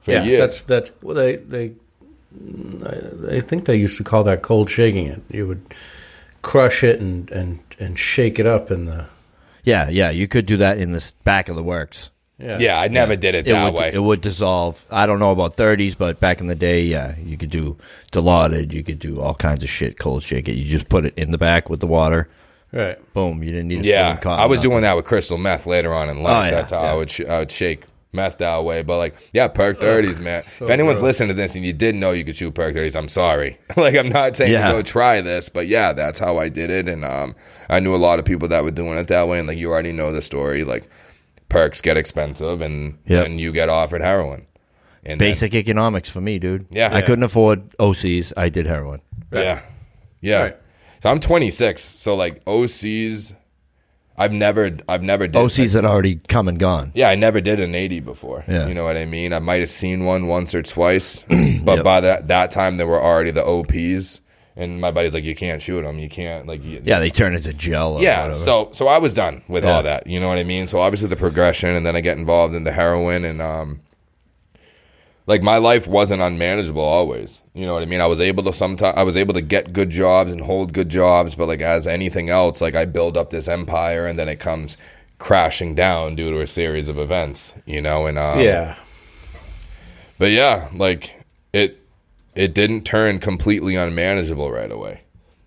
For 0.02 0.12
Yeah, 0.12 0.24
years. 0.24 0.40
that's 0.40 0.62
that's 0.62 0.92
well. 1.02 1.16
They 1.16 1.38
they 1.38 1.72
I 3.32 3.40
think 3.42 3.66
they 3.66 3.76
used 3.76 3.98
to 3.98 4.04
call 4.04 4.24
that 4.26 4.44
cold 4.44 4.70
shaking 4.70 5.08
it. 5.08 5.22
You 5.32 5.48
would 5.48 5.74
crush 6.44 6.84
it 6.84 7.00
and 7.00 7.30
and 7.32 7.60
and 7.80 7.98
shake 7.98 8.38
it 8.40 8.46
up 8.46 8.70
in 8.70 8.86
the 8.86 9.06
Yeah, 9.64 9.90
yeah, 9.90 10.12
you 10.12 10.28
could 10.28 10.46
do 10.46 10.58
that 10.58 10.78
in 10.78 10.92
the 10.92 11.12
back 11.24 11.50
of 11.50 11.56
the 11.56 11.64
works. 11.64 12.12
Yeah 12.40 12.58
yeah, 12.60 12.80
I 12.80 12.88
never 12.88 13.16
did 13.16 13.36
it 13.36 13.48
It 13.48 13.52
that 13.52 13.64
would 13.74 13.80
way. 13.80 13.92
it 13.94 14.00
would 14.00 14.22
dissolve. 14.22 14.86
I 14.92 15.06
don't 15.08 15.20
know 15.20 15.32
about 15.32 15.56
thirties, 15.56 15.96
but 15.96 16.20
back 16.20 16.40
in 16.42 16.48
the 16.48 16.56
day, 16.56 16.82
yeah, 16.84 17.16
you 17.24 17.38
could 17.38 17.50
do 17.50 17.78
dilaudid. 18.12 18.72
You 18.74 18.84
could 18.84 19.00
do 19.00 19.22
all 19.22 19.34
kinds 19.36 19.64
of 19.64 19.70
shit. 19.70 19.98
Cold 20.00 20.24
shake 20.24 20.48
it. 20.48 20.54
You 20.56 20.66
just 20.66 20.90
put 20.90 21.06
it 21.06 21.14
in 21.18 21.32
the 21.32 21.38
back 21.38 21.70
with 21.70 21.80
the 21.80 21.88
water. 21.88 22.30
right. 22.72 22.98
Boom. 23.14 23.44
You 23.44 23.52
didn't 23.52 23.68
need 23.70 23.82
a 23.86 23.88
yeah, 23.88 24.16
cotton, 24.18 24.40
I 24.44 24.46
was 24.46 24.60
nothing. 24.60 24.72
doing 24.72 24.82
that 24.84 24.96
with 24.96 25.06
crystal 25.06 25.38
meth 25.38 25.66
later 25.66 25.94
on 25.94 26.10
in 26.10 26.22
life. 26.22 26.34
Oh, 26.34 26.46
yeah, 26.46 26.52
that's 26.52 26.72
how 26.72 26.84
yeah. 26.84 26.92
I 26.92 26.96
would 26.96 27.10
sh- 27.10 27.22
I 27.28 27.40
would 27.40 27.52
shake 27.52 27.84
meth 28.14 28.38
that 28.40 28.64
way. 28.64 28.84
But 28.84 28.98
like, 29.00 29.30
yeah, 29.34 29.48
perk 29.48 29.80
thirties, 29.80 30.20
man. 30.20 30.40
if 30.42 30.62
anyone's 30.70 31.00
gross. 31.00 31.10
listening 31.20 31.30
to 31.30 31.34
this 31.34 31.56
and 31.56 31.66
you 31.66 31.74
didn't 31.74 32.00
know 32.00 32.12
you 32.12 32.24
could 32.26 32.36
shoot 32.36 32.54
perk 32.54 32.74
thirties, 32.74 32.96
I'm 32.96 33.10
sorry. 33.10 33.58
like, 33.78 33.96
I'm 33.96 34.10
not 34.10 34.36
saying 34.36 34.52
Yeah. 34.52 34.68
to 34.68 34.74
go 34.74 34.82
try 34.84 35.22
this, 35.22 35.50
but 35.50 35.68
yeah, 35.68 35.92
that's 35.94 36.20
how 36.20 36.38
I 36.38 36.50
did 36.50 36.70
it. 36.70 36.88
And 36.88 37.04
um, 37.04 37.36
I 37.70 37.80
knew 37.80 37.96
a 37.96 37.98
lot 37.98 38.20
of 38.20 38.26
people 38.26 38.48
that 38.50 38.64
were 38.64 38.72
doing 38.72 38.98
it 38.98 39.08
that 39.08 39.28
way. 39.28 39.40
And 39.40 39.48
like, 39.48 39.58
you 39.58 39.72
already 39.72 39.92
know 39.92 40.12
the 40.12 40.22
story. 40.22 40.64
Like, 40.64 40.90
perks 41.50 41.82
get 41.82 41.98
expensive, 41.98 42.62
and 42.62 42.98
Yep. 43.08 43.26
then 43.26 43.40
you 43.40 43.52
get 43.52 43.70
offered 43.70 44.02
heroin. 44.02 44.46
And 45.06 45.20
then- 45.22 45.30
Basic 45.30 45.54
economics 45.56 46.10
for 46.10 46.20
me, 46.22 46.40
dude. 46.40 46.66
Yeah. 46.72 46.90
I 46.94 47.02
couldn't 47.02 47.24
afford 47.24 47.70
OCs. 47.80 48.34
I 48.36 48.50
did 48.50 48.66
heroin. 48.66 49.02
Yeah. 49.32 49.62
Yeah. 50.22 50.42
Right. 50.42 50.56
So 51.02 51.10
I'm 51.10 51.20
26. 51.20 51.82
So 51.82 52.16
like 52.16 52.44
OCs, 52.46 53.36
I've 54.18 54.34
never, 54.34 54.72
I've 54.90 55.04
never 55.04 55.28
did 55.28 55.40
OCs 55.40 55.76
had 55.76 55.86
already 55.86 56.16
come 56.28 56.48
and 56.48 56.58
gone. 56.60 56.92
Yeah, 56.96 57.10
I 57.10 57.16
never 57.16 57.40
did 57.40 57.60
an 57.60 57.76
80 57.76 58.00
before. 58.00 58.44
Yeah. 58.48 58.68
You 58.68 58.74
know 58.74 58.84
what 58.84 58.98
I 58.98 59.06
mean? 59.06 59.32
I 59.32 59.40
might 59.40 59.60
have 59.60 59.70
seen 59.70 60.06
one 60.06 60.28
once 60.28 60.56
or 60.56 60.64
twice, 60.64 61.24
but 61.64 61.76
Yep. 61.78 61.84
by 61.84 62.02
that 62.02 62.28
that 62.28 62.52
time 62.52 62.78
there 62.78 62.88
were 62.88 63.02
already 63.02 63.32
the 63.32 63.46
OPs, 63.46 64.22
and 64.58 64.82
my 64.82 64.92
buddy's 64.92 65.14
like, 65.14 65.24
you 65.24 65.36
can't 65.36 65.62
shoot 65.62 65.84
them. 65.84 66.00
You 66.00 66.10
can't 66.10 66.48
like. 66.48 66.64
You, 66.64 66.82
Yeah, 66.84 67.00
they 67.00 67.10
turn 67.10 67.36
into 67.36 67.54
gel. 67.54 67.98
Or 67.98 68.02
yeah. 68.02 68.18
whatever. 68.22 68.34
So 68.34 68.70
so 68.74 68.88
I 68.88 68.98
was 68.98 69.14
done 69.14 69.44
with 69.48 69.64
Yeah. 69.64 69.76
all 69.76 69.84
that. 69.84 70.08
You 70.08 70.20
know 70.20 70.28
what 70.28 70.40
I 70.40 70.44
mean? 70.44 70.68
So 70.68 70.80
obviously 70.80 71.08
the 71.10 71.16
progression, 71.16 71.70
and 71.70 71.86
then 71.86 71.96
I 71.96 72.02
get 72.02 72.18
involved 72.18 72.56
in 72.56 72.64
the 72.64 72.72
heroin, 72.72 73.24
and 73.24 73.42
um, 73.42 73.82
like 75.28 75.44
my 75.44 75.58
life 75.58 75.88
wasn't 75.88 76.22
unmanageable 76.22 76.82
always. 76.82 77.42
You 77.54 77.66
know 77.66 77.74
what 77.76 77.84
I 77.84 77.86
mean? 77.86 78.02
I 78.02 78.08
was 78.08 78.20
able 78.22 78.44
to 78.44 78.54
sometimes 78.54 78.96
I 78.98 79.04
was 79.04 79.16
able 79.18 79.34
to 79.36 79.42
get 79.42 79.74
good 79.74 79.90
jobs 79.90 80.32
and 80.32 80.42
hold 80.42 80.74
good 80.74 80.90
jobs, 80.90 81.36
but 81.36 81.48
like 81.48 81.62
as 81.62 81.86
anything 81.88 82.30
else, 82.30 82.60
like 82.62 82.76
I 82.76 82.86
build 82.86 83.16
up 83.18 83.30
this 83.30 83.48
empire, 83.48 84.06
and 84.08 84.18
then 84.18 84.28
it 84.28 84.40
comes 84.40 84.78
crashing 85.20 85.74
down 85.76 86.16
due 86.16 86.32
to 86.32 86.42
a 86.42 86.48
series 86.48 86.88
of 86.88 86.98
events. 86.98 87.54
You 87.66 87.82
know, 87.82 88.06
and 88.08 88.18
um, 88.18 88.40
yeah. 88.40 88.76
but 90.18 90.32
yeah, 90.32 90.70
like 90.74 91.14
it 91.54 91.80
it 92.38 92.54
didn't 92.54 92.84
turn 92.84 93.20
completely 93.20 93.76
unmanageable 93.76 94.52
right 94.52 94.72
away. 94.72 95.02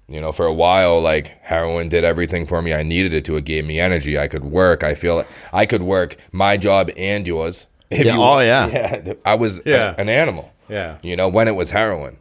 You 0.09 0.21
know, 0.21 0.33
for 0.33 0.45
a 0.47 0.53
while, 0.53 1.01
like 1.01 1.29
heroin 1.43 1.89
did 1.89 2.05
everything 2.05 2.45
for 2.47 2.61
me. 2.61 2.75
I 2.75 2.83
needed 2.83 3.13
it 3.15 3.25
to. 3.27 3.37
It 3.37 3.45
gave 3.45 3.65
me 3.65 3.79
energy. 3.79 4.19
I 4.19 4.27
could 4.29 4.45
work. 4.45 4.83
I 4.83 4.95
feel 4.95 5.17
like 5.17 5.29
I 5.53 5.67
could 5.67 5.83
work 5.83 6.17
my 6.33 6.57
job 6.57 6.91
and 6.97 7.27
yours. 7.27 7.67
If 7.91 8.07
Yeah, 8.07 8.15
you- 8.15 8.23
oh, 8.23 8.39
yeah. 8.41 8.67
yeah. 9.07 9.13
I 9.25 9.35
was 9.35 9.59
a- 9.61 9.63
Yeah. 9.67 9.95
an 9.99 10.09
animal. 10.09 10.53
Yeah. 10.69 10.99
You 11.03 11.17
know, 11.17 11.29
when 11.29 11.49
it 11.49 11.55
was 11.57 11.71
heroin. 11.73 12.17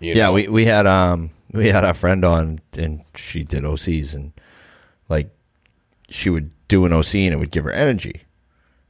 You 0.00 0.14
Yeah, 0.14 0.26
know? 0.26 0.32
we 0.34 0.48
we 0.48 0.64
had 0.66 0.86
um 0.86 1.30
we 1.52 1.68
had 1.68 1.84
our 1.84 1.94
friend 1.94 2.24
on 2.24 2.60
and 2.76 3.02
she 3.14 3.42
did 3.44 3.62
OCs 3.64 4.14
and 4.14 4.32
like 5.08 5.30
she 6.10 6.28
would 6.30 6.50
do 6.68 6.84
an 6.84 6.92
OC 6.92 7.14
and 7.26 7.34
it 7.34 7.38
would 7.38 7.50
give 7.52 7.64
her 7.64 7.72
energy, 7.72 8.22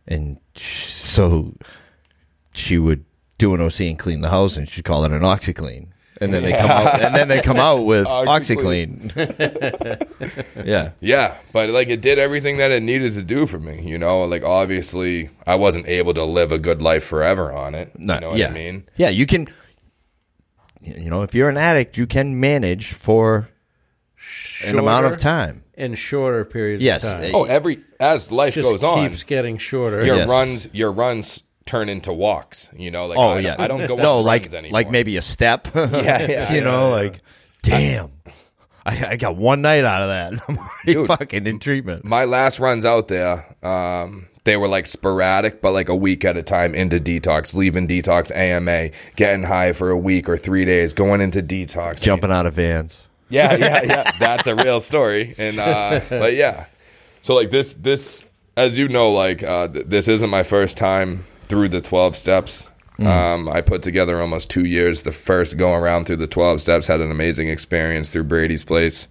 and 0.08 0.38
sh- 0.56 0.86
so 0.88 1.54
she 2.54 2.78
would 2.78 3.04
do 3.38 3.54
an 3.54 3.60
OC 3.60 3.80
and 3.82 3.98
clean 3.98 4.20
the 4.20 4.30
house 4.30 4.56
and 4.56 4.68
she'd 4.68 4.84
call 4.84 5.04
it 5.04 5.12
an 5.12 5.20
OxyClean. 5.22 5.88
And 6.18 6.32
then 6.32 6.42
they 6.42 6.52
come 6.52 6.70
out, 6.70 7.02
and 7.02 7.14
then 7.14 7.28
they 7.28 7.42
come 7.42 7.58
out 7.58 7.82
with 7.84 8.06
OxyClean. 8.06 9.12
OxyClean. 9.12 10.64
yeah, 10.66 10.92
Yeah, 11.00 11.36
but 11.52 11.68
like 11.68 11.88
it 11.88 12.00
did 12.00 12.18
everything 12.18 12.56
that 12.56 12.70
it 12.70 12.82
needed 12.82 13.12
to 13.14 13.22
do 13.22 13.46
for 13.46 13.58
me. 13.60 13.86
You 13.86 13.98
know, 13.98 14.24
like 14.24 14.42
obviously 14.42 15.28
I 15.46 15.56
wasn't 15.56 15.86
able 15.88 16.14
to 16.14 16.24
live 16.24 16.52
a 16.52 16.58
good 16.58 16.80
life 16.80 17.04
forever 17.04 17.52
on 17.52 17.74
it. 17.74 17.98
No, 17.98 18.14
you 18.14 18.20
know 18.20 18.28
what 18.30 18.38
yeah. 18.38 18.48
I 18.48 18.52
mean? 18.54 18.88
Yeah, 18.96 19.10
you 19.10 19.26
can. 19.26 19.46
You 20.80 21.10
know, 21.10 21.22
if 21.22 21.34
you're 21.34 21.48
an 21.50 21.56
addict, 21.58 21.98
you 21.98 22.06
can 22.06 22.38
manage 22.40 22.92
for 22.92 23.48
an 24.64 24.78
amount 24.78 25.04
of 25.06 25.12
Shorter 25.12 25.22
time. 25.22 25.64
in 25.74 25.94
shorter 25.96 26.44
periods 26.46 26.82
Yes, 26.82 27.04
of 27.04 27.14
time. 27.20 27.34
uh, 27.34 27.38
Oh, 27.38 27.44
every 27.44 27.80
as 28.00 28.30
life 28.32 28.54
just 28.54 28.70
goes 28.70 28.82
on, 28.84 29.08
keeps 29.08 29.22
getting 29.24 29.58
shorter. 29.58 30.04
your 30.04 30.16
Yes. 30.16 30.28
runs 30.28 30.68
your 30.72 30.92
runs 30.92 31.42
turn 31.66 31.88
into 31.88 32.12
walks. 32.12 32.70
You 32.76 32.90
know, 32.90 33.06
like 33.06 33.18
Oh 33.18 33.30
I, 33.34 33.38
yeah, 33.40 33.56
I 33.58 33.68
don't 33.68 33.86
go 33.86 33.96
no 33.96 34.18
on 34.18 34.24
like 34.24 34.52
anymore. 34.54 34.72
like 34.72 34.90
maybe 34.90 35.16
a 35.16 35.22
step. 35.22 35.68
yeah, 35.74 36.26
yeah, 36.26 36.52
you 36.52 36.62
know, 36.62 36.90
like 36.90 37.20
damn, 37.62 38.10
I, 38.84 39.06
I 39.10 39.16
got 39.16 39.36
one 39.36 39.60
night 39.62 39.84
out 39.84 40.02
of 40.02 40.08
that. 40.08 40.44
I'm 40.48 40.58
already 40.58 40.92
Dude. 40.94 41.08
fucking 41.08 41.46
in 41.46 41.58
treatment. 41.58 42.04
my 42.04 42.24
last 42.24 42.60
runs 42.60 42.84
out 42.84 43.08
there, 43.08 43.56
um, 43.64 44.28
they 44.44 44.56
were 44.56 44.68
like 44.68 44.86
sporadic, 44.86 45.60
but 45.60 45.72
like 45.72 45.88
a 45.88 45.96
week 45.96 46.24
at 46.24 46.36
a 46.36 46.42
time 46.42 46.74
into 46.74 47.00
detox, 47.00 47.54
leaving 47.54 47.88
detox 47.88 48.34
AMA, 48.34 48.90
getting 49.16 49.42
high 49.42 49.72
for 49.72 49.90
a 49.90 49.96
week 49.98 50.28
or 50.28 50.36
three 50.36 50.64
days, 50.64 50.94
going 50.94 51.20
into 51.20 51.42
detox, 51.42 52.00
Jumping 52.00 52.30
out 52.30 52.46
of 52.46 52.54
vans. 52.54 53.02
Yeah, 53.28 53.56
yeah, 53.56 53.82
yeah. 53.84 54.10
That's 54.20 54.46
a 54.46 54.54
real 54.54 54.80
story. 54.80 55.34
And 55.36 55.58
uh 55.58 56.00
but 56.08 56.34
yeah. 56.34 56.66
So 57.22 57.34
like 57.34 57.50
this 57.50 57.74
this 57.74 58.22
as 58.56 58.78
you 58.78 58.86
know 58.86 59.10
like 59.10 59.42
uh 59.42 59.66
th- 59.66 59.86
this 59.88 60.06
isn't 60.06 60.30
my 60.30 60.44
first 60.44 60.76
time 60.76 61.24
through 61.48 61.68
the 61.68 61.80
12 61.80 62.16
steps. 62.16 62.68
Um 62.98 63.48
I 63.50 63.60
put 63.60 63.82
together 63.82 64.20
almost 64.20 64.48
2 64.50 64.64
years 64.64 65.02
the 65.02 65.12
first 65.12 65.56
go 65.58 65.74
around 65.74 66.06
through 66.06 66.16
the 66.16 66.26
12 66.26 66.60
steps 66.60 66.86
had 66.86 67.00
an 67.00 67.10
amazing 67.10 67.48
experience 67.48 68.10
through 68.12 68.24
Brady's 68.24 68.64
place. 68.64 69.08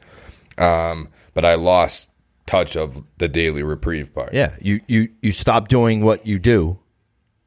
Um 0.58 1.08
but 1.34 1.46
I 1.46 1.56
lost 1.56 2.10
touch 2.46 2.76
of 2.78 3.04
the 3.18 3.28
daily 3.28 3.64
reprieve 3.64 4.14
part. 4.14 4.34
Yeah, 4.34 4.56
you 4.62 4.80
you 4.88 5.10
you 5.22 5.32
stop 5.32 5.68
doing 5.68 6.04
what 6.04 6.26
you 6.26 6.40
do, 6.40 6.80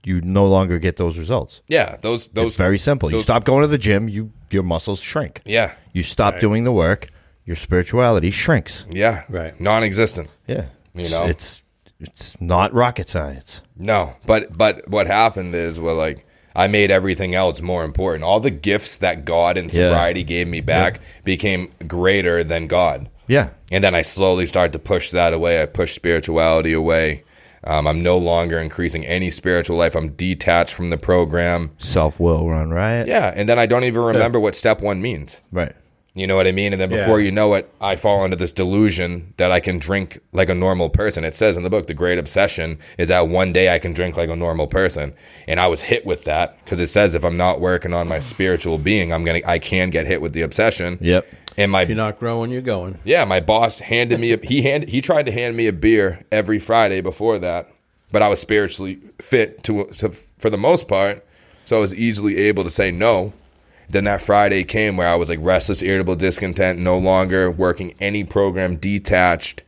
you 0.04 0.20
no 0.20 0.46
longer 0.46 0.78
get 0.78 0.96
those 0.96 1.18
results. 1.18 1.62
Yeah, 1.68 1.96
those 2.00 2.28
those 2.28 2.46
it's 2.48 2.56
very 2.56 2.78
simple. 2.78 3.10
You 3.10 3.20
stop 3.20 3.44
going 3.44 3.62
to 3.62 3.68
the 3.68 3.78
gym, 3.78 4.08
you 4.08 4.30
your 4.50 4.62
muscles 4.62 5.00
shrink. 5.00 5.40
Yeah. 5.44 5.72
You 5.92 6.02
stop 6.02 6.38
doing 6.40 6.64
the 6.64 6.72
work, 6.72 7.08
your 7.44 7.56
spirituality 7.56 8.30
shrinks. 8.30 8.86
Yeah. 8.90 9.24
Right. 9.28 9.58
Non-existent. 9.60 10.28
Yeah, 10.46 10.66
You 10.94 11.08
know? 11.10 11.24
it's 11.26 11.30
it's 11.30 11.62
not 12.40 12.72
rocket 12.72 13.08
science. 13.08 13.62
No, 13.76 14.14
but 14.26 14.56
but 14.56 14.88
what 14.88 15.06
happened 15.06 15.54
is 15.54 15.80
well, 15.80 15.94
like 15.96 16.26
I 16.54 16.66
made 16.66 16.90
everything 16.90 17.34
else 17.34 17.60
more 17.60 17.84
important. 17.84 18.24
All 18.24 18.40
the 18.40 18.50
gifts 18.50 18.96
that 18.98 19.24
God 19.24 19.56
and 19.56 19.72
Yeah. 19.72 19.88
sobriety 19.90 20.22
gave 20.24 20.48
me 20.48 20.60
back 20.60 21.00
became 21.24 21.70
greater 21.86 22.42
than 22.42 22.66
God. 22.66 23.08
Yeah, 23.26 23.50
And 23.70 23.84
then 23.84 23.94
I 23.94 24.00
slowly 24.00 24.46
started 24.46 24.72
to 24.72 24.78
push 24.78 25.10
that 25.10 25.34
away. 25.34 25.60
I 25.62 25.66
pushed 25.66 25.94
spirituality 25.94 26.72
away. 26.72 27.24
Um, 27.62 27.86
I'm 27.86 28.02
no 28.02 28.16
longer 28.16 28.58
increasing 28.58 29.04
any 29.04 29.30
spiritual 29.30 29.76
life. 29.76 29.94
I'm 29.94 30.10
detached 30.12 30.72
from 30.72 30.88
the 30.88 30.96
program. 30.96 31.72
self 31.76 32.18
will 32.18 32.48
run 32.48 32.70
riot. 32.70 33.06
Yeah, 33.06 33.30
and 33.36 33.46
then 33.46 33.58
I 33.58 33.66
don't 33.66 33.84
even 33.84 34.00
remember 34.02 34.40
what 34.40 34.54
step 34.54 34.80
one 34.80 35.02
means. 35.02 35.42
right. 35.52 35.74
You 36.18 36.26
know 36.26 36.36
what 36.36 36.46
I 36.46 36.52
mean? 36.52 36.72
And 36.72 36.80
then 36.82 36.88
before 36.90 37.20
Yeah. 37.20 37.26
you 37.26 37.32
know 37.32 37.54
it, 37.54 37.72
I 37.80 37.96
fall 37.96 38.24
into 38.24 38.36
this 38.36 38.52
delusion 38.52 39.32
that 39.36 39.50
I 39.52 39.60
can 39.60 39.78
drink 39.78 40.18
like 40.32 40.48
a 40.48 40.54
normal 40.54 40.88
person. 40.88 41.24
It 41.24 41.34
says 41.34 41.56
in 41.56 41.62
the 41.62 41.70
book, 41.70 41.86
the 41.86 41.94
great 41.94 42.18
obsession 42.18 42.78
is 42.98 43.08
that 43.08 43.28
one 43.28 43.52
day 43.52 43.72
I 43.74 43.78
can 43.78 43.92
drink 43.92 44.16
like 44.16 44.28
a 44.30 44.36
normal 44.36 44.66
person. 44.66 45.14
And 45.46 45.60
I 45.60 45.66
was 45.68 45.82
hit 45.82 46.04
with 46.04 46.24
that 46.24 46.62
because 46.64 46.80
it 46.80 46.88
says 46.88 47.14
if 47.14 47.24
I'm 47.24 47.36
not 47.36 47.60
working 47.60 47.94
on 47.94 48.08
my 48.08 48.18
spiritual 48.18 48.78
being, 48.78 49.12
I'm 49.12 49.24
gonna 49.24 49.40
I 49.46 49.58
can 49.58 49.90
get 49.90 50.06
hit 50.06 50.20
with 50.20 50.32
the 50.32 50.42
obsession. 50.42 50.98
Yep. 51.00 51.26
And 51.56 51.72
my 51.72 51.82
If 51.82 51.88
you're 51.88 51.96
not 51.96 52.18
growing, 52.20 52.50
you're 52.50 52.60
going. 52.62 52.98
yeah, 53.04 53.24
my 53.24 53.40
boss 53.40 53.80
handed 53.80 54.20
me 54.20 54.32
a, 54.32 54.38
he 54.38 54.62
handed 54.62 54.88
he 54.90 55.00
tried 55.00 55.26
to 55.26 55.32
hand 55.32 55.56
me 55.56 55.66
a 55.66 55.72
beer 55.72 56.24
every 56.30 56.58
Friday 56.60 57.00
before 57.00 57.38
that, 57.40 57.68
but 58.12 58.22
I 58.22 58.28
was 58.28 58.40
spiritually 58.40 59.00
fit 59.20 59.62
to, 59.64 59.86
to 59.98 60.10
for 60.38 60.50
the 60.50 60.56
most 60.58 60.86
part, 60.86 61.24
so 61.64 61.78
I 61.78 61.80
was 61.80 61.94
easily 61.94 62.36
able 62.38 62.62
to 62.64 62.70
say 62.70 62.90
no. 62.92 63.32
Then 63.88 64.04
that 64.04 64.20
Friday 64.20 64.64
came 64.64 64.96
where 64.96 65.08
I 65.08 65.14
was 65.14 65.28
like 65.28 65.38
restless, 65.40 65.82
irritable, 65.82 66.16
discontent, 66.16 66.78
no 66.78 66.98
longer 66.98 67.50
working 67.50 67.94
any 68.00 68.22
program, 68.24 68.76
detached. 68.76 69.62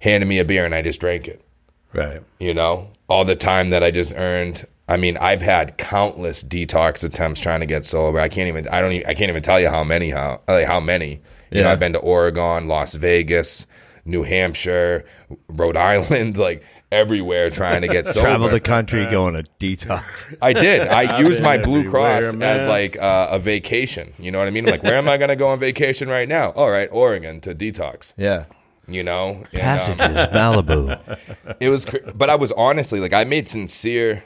Handed 0.00 0.26
me 0.26 0.38
a 0.38 0.44
beer 0.44 0.64
and 0.64 0.74
I 0.74 0.82
just 0.82 1.00
drank 1.00 1.26
it. 1.28 1.42
Right. 1.92 2.22
You 2.38 2.54
know, 2.54 2.90
all 3.08 3.24
the 3.24 3.34
time 3.36 3.70
that 3.70 3.82
I 3.82 3.90
just 3.90 4.14
earned. 4.16 4.64
I 4.90 4.96
mean, 4.96 5.18
I've 5.18 5.42
had 5.42 5.76
countless 5.76 6.42
detox 6.42 7.04
attempts 7.04 7.40
trying 7.40 7.60
to 7.60 7.66
get 7.66 7.84
sober. 7.84 8.20
I 8.20 8.28
can't 8.28 8.48
even. 8.48 8.66
I 8.68 8.80
don't. 8.80 8.92
Even, 8.92 9.06
I 9.06 9.14
can't 9.14 9.28
even 9.28 9.42
tell 9.42 9.60
you 9.60 9.68
how 9.68 9.84
many. 9.84 10.10
How 10.10 10.40
like 10.48 10.66
how 10.66 10.80
many. 10.80 11.20
You 11.50 11.60
know, 11.62 11.66
Yeah. 11.66 11.72
I've 11.72 11.80
been 11.80 11.92
to 11.94 11.98
Oregon, 11.98 12.68
Las 12.68 12.94
Vegas, 12.94 13.66
New 14.06 14.22
Hampshire, 14.22 15.04
Rhode 15.48 15.76
Island, 15.76 16.38
like 16.38 16.62
everywhere 16.90 17.50
trying 17.50 17.82
to 17.82 17.88
get 17.88 18.06
sober. 18.08 18.20
Travel 18.20 18.48
the 18.48 18.60
country 18.60 19.06
going 19.06 19.34
to 19.34 19.44
detox. 19.60 20.34
I 20.42 20.52
did. 20.52 20.88
I 20.88 21.18
used 21.18 21.42
my 21.42 21.58
Blue 21.58 21.88
Cross 21.88 22.34
man. 22.34 22.60
as 22.60 22.66
like 22.68 22.98
uh, 22.98 23.28
a 23.30 23.38
vacation. 23.38 24.12
You 24.18 24.30
know 24.30 24.38
what 24.38 24.48
I 24.48 24.50
mean? 24.50 24.64
I'm 24.66 24.70
like, 24.70 24.82
where 24.82 24.96
am 24.96 25.08
I 25.08 25.16
going 25.16 25.28
to 25.28 25.36
go 25.36 25.48
on 25.48 25.58
vacation 25.58 26.08
right 26.08 26.28
now? 26.28 26.50
All 26.50 26.70
right, 26.70 26.88
Oregon 26.90 27.40
to 27.42 27.54
detox. 27.54 28.14
Yeah. 28.16 28.44
You 28.86 29.02
know, 29.02 29.28
And, 29.28 29.44
um, 29.44 29.60
Passages, 29.60 30.28
Malibu. 30.28 31.18
it 31.60 31.68
was, 31.68 31.84
cr- 31.84 31.98
but 32.14 32.30
I 32.30 32.36
was 32.36 32.52
honestly 32.52 33.00
like, 33.00 33.12
I 33.12 33.24
made 33.24 33.46
sincere 33.48 34.24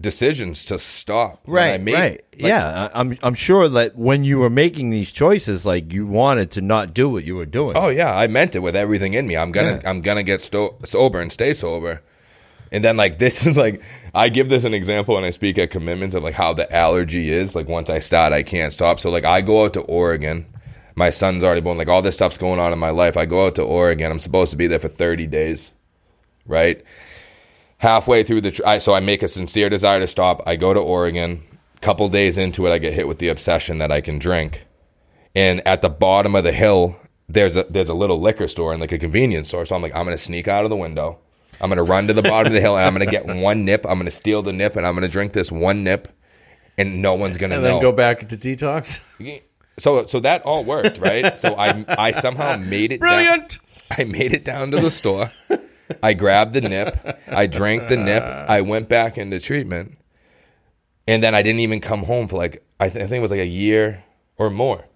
decisions 0.00 0.64
to 0.66 0.78
stop. 0.78 1.42
Right, 1.46 1.80
made, 1.80 1.94
right. 1.94 2.22
like, 2.32 2.42
yeah, 2.42 2.88
I'm 2.94 3.16
I'm 3.22 3.34
sure 3.34 3.68
that 3.68 3.96
when 3.96 4.24
you 4.24 4.38
were 4.38 4.50
making 4.50 4.90
these 4.90 5.12
choices, 5.12 5.64
like 5.64 5.92
you 5.92 6.06
wanted 6.06 6.50
to 6.52 6.60
not 6.60 6.94
do 6.94 7.08
what 7.08 7.24
you 7.24 7.36
were 7.36 7.46
doing. 7.46 7.72
Oh 7.76 7.88
yeah, 7.88 8.14
I 8.14 8.26
meant 8.26 8.54
it 8.54 8.60
with 8.60 8.76
everything 8.76 9.14
in 9.14 9.26
me. 9.26 9.36
I'm 9.36 9.52
gonna 9.52 9.80
Yeah. 9.82 9.90
I'm 9.90 10.00
gonna 10.00 10.22
get 10.22 10.40
sto- 10.42 10.76
sober 10.84 11.20
and 11.20 11.32
stay 11.32 11.52
sober. 11.52 12.02
And 12.72 12.82
then 12.82 12.96
like 12.96 13.18
this 13.24 13.46
is 13.46 13.56
like 13.56 13.82
I 14.14 14.28
give 14.28 14.48
this 14.48 14.64
an 14.64 14.74
example 14.74 15.14
when 15.14 15.24
I 15.24 15.30
speak 15.30 15.58
at 15.58 15.70
commitments 15.70 16.14
of 16.14 16.22
like 16.22 16.34
how 16.34 16.52
the 16.52 16.72
allergy 16.74 17.30
is. 17.30 17.54
Like 17.54 17.68
once 17.68 17.88
I 17.90 18.00
start, 18.00 18.32
I 18.32 18.42
can't 18.42 18.72
stop. 18.72 19.00
So 19.00 19.10
like 19.10 19.24
I 19.24 19.40
go 19.40 19.64
out 19.64 19.74
to 19.74 19.80
Oregon. 19.82 20.46
My 20.96 21.10
son's 21.10 21.42
already 21.42 21.60
born. 21.60 21.76
Like 21.76 21.88
all 21.88 22.02
this 22.02 22.14
stuff's 22.14 22.38
going 22.38 22.60
on 22.60 22.72
in 22.72 22.78
my 22.78 22.90
life. 22.90 23.16
I 23.16 23.26
go 23.26 23.46
out 23.46 23.56
to 23.56 23.62
Oregon. 23.62 24.12
I'm 24.12 24.20
supposed 24.20 24.52
to 24.52 24.56
be 24.56 24.68
there 24.68 24.78
for 24.78 24.88
30 24.88 25.26
days, 25.26 25.72
right? 26.46 26.84
Halfway 27.84 28.24
through 28.24 28.40
the, 28.40 28.50
tr- 28.50 28.66
I, 28.66 28.78
so 28.78 28.94
I 28.94 29.00
make 29.00 29.22
a 29.22 29.28
sincere 29.28 29.68
desire 29.68 30.00
to 30.00 30.06
stop. 30.06 30.42
I 30.46 30.56
go 30.56 30.72
to 30.74 30.80
Oregon. 30.80 31.42
Couple 31.80 32.08
days 32.08 32.38
into 32.38 32.66
it, 32.66 32.72
I 32.72 32.78
get 32.78 32.94
hit 32.94 33.06
with 33.06 33.18
the 33.18 33.28
obsession 33.28 33.76
that 33.78 33.92
I 33.92 34.00
can 34.00 34.18
drink 34.18 34.62
and 35.36 35.60
at 35.66 35.82
the 35.82 35.88
bottom 35.90 36.34
of 36.34 36.44
the 36.44 36.52
hill 36.52 36.96
there's 37.28 37.56
a 37.56 37.64
there's 37.68 37.88
a 37.88 37.94
little 37.94 38.20
liquor 38.20 38.46
store 38.48 38.70
and 38.72 38.80
like 38.80 38.92
a 38.92 38.98
convenience 38.98 39.48
store 39.48 39.66
so 39.66 39.74
i'm 39.74 39.82
like 39.82 39.92
i'm 39.94 40.04
gonna 40.04 40.16
sneak 40.16 40.46
out 40.46 40.62
of 40.62 40.70
the 40.70 40.76
window 40.76 41.18
i'm 41.60 41.68
gonna 41.68 41.82
run 41.82 42.06
to 42.06 42.12
the 42.12 42.22
bottom 42.22 42.46
of 42.46 42.52
the 42.52 42.60
hill 42.60 42.76
and 42.76 42.86
i'm 42.86 42.94
gonna 42.94 43.04
get 43.04 43.26
one 43.48 43.64
nip 43.64 43.84
i'm 43.88 43.98
gonna 43.98 44.10
steal 44.12 44.42
the 44.42 44.52
nip 44.52 44.76
and 44.76 44.86
i'm 44.86 44.94
gonna 44.94 45.08
drink 45.08 45.32
this 45.32 45.50
one 45.50 45.82
nip 45.82 46.06
and 46.78 47.02
no 47.02 47.14
one's 47.14 47.36
gonna 47.36 47.56
And 47.56 47.64
know 47.64 47.68
then 47.72 47.82
go 47.82 47.90
back 47.90 48.28
to 48.28 48.36
detox. 48.36 49.00
so 49.78 50.06
so 50.06 50.20
that 50.20 50.42
all 50.42 50.62
worked 50.62 50.98
right 50.98 51.36
so 51.36 51.54
i 51.56 51.84
i 51.88 52.12
somehow 52.12 52.56
made 52.58 52.92
it 52.92 53.00
down- 53.00 53.08
Brilliant. 53.10 53.58
I 53.98 54.04
made 54.04 54.32
it 54.32 54.44
down 54.44 54.70
to 54.70 54.80
the 54.80 54.90
store. 54.90 55.30
I 56.02 56.14
grabbed 56.14 56.54
the 56.54 56.60
nip. 56.60 56.96
I 57.28 57.46
drank 57.46 57.88
the 57.88 57.96
nip. 57.96 58.22
I 58.24 58.60
went 58.62 58.88
back 58.88 59.18
into 59.18 59.38
treatment. 59.40 59.98
And 61.06 61.22
then 61.22 61.34
I 61.34 61.42
didn't 61.42 61.60
even 61.60 61.80
come 61.80 62.04
home 62.04 62.28
for 62.28 62.36
like, 62.36 62.64
I, 62.80 62.88
th- 62.88 63.04
I 63.04 63.06
think 63.06 63.18
it 63.18 63.22
was 63.22 63.30
like 63.30 63.40
a 63.40 63.46
year 63.46 64.02
or 64.38 64.48
more. 64.50 64.86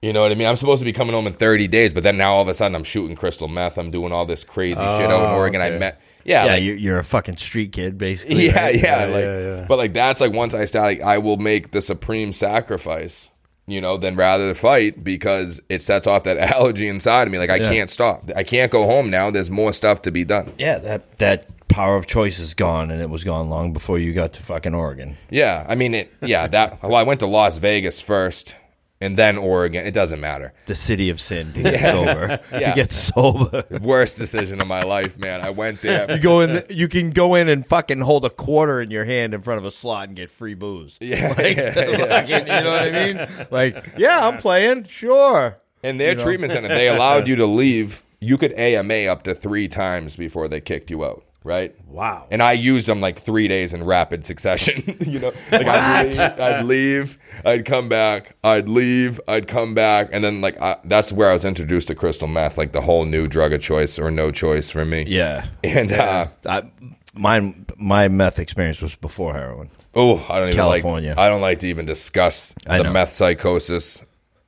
You 0.00 0.12
know 0.12 0.22
what 0.22 0.30
I 0.30 0.36
mean? 0.36 0.46
I'm 0.46 0.54
supposed 0.54 0.78
to 0.78 0.84
be 0.84 0.92
coming 0.92 1.12
home 1.12 1.26
in 1.26 1.32
30 1.32 1.66
days, 1.66 1.92
but 1.92 2.04
then 2.04 2.16
now 2.16 2.34
all 2.34 2.42
of 2.42 2.46
a 2.46 2.54
sudden 2.54 2.76
I'm 2.76 2.84
shooting 2.84 3.16
crystal 3.16 3.48
meth. 3.48 3.78
I'm 3.78 3.90
doing 3.90 4.12
all 4.12 4.24
this 4.26 4.44
crazy 4.44 4.74
shit 4.76 4.84
out 4.84 5.24
in 5.24 5.30
Oh, 5.30 5.34
Oregon. 5.34 5.60
I 5.60 5.70
met, 5.70 6.00
yeah, 6.24 6.44
yeah, 6.44 6.52
like- 6.52 6.62
you're, 6.62 6.76
you're 6.76 6.98
a 6.98 7.04
fucking 7.04 7.38
street 7.38 7.72
kid, 7.72 7.98
basically. 7.98 8.46
yeah, 8.46 8.62
right? 8.64 8.74
yeah, 8.76 9.06
Yeah, 9.06 9.12
like, 9.12 9.24
yeah, 9.24 9.38
yeah. 9.40 9.66
but 9.68 9.76
like 9.78 9.92
that's 9.94 10.20
like 10.20 10.32
once 10.32 10.54
I 10.54 10.66
start, 10.66 10.84
like, 10.84 11.00
I 11.00 11.18
will 11.18 11.36
make 11.36 11.72
the 11.72 11.82
supreme 11.82 12.32
sacrifice, 12.32 13.28
you 13.68 13.80
know, 13.80 13.96
than 13.96 14.16
rather 14.16 14.52
fight 14.54 15.04
because 15.04 15.60
it 15.68 15.82
sets 15.82 16.06
off 16.06 16.24
that 16.24 16.38
allergy 16.54 16.88
inside 16.88 17.28
of 17.28 17.32
me. 17.32 17.38
Like 17.38 17.50
I 17.50 17.56
Yeah. 17.56 17.70
can't 17.70 17.90
stop. 17.90 18.30
I 18.34 18.42
can't 18.42 18.72
go 18.72 18.86
home 18.86 19.10
now. 19.10 19.30
There's 19.30 19.50
more 19.50 19.72
stuff 19.72 20.02
to 20.02 20.10
be 20.10 20.24
done. 20.24 20.50
Yeah, 20.58 20.78
that 20.78 21.18
that 21.18 21.46
power 21.68 21.96
of 21.96 22.06
choice 22.06 22.38
is 22.38 22.54
gone, 22.54 22.90
and 22.90 23.00
it 23.02 23.10
was 23.10 23.24
gone 23.24 23.50
long 23.50 23.72
before 23.74 23.98
you 23.98 24.12
got 24.14 24.32
to 24.32 24.42
fucking 24.42 24.74
Oregon. 24.74 25.16
Yeah, 25.30 25.66
I 25.68 25.74
mean 25.74 25.94
it. 25.94 26.10
Yeah, 26.22 26.46
that. 26.48 26.82
Well, 26.82 26.96
I 26.96 27.02
went 27.02 27.20
to 27.20 27.26
Las 27.26 27.58
Vegas 27.58 28.00
first, 28.00 28.56
and 29.00 29.16
then 29.16 29.36
Oregon. 29.38 29.86
It 29.86 29.92
doesn't 29.94 30.20
matter. 30.20 30.52
The 30.66 30.74
city 30.74 31.10
of 31.10 31.20
sin 31.20 31.52
to 31.52 31.62
get 31.62 31.80
sober. 31.92 32.40
Yeah. 32.52 32.70
To 32.70 32.74
get 32.74 32.90
sober. 32.90 33.64
Worst 33.80 34.16
decision 34.16 34.60
of 34.60 34.66
my 34.66 34.80
life, 34.80 35.18
man. 35.18 35.44
I 35.46 35.50
went 35.50 35.80
there. 35.82 36.10
You 36.10 36.18
go 36.18 36.40
in. 36.40 36.64
You 36.70 36.88
can 36.88 37.10
go 37.10 37.34
in 37.34 37.48
and 37.48 37.64
fucking 37.64 38.00
hold 38.00 38.24
a 38.24 38.30
quarter 38.30 38.80
in 38.80 38.90
your 38.90 39.04
hand 39.04 39.34
in 39.34 39.40
front 39.40 39.58
of 39.58 39.64
a 39.64 39.70
slot 39.70 40.08
and 40.08 40.16
get 40.16 40.30
free 40.30 40.54
booze. 40.54 40.96
Yeah, 41.00 41.28
Like, 41.38 41.56
yeah, 41.56 41.72
fucking- 41.72 42.46
you 42.46 42.52
know 42.62 42.70
what 42.72 42.82
I 42.82 42.90
mean? 43.04 43.46
Like, 43.50 43.84
yeah, 43.96 44.26
I'm 44.26 44.38
playing. 44.38 44.84
Sure. 44.84 45.58
In 45.82 45.98
their 45.98 46.14
treatment 46.16 46.52
center, 46.52 46.68
they 46.68 46.88
allowed 46.88 47.28
you 47.28 47.36
to 47.36 47.46
leave. 47.46 48.02
You 48.20 48.36
could 48.36 48.52
AMA 48.54 49.04
up 49.06 49.22
to 49.24 49.34
three 49.34 49.68
times 49.68 50.16
before 50.16 50.48
they 50.48 50.60
kicked 50.60 50.90
you 50.90 51.04
out, 51.04 51.22
right? 51.48 51.74
Wow. 51.88 52.26
And 52.30 52.42
I 52.42 52.52
used 52.52 52.86
them 52.86 53.00
like 53.00 53.18
three 53.18 53.48
days 53.48 53.74
in 53.74 53.82
rapid 53.82 54.24
succession. 54.24 54.82
you 55.00 55.18
know, 55.18 55.32
like 55.50 55.66
I'd 55.66 56.04
leave, 56.04 56.20
I'd 56.38 56.64
leave, 56.64 57.18
I'd 57.44 57.64
come 57.64 57.88
back, 57.88 58.36
I'd 58.44 58.68
leave, 58.68 59.20
I'd 59.26 59.48
come 59.48 59.74
back, 59.74 60.10
and 60.12 60.22
then 60.22 60.40
like 60.40 60.60
I, 60.60 60.76
that's 60.84 61.10
where 61.12 61.30
I 61.30 61.32
was 61.32 61.44
introduced 61.44 61.88
to 61.88 61.94
crystal 61.94 62.28
meth, 62.28 62.58
like 62.58 62.72
the 62.72 62.82
whole 62.82 63.04
new 63.04 63.26
drug 63.26 63.52
of 63.52 63.62
choice 63.62 63.98
or 63.98 64.10
no 64.10 64.30
choice 64.30 64.70
for 64.70 64.84
me. 64.84 65.04
Yeah. 65.08 65.46
And 65.64 65.90
uh, 65.92 66.26
I, 66.46 66.70
mine, 67.14 67.66
my 67.76 68.08
meth 68.08 68.38
experience 68.38 68.82
was 68.82 68.94
before 68.94 69.32
heroin. 69.34 69.70
oh, 69.94 70.24
I 70.28 70.38
don't 70.38 70.48
even 70.48 70.56
California. 70.58 71.10
like. 71.10 71.18
I 71.18 71.28
don't 71.28 71.40
like 71.40 71.60
to 71.60 71.68
even 71.68 71.86
discuss 71.86 72.54
I 72.68 72.78
the 72.78 72.84
know. 72.84 72.92
meth 72.92 73.12
psychosis. 73.14 74.04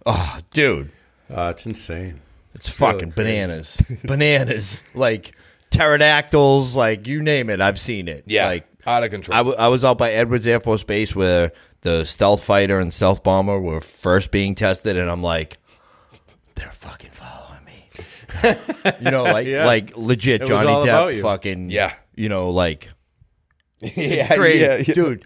Oh, 0.06 0.38
dude. 0.50 0.92
Uh, 1.34 1.52
it's 1.54 1.66
insane. 1.66 2.20
It's 2.54 2.68
fucking 2.68 3.10
bananas. 3.10 3.80
bananas. 4.04 4.82
Like 4.94 5.32
pterodactyls, 5.70 6.76
like 6.76 7.06
you 7.06 7.22
name 7.22 7.50
it, 7.50 7.60
I've 7.60 7.78
seen 7.78 8.08
it. 8.08 8.24
Yeah, 8.26 8.46
Like 8.46 8.66
out 8.86 9.04
of 9.04 9.10
control. 9.10 9.34
I, 9.34 9.38
w- 9.38 9.56
I 9.56 9.68
was 9.68 9.84
out 9.84 9.98
by 9.98 10.12
Edwards 10.12 10.46
Air 10.46 10.60
Force 10.60 10.82
Base 10.84 11.14
where 11.14 11.52
the 11.82 12.04
stealth 12.04 12.42
fighter 12.44 12.78
and 12.78 12.92
stealth 12.92 13.22
bomber 13.22 13.58
were 13.60 13.80
first 13.80 14.30
being 14.30 14.54
tested, 14.54 14.96
and 14.96 15.10
I'm 15.10 15.22
like, 15.22 15.58
they're 16.54 16.70
fucking 16.72 17.10
following 17.10 17.64
me. 17.64 17.88
you 19.00 19.10
know, 19.10 19.24
like 19.24 19.46
Yeah. 19.46 19.66
like 19.66 19.96
legit 19.96 20.42
It 20.42 20.46
Johnny 20.48 20.86
Depp 20.86 21.20
fucking 21.22 21.70
Yeah. 21.70 21.94
you 22.14 22.28
know, 22.28 22.50
like 22.50 22.90
yeah, 23.80 24.34
crazy. 24.36 24.58
yeah, 24.64 24.76
yeah. 24.86 24.94
Dude, 24.94 25.24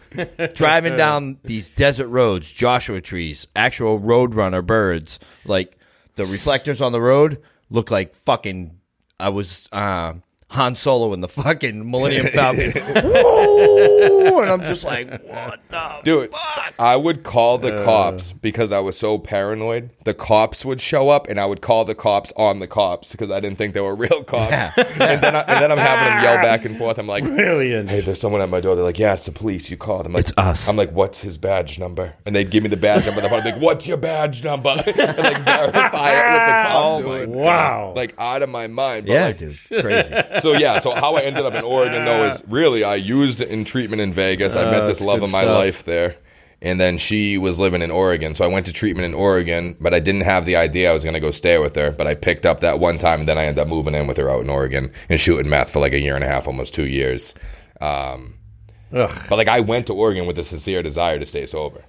driving 0.54 0.96
down 0.96 1.38
these 1.42 1.68
desert 1.70 2.06
roads, 2.08 2.52
Joshua 2.52 3.00
trees, 3.00 3.48
actual 3.56 3.98
roadrunner 3.98 4.64
birds, 4.64 5.18
like 5.44 5.76
the 6.14 6.24
reflectors 6.24 6.80
on 6.80 6.92
the 6.92 7.00
road 7.00 7.42
look 7.68 7.90
like 7.90 8.14
fucking 8.14 8.78
I 9.18 9.30
was 9.30 9.68
uh 9.72 10.14
Han 10.48 10.76
Solo 10.76 11.12
in 11.12 11.20
the 11.20 11.28
fucking 11.28 11.90
Millennium 11.90 12.26
Falcon. 12.28 12.72
Woo! 13.04 14.40
And 14.40 14.50
I'm 14.50 14.60
just 14.60 14.84
like, 14.84 15.08
what 15.24 15.60
the 15.68 16.00
Dude, 16.04 16.30
fuck? 16.30 16.74
I 16.78 16.94
would 16.96 17.24
call 17.24 17.58
the 17.58 17.74
uh. 17.74 17.84
cops 17.84 18.32
because 18.32 18.70
I 18.70 18.78
was 18.78 18.96
so 18.96 19.18
paranoid. 19.18 19.90
The 20.04 20.14
cops 20.14 20.64
would 20.64 20.80
show 20.80 21.08
up, 21.08 21.28
and 21.28 21.40
I 21.40 21.46
would 21.46 21.60
call 21.60 21.84
the 21.84 21.94
cops 21.94 22.32
on 22.36 22.60
the 22.60 22.66
cops 22.68 23.12
because 23.12 23.30
I 23.30 23.40
didn't 23.40 23.58
think 23.58 23.74
they 23.74 23.80
were 23.80 23.94
real 23.96 24.22
cops. 24.22 24.52
and 24.78 25.20
then, 25.22 25.34
I, 25.34 25.40
and 25.40 25.62
then 25.62 25.72
I'm 25.72 25.78
having 25.78 26.14
them 26.14 26.22
yell 26.22 26.36
back 26.36 26.64
and 26.64 26.76
forth. 26.76 26.98
I'm 26.98 27.08
like, 27.08 27.24
Brilliant. 27.24 27.88
"Hey, 27.88 28.00
there's 28.00 28.20
someone 28.20 28.40
at 28.40 28.48
my 28.48 28.60
door." 28.60 28.76
They're 28.76 28.84
like, 28.84 28.98
"Yeah, 28.98 29.14
it's 29.14 29.26
the 29.26 29.32
police. 29.32 29.70
You 29.70 29.76
called." 29.76 30.06
I'm 30.06 30.12
like, 30.12 30.20
It's 30.24 30.34
us. 30.36 30.68
I'm 30.68 30.76
like, 30.76 30.92
"What's 30.92 31.20
his 31.20 31.36
badge 31.38 31.78
number?" 31.78 32.14
And 32.26 32.36
they'd 32.36 32.50
give 32.50 32.62
me 32.62 32.68
the 32.68 32.76
badge 32.76 33.06
number. 33.06 33.20
on 33.20 33.24
the 33.24 33.28
phone. 33.30 33.40
I'm 33.40 33.44
like, 33.44 33.60
"What's 33.60 33.86
your 33.86 33.96
badge 33.96 34.44
number?" 34.44 34.70
and 34.70 35.18
like 35.18 35.38
verify 35.38 36.10
it 36.12 36.32
with 36.32 36.44
the 36.46 36.68
cop. 36.68 36.74
Oh 36.74 37.02
my 37.02 37.24
Wow. 37.26 37.92
Like 37.96 38.14
out 38.18 38.42
of 38.42 38.50
my 38.50 38.66
mind. 38.66 39.06
But 39.06 39.12
Yeah, 39.12 39.26
like, 39.26 39.38
dude. 39.38 39.58
Crazy. 39.80 40.14
So 40.40 40.52
yeah, 40.52 40.78
so 40.78 40.94
how 40.94 41.14
I 41.16 41.22
ended 41.22 41.44
up 41.44 41.54
in 41.54 41.64
Oregon 41.64 42.04
though 42.04 42.24
is 42.26 42.42
really 42.48 42.84
I 42.84 42.96
used 42.96 43.40
in 43.40 43.64
treatment 43.64 44.00
in 44.02 44.12
Vegas. 44.12 44.56
I 44.56 44.64
met 44.70 44.82
Uh, 44.82 44.86
this 44.86 45.00
love 45.00 45.22
of 45.22 45.30
my 45.30 45.42
stuff. 45.42 45.56
life 45.56 45.84
there. 45.84 46.16
And 46.62 46.80
then 46.80 46.96
she 46.96 47.36
was 47.36 47.60
living 47.60 47.82
in 47.82 47.90
Oregon. 47.90 48.34
So 48.34 48.42
I 48.42 48.48
went 48.48 48.64
to 48.66 48.72
treatment 48.72 49.04
in 49.04 49.12
Oregon, 49.12 49.76
but 49.80 49.92
I 49.92 50.00
didn't 50.00 50.22
have 50.22 50.46
the 50.46 50.56
idea 50.56 50.88
I 50.88 50.94
was 50.94 51.04
going 51.04 51.12
to 51.14 51.20
go 51.20 51.30
stay 51.30 51.58
with 51.58 51.74
her. 51.76 51.90
But 51.90 52.06
I 52.06 52.14
picked 52.14 52.46
up 52.46 52.60
that 52.60 52.78
one 52.78 52.96
time, 52.96 53.20
and 53.20 53.28
then 53.28 53.36
I 53.36 53.44
ended 53.44 53.60
up 53.60 53.68
moving 53.68 53.94
in 53.94 54.06
with 54.06 54.16
her 54.16 54.30
out 54.30 54.40
in 54.42 54.48
Oregon 54.48 54.90
and 55.10 55.20
shooting 55.20 55.50
meth 55.50 55.70
for 55.70 55.80
like 55.80 55.92
a 55.92 56.00
year 56.00 56.14
and 56.14 56.24
a 56.24 56.26
half, 56.26 56.46
almost 56.46 56.72
two 56.72 56.86
years. 56.86 57.34
Um, 57.82 58.34
Ugh. 58.94 59.10
but 59.28 59.36
like 59.36 59.48
I 59.48 59.60
went 59.60 59.88
to 59.88 59.94
Oregon 59.94 60.24
with 60.26 60.38
a 60.38 60.42
sincere 60.42 60.82
desire 60.82 61.18
to 61.18 61.26
stay 61.26 61.44
sober. 61.44 61.84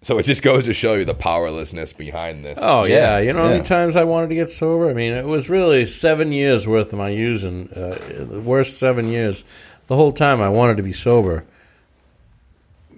So 0.00 0.16
it 0.18 0.22
just 0.22 0.42
goes 0.44 0.64
to 0.66 0.72
show 0.72 0.94
you 0.94 1.04
the 1.04 1.14
powerlessness 1.14 1.92
behind 1.92 2.44
this. 2.44 2.58
Oh 2.62 2.84
yeah, 2.84 2.94
Yeah, 2.94 3.18
you 3.18 3.32
know 3.32 3.40
how 3.40 3.44
yeah. 3.46 3.54
many 3.54 3.64
times 3.64 3.96
I 3.96 4.04
wanted 4.04 4.28
to 4.28 4.36
get 4.36 4.50
sober. 4.50 4.88
I 4.88 4.92
mean, 4.94 5.12
it 5.12 5.26
was 5.26 5.50
really 5.50 5.84
seven 5.86 6.30
years 6.32 6.66
worth 6.68 6.92
of 6.92 6.98
my 6.98 7.08
using. 7.08 7.68
Uh, 7.74 7.98
the 8.30 8.40
worst 8.40 8.78
seven 8.78 9.08
years. 9.08 9.44
The 9.88 9.96
whole 9.96 10.12
time 10.12 10.40
I 10.40 10.48
wanted 10.50 10.76
to 10.76 10.82
be 10.82 10.92
sober. 10.92 11.44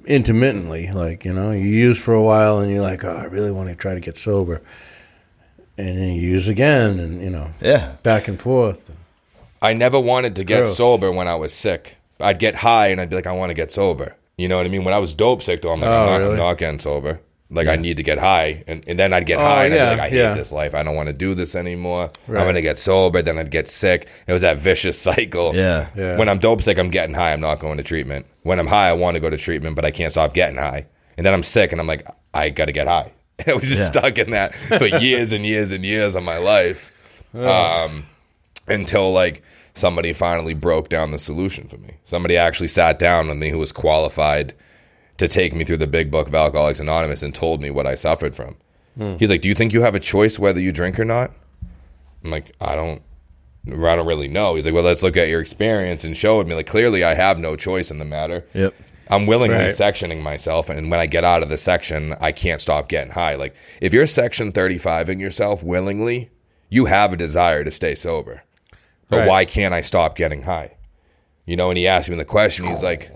Intermittently, 0.06 0.90
like 0.92 1.24
you 1.24 1.32
know, 1.32 1.52
you 1.52 1.60
use 1.68 2.00
for 2.00 2.14
a 2.14 2.22
while 2.22 2.58
and 2.58 2.70
you're 2.72 2.82
like, 2.82 3.04
oh, 3.04 3.14
I 3.14 3.24
really 3.24 3.50
want 3.50 3.68
to 3.68 3.74
try 3.74 3.94
to 3.94 4.00
get 4.00 4.16
sober, 4.16 4.62
and 5.76 5.88
then 5.98 6.08
you 6.14 6.22
use 6.22 6.48
again, 6.48 6.98
and 6.98 7.22
you 7.22 7.28
know, 7.30 7.48
Yeah. 7.60 7.92
back 8.02 8.26
and 8.26 8.40
forth. 8.40 8.90
I 9.62 9.74
never 9.74 10.00
wanted 10.00 10.36
to 10.36 10.44
get 10.44 10.66
sober 10.68 11.12
when 11.12 11.28
I 11.28 11.34
was 11.34 11.52
sick. 11.52 11.96
I'd 12.18 12.38
get 12.38 12.56
high 12.56 12.88
and 12.88 13.00
I'd 13.00 13.10
be 13.10 13.16
like, 13.16 13.26
I 13.26 13.32
want 13.32 13.50
to 13.50 13.54
get 13.54 13.70
sober. 13.70 14.16
You 14.40 14.48
know 14.48 14.56
what 14.56 14.66
I 14.66 14.68
mean? 14.68 14.84
When 14.84 14.94
I 14.94 14.98
was 14.98 15.14
dope 15.14 15.42
sick, 15.42 15.62
though, 15.62 15.72
I'm 15.72 15.80
like, 15.80 15.90
Oh, 15.90 15.92
I'm, 15.92 16.06
not, 16.06 16.16
really? 16.18 16.32
I'm 16.32 16.38
not 16.38 16.58
getting 16.58 16.78
sober. 16.80 17.20
Like, 17.52 17.66
I 17.66 17.74
need 17.76 17.96
to 17.96 18.04
get 18.04 18.18
high. 18.18 18.62
And, 18.68 18.84
and 18.86 18.96
then 18.98 19.12
I'd 19.12 19.26
get 19.26 19.38
Oh, 19.38 19.42
high 19.42 19.64
and 19.64 19.74
yeah, 19.74 19.90
I'd 19.90 19.94
be 19.96 20.00
like, 20.02 20.06
I 20.06 20.08
hate 20.10 20.34
this 20.34 20.52
life. 20.52 20.72
I 20.74 20.84
don't 20.84 20.94
want 20.94 21.08
to 21.08 21.12
do 21.12 21.34
this 21.34 21.56
anymore. 21.56 22.08
Right. 22.28 22.40
I'm 22.40 22.44
going 22.46 22.54
to 22.54 22.62
get 22.62 22.78
sober. 22.78 23.22
Then 23.22 23.38
I'd 23.38 23.50
get 23.50 23.66
sick. 23.66 24.08
It 24.28 24.32
was 24.32 24.42
that 24.42 24.56
vicious 24.58 24.98
cycle. 25.08 25.54
Yeah. 25.54 25.88
Yeah. 25.96 26.16
When 26.16 26.28
I'm 26.28 26.38
dope 26.38 26.62
sick, 26.62 26.78
I'm 26.78 26.90
getting 26.90 27.14
high. 27.14 27.32
I'm 27.32 27.40
not 27.40 27.58
going 27.58 27.76
to 27.78 27.82
treatment. 27.82 28.26
When 28.44 28.60
I'm 28.60 28.68
high, 28.68 28.88
I 28.88 28.92
want 28.92 29.16
to 29.16 29.20
go 29.20 29.28
to 29.30 29.36
treatment, 29.36 29.74
but 29.76 29.84
I 29.84 29.90
can't 29.90 30.12
stop 30.12 30.32
getting 30.32 30.58
high. 30.58 30.86
And 31.16 31.26
then 31.26 31.34
I'm 31.34 31.42
sick 31.42 31.72
and 31.72 31.80
I'm 31.80 31.88
like, 31.88 32.06
I 32.32 32.50
got 32.50 32.66
to 32.66 32.72
get 32.72 32.86
high. 32.86 33.10
I 33.48 33.54
was 33.54 33.64
just 33.64 33.92
Yeah. 33.94 34.00
stuck 34.00 34.18
in 34.18 34.30
that 34.30 34.54
for 34.54 34.86
years 34.86 35.32
and 35.32 35.44
years 35.44 35.72
and 35.72 35.84
years 35.84 36.14
of 36.14 36.22
my 36.22 36.38
life. 36.38 36.92
Um, 37.34 38.06
until 38.66 39.12
like 39.12 39.42
somebody 39.74 40.12
finally 40.12 40.54
broke 40.54 40.88
down 40.88 41.10
the 41.10 41.18
solution 41.18 41.68
for 41.68 41.78
me. 41.78 41.94
Somebody 42.04 42.36
actually 42.36 42.68
sat 42.68 42.98
down 42.98 43.28
with 43.28 43.36
me 43.38 43.50
who 43.50 43.58
was 43.58 43.72
qualified 43.72 44.54
to 45.18 45.28
take 45.28 45.54
me 45.54 45.64
through 45.64 45.76
the 45.78 45.86
big 45.86 46.10
book 46.10 46.28
of 46.28 46.34
Alcoholics 46.34 46.80
Anonymous 46.80 47.22
and 47.22 47.34
told 47.34 47.60
me 47.60 47.70
what 47.70 47.86
I 47.86 47.94
suffered 47.94 48.34
from. 48.34 48.56
Hmm. 48.96 49.16
He's 49.18 49.30
like, 49.30 49.42
"Do 49.42 49.48
you 49.48 49.54
think 49.54 49.72
you 49.72 49.82
have 49.82 49.94
a 49.94 50.00
choice 50.00 50.38
whether 50.38 50.60
you 50.60 50.72
drink 50.72 50.98
or 50.98 51.04
not?" 51.04 51.30
I'm 52.24 52.30
like, 52.30 52.52
"I 52.60 52.74
don't 52.74 53.02
I 53.68 53.94
don't 53.94 54.06
really 54.06 54.28
know." 54.28 54.54
He's 54.54 54.64
like, 54.64 54.74
"Well, 54.74 54.82
let's 54.82 55.02
look 55.02 55.16
at 55.16 55.28
your 55.28 55.40
experience 55.40 56.04
and 56.04 56.16
showed 56.16 56.46
me 56.48 56.54
like 56.54 56.66
clearly 56.66 57.04
I 57.04 57.14
have 57.14 57.38
no 57.38 57.56
choice 57.56 57.90
in 57.90 57.98
the 57.98 58.04
matter." 58.04 58.44
Yep. 58.54 58.74
I'm 59.10 59.26
willingly 59.26 59.56
Right. 59.56 59.70
sectioning 59.72 60.22
myself, 60.22 60.70
and 60.70 60.88
when 60.90 61.00
I 61.00 61.06
get 61.06 61.24
out 61.24 61.42
of 61.42 61.48
the 61.48 61.56
section, 61.56 62.14
I 62.20 62.30
can't 62.32 62.60
stop 62.60 62.88
getting 62.88 63.12
high. 63.12 63.34
Like 63.34 63.54
if 63.80 63.92
you're 63.92 64.06
section 64.06 64.52
35 64.52 65.10
in 65.10 65.18
yourself 65.20 65.62
willingly, 65.62 66.30
you 66.70 66.86
have 66.86 67.12
a 67.12 67.16
desire 67.16 67.64
to 67.64 67.70
stay 67.70 67.94
sober. 67.94 68.42
But 69.10 69.18
Right. 69.20 69.28
why 69.28 69.44
can't 69.44 69.74
I 69.74 69.80
stop 69.82 70.16
getting 70.16 70.42
high? 70.42 70.72
You 71.44 71.56
know, 71.56 71.68
and 71.68 71.76
he 71.76 71.86
asked 71.86 72.08
me 72.08 72.16
the 72.16 72.24
question. 72.24 72.66
He's 72.66 72.82
like, 72.82 73.10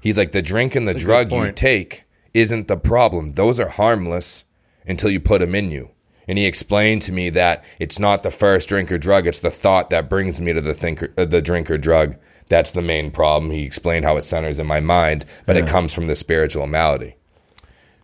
he's 0.00 0.18
like, 0.18 0.32
the 0.32 0.42
drink 0.42 0.76
and 0.76 0.86
the 0.86 0.92
That's 0.92 1.04
drug 1.04 1.32
you 1.32 1.52
take 1.52 2.04
isn't 2.34 2.68
the 2.68 2.76
problem. 2.76 3.32
Those 3.32 3.58
are 3.58 3.70
harmless 3.70 4.44
until 4.86 5.10
you 5.10 5.20
put 5.20 5.40
them 5.40 5.54
in 5.54 5.70
you. 5.70 5.90
And 6.28 6.36
he 6.36 6.44
explained 6.44 7.00
to 7.02 7.12
me 7.12 7.30
that 7.30 7.64
it's 7.78 7.98
not 7.98 8.22
the 8.22 8.30
first 8.30 8.68
drink 8.68 8.92
or 8.92 8.98
drug; 8.98 9.26
it's 9.26 9.40
the 9.40 9.50
thought 9.50 9.88
that 9.88 10.10
brings 10.10 10.38
me 10.42 10.52
to 10.52 10.60
the 10.60 10.74
thinker, 10.74 11.12
uh, 11.16 11.24
the 11.24 11.40
drink 11.40 11.70
or 11.70 11.78
drug. 11.78 12.16
That's 12.48 12.72
the 12.72 12.82
main 12.82 13.10
problem. 13.10 13.50
He 13.50 13.62
explained 13.64 14.04
how 14.04 14.18
it 14.18 14.24
centers 14.24 14.58
in 14.58 14.66
my 14.66 14.80
mind, 14.80 15.24
but 15.46 15.56
it 15.56 15.66
comes 15.66 15.94
from 15.94 16.06
the 16.06 16.14
spiritual 16.14 16.66
malady. 16.66 17.16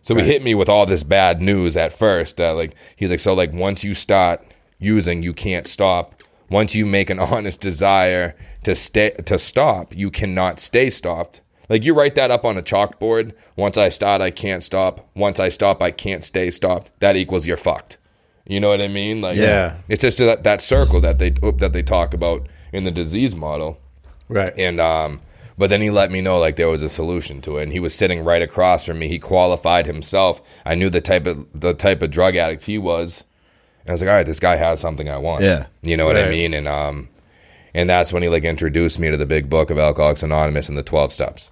So 0.01 0.15
he 0.15 0.23
hit 0.23 0.43
me 0.43 0.53
with 0.55 0.69
all 0.69 0.85
this 0.87 1.03
bad 1.03 1.41
news 1.41 1.77
at 1.77 1.93
first. 1.93 2.37
That 2.37 2.51
like 2.51 2.73
he's 2.95 3.11
like, 3.11 3.19
so 3.19 3.35
like 3.35 3.53
once 3.53 3.83
you 3.83 3.93
start 3.93 4.43
using, 4.79 5.21
you 5.21 5.33
can't 5.33 5.67
stop. 5.67 6.21
Once 6.49 6.75
you 6.75 6.85
make 6.85 7.09
an 7.09 7.19
honest 7.33 7.61
desire 7.61 8.35
to 8.63 8.75
stay 8.75 9.11
to 9.25 9.37
stop, 9.37 9.95
you 9.95 10.11
cannot 10.11 10.59
stay 10.59 10.89
stopped. 10.89 11.41
Like 11.69 11.83
you 11.83 11.93
write 11.95 12.15
that 12.15 12.29
up 12.31 12.45
on 12.45 12.57
a 12.57 12.61
chalkboard. 12.61 13.33
Once 13.55 13.77
I 13.77 13.89
start, 13.89 14.21
I 14.21 14.29
can't 14.31 14.63
stop. 14.63 15.09
Once 15.15 15.39
I 15.39 15.49
stop, 15.49 15.81
I 15.81 15.91
can't 15.91 16.23
stay 16.23 16.51
stopped. 16.51 16.91
That 16.99 17.15
equals 17.15 17.47
you're 17.47 17.57
fucked. 17.57 17.97
You 18.45 18.59
know 18.59 18.69
what 18.69 18.83
I 18.83 18.87
mean? 18.87 19.21
Like 19.21 19.37
Yeah. 19.37 19.77
it's 19.89 20.01
just 20.03 20.19
that, 20.19 20.43
that 20.43 20.61
circle 20.61 21.01
that 21.01 21.17
they 21.17 21.31
that 21.31 21.73
they 21.73 21.81
talk 21.81 22.13
about 22.13 22.47
in 22.71 22.83
the 22.83 22.91
disease 22.91 23.35
model. 23.35 23.79
Right. 24.29 24.53
And 24.57 24.79
um, 24.79 25.21
but 25.57 25.69
then 25.69 25.81
he 25.81 25.89
let 25.89 26.11
me 26.11 26.21
know 26.21 26.37
like 26.37 26.55
there 26.55 26.67
was 26.67 26.83
a 26.83 26.89
solution 26.89 27.41
to 27.41 27.57
it, 27.57 27.63
and 27.63 27.71
he 27.71 27.79
was 27.79 27.95
sitting 27.95 28.23
right 28.23 28.41
across 28.41 28.85
from 28.85 28.99
me. 28.99 29.07
He 29.07 29.17
qualified 29.19 29.85
himself. 29.87 30.41
I 30.65 30.75
knew 30.75 30.89
the 30.91 31.01
type 31.01 31.25
of 31.25 31.47
the 31.59 31.73
type 31.73 32.01
of 32.03 32.11
drug 32.11 32.35
addict 32.35 32.65
he 32.65 32.77
was. 32.77 33.23
And 33.85 33.91
I 33.91 33.93
was 33.93 34.01
like, 34.01 34.09
all 34.09 34.15
right, 34.15 34.25
this 34.25 34.39
guy 34.39 34.55
has 34.55 34.79
something 34.79 35.07
I 35.09 35.17
want. 35.17 35.43
Yeah. 35.43 35.67
you 35.83 35.95
know 35.95 36.05
what 36.07 36.17
I 36.17 36.27
mean. 36.29 36.53
And 36.55 36.67
um, 36.67 37.07
and 37.73 37.89
that's 37.89 38.11
when 38.11 38.23
he 38.23 38.29
like 38.29 38.43
introduced 38.43 38.97
me 38.99 39.11
to 39.11 39.17
the 39.17 39.25
big 39.27 39.49
book 39.49 39.69
of 39.69 39.77
Alcoholics 39.77 40.23
Anonymous 40.23 40.69
and 40.69 40.77
the 40.77 40.83
twelve 40.83 41.13
steps. 41.13 41.51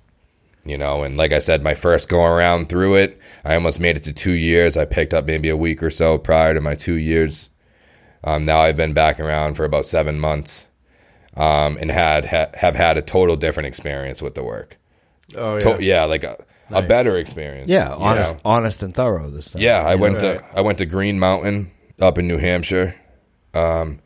You 0.65 0.77
know, 0.77 1.03
and 1.03 1.17
like 1.17 1.33
I 1.33 1.39
said, 1.39 1.61
my 1.61 1.75
first 1.75 2.07
go 2.07 2.23
around 2.23 2.69
through 2.69 2.95
it, 2.95 3.19
I 3.43 3.53
almost 3.55 3.79
made 3.81 3.97
it 3.97 4.03
to 4.05 4.13
two 4.13 4.31
years. 4.31 4.77
I 4.77 4.85
picked 4.85 5.13
up 5.13 5.25
maybe 5.25 5.49
a 5.49 5.57
week 5.57 5.83
or 5.83 5.89
so 5.89 6.17
prior 6.17 6.53
to 6.53 6.61
my 6.61 6.73
two 6.73 6.93
years. 6.93 7.49
Um, 8.23 8.45
now 8.45 8.61
I've 8.61 8.77
been 8.77 8.93
back 8.93 9.19
around 9.19 9.55
for 9.55 9.65
about 9.65 9.85
seven 9.85 10.17
months, 10.21 10.67
um, 11.35 11.77
and 11.81 11.91
had 11.91 12.25
ha- 12.27 12.47
have 12.53 12.75
had 12.75 12.97
a 12.97 13.01
total 13.01 13.35
different 13.35 13.67
experience 13.67 14.21
with 14.21 14.35
the 14.35 14.43
work. 14.43 14.77
oh 15.35 15.55
yeah. 15.55 15.59
To- 15.59 15.83
yeah, 15.83 16.03
like 16.05 16.23
uh, 16.23 16.35
a 16.71 16.81
better 16.81 17.17
experience. 17.17 17.67
Yeah, 17.67 17.91
honest, 17.93 18.37
honest 18.45 18.81
and 18.83 18.95
thorough 18.95 19.29
this 19.29 19.51
time. 19.51 19.61
Yeah, 19.61 19.83
I 19.83 19.95
went 19.95 20.21
Right. 20.23 20.39
to 20.39 20.57
I 20.57 20.61
went 20.61 20.77
to 20.77 20.85
Green 20.85 21.19
Mountain 21.19 21.71
up 21.99 22.17
in 22.17 22.27
New 22.27 22.37
Hampshire. 22.37 22.95
Um, 23.53 23.99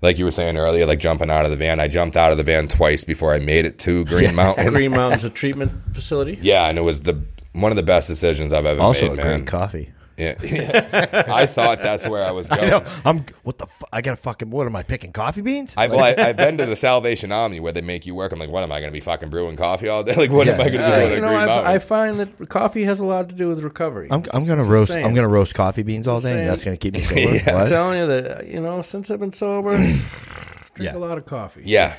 like 0.00 0.16
you 0.18 0.24
were 0.24 0.30
saying 0.30 0.56
earlier, 0.56 0.86
like 0.86 1.00
jumping 1.00 1.30
out 1.30 1.44
of 1.44 1.50
the 1.50 1.56
van. 1.56 1.80
I 1.80 1.88
jumped 1.88 2.16
out 2.16 2.30
of 2.30 2.36
the 2.36 2.44
van 2.44 2.68
twice 2.68 3.04
before 3.04 3.34
I 3.34 3.38
made 3.40 3.66
it 3.66 3.78
to 3.80 4.04
Green 4.04 4.34
Mountain. 4.34 4.68
Green 4.72 4.90
Mountain's 4.96 5.24
a 5.24 5.30
treatment 5.30 5.72
facility. 5.94 6.38
Yeah, 6.40 6.66
and 6.68 6.78
it 6.78 6.82
was 6.82 7.00
the 7.02 7.20
one 7.52 7.72
of 7.72 7.76
the 7.76 7.82
best 7.82 8.06
decisions 8.08 8.52
I've 8.52 8.66
ever 8.66 8.80
Also, 8.80 9.08
made. 9.10 9.12
a 9.18 9.24
man. 9.24 9.38
great 9.40 9.46
coffee. 9.48 9.92
Yeah. 10.18 11.24
I 11.28 11.46
thought 11.46 11.80
that's 11.80 12.06
where 12.06 12.24
I 12.24 12.32
was 12.32 12.48
going. 12.48 12.64
I 12.64 12.66
know. 12.66 12.84
I'm. 13.04 13.24
What 13.44 13.58
the? 13.58 13.66
Fu- 13.66 13.86
I 13.92 14.00
got 14.02 14.10
to 14.10 14.16
fucking. 14.16 14.50
What 14.50 14.66
am 14.66 14.74
I 14.74 14.82
picking? 14.82 15.12
Coffee 15.12 15.42
beans? 15.42 15.74
I've, 15.76 15.92
well, 15.92 16.00
I, 16.00 16.14
I've 16.18 16.36
been 16.36 16.58
to 16.58 16.66
the 16.66 16.74
Salvation 16.76 17.30
Army 17.30 17.60
where 17.60 17.72
they 17.72 17.80
make 17.82 18.04
you 18.04 18.14
work. 18.16 18.32
I'm 18.32 18.38
like, 18.38 18.50
what 18.50 18.62
am 18.64 18.72
I 18.72 18.80
going 18.80 18.90
to 18.90 18.92
be 18.92 19.00
fucking 19.00 19.30
brewing 19.30 19.56
coffee 19.56 19.88
all 19.88 20.02
day? 20.02 20.14
Like, 20.16 20.30
what 20.32 20.48
am 20.48 20.60
I 20.60 20.64
going 20.70 20.72
to 20.72 20.84
Uh, 20.84 20.98
do 20.98 21.04
with 21.06 21.14
you 21.14 21.20
know, 21.20 21.28
I, 21.34 21.74
I 21.74 21.78
find 21.78 22.18
that 22.20 22.48
coffee 22.48 22.82
has 22.84 22.98
a 23.00 23.04
lot 23.04 23.28
to 23.28 23.34
do 23.34 23.48
with 23.48 23.60
recovery. 23.62 24.08
I'm, 24.10 24.24
I'm 24.32 24.44
gonna 24.46 24.64
roast. 24.64 24.90
saying. 24.92 25.06
I'm 25.06 25.14
gonna 25.14 25.28
roast 25.28 25.54
coffee 25.54 25.84
beans 25.84 26.08
all 26.08 26.18
day. 26.20 26.28
saying. 26.30 26.38
and 26.40 26.48
That's 26.48 26.64
gonna 26.64 26.76
keep 26.76 26.94
me 26.94 27.00
sober. 27.02 27.20
Yeah. 27.20 27.56
I'm 27.56 27.66
telling 27.68 27.98
you 28.00 28.06
that 28.08 28.40
uh, 28.40 28.44
you 28.44 28.60
know 28.60 28.82
since 28.82 29.10
I've 29.12 29.20
been 29.20 29.32
sober, 29.32 29.78
drink 30.78 30.92
Yeah. 30.92 30.98
a 30.98 31.02
lot 31.06 31.18
of 31.18 31.26
coffee. 31.26 31.62
yeah, 31.64 31.96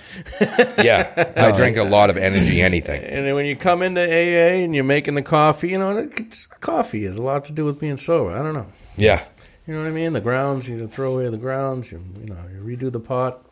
yeah. 0.82 1.32
I 1.36 1.52
drink 1.56 1.78
a 1.78 1.84
lot 1.84 2.10
of 2.10 2.18
energy, 2.18 2.62
anything. 2.62 3.04
And 3.04 3.26
then 3.26 3.36
when 3.36 3.46
you 3.46 3.56
come 3.56 3.82
into 3.82 4.02
AA 4.02 4.64
and 4.64 4.74
you're 4.74 4.84
making 4.84 5.16
the 5.16 5.22
coffee, 5.22 5.70
you 5.70 5.78
know, 5.78 5.98
it's, 6.18 6.48
coffee 6.48 7.04
has 7.06 7.18
a 7.18 7.24
lot 7.24 7.46
to 7.46 7.52
do 7.52 7.66
with 7.66 7.80
being 7.80 7.98
sober. 7.98 8.32
I 8.32 8.42
don't 8.42 8.54
know. 8.54 8.68
Yeah, 8.98 9.24
You 9.68 9.76
know 9.76 9.82
what 9.84 9.88
I 9.90 9.92
mean? 9.92 10.14
The 10.14 10.22
grounds, 10.22 10.68
you 10.68 10.88
throw 10.88 11.14
away 11.14 11.30
the 11.30 11.38
grounds, 11.38 11.92
you, 11.92 12.04
you 12.20 12.26
know, 12.28 12.38
you 12.54 12.60
redo 12.62 12.92
the 12.92 13.00
pot. 13.00 13.46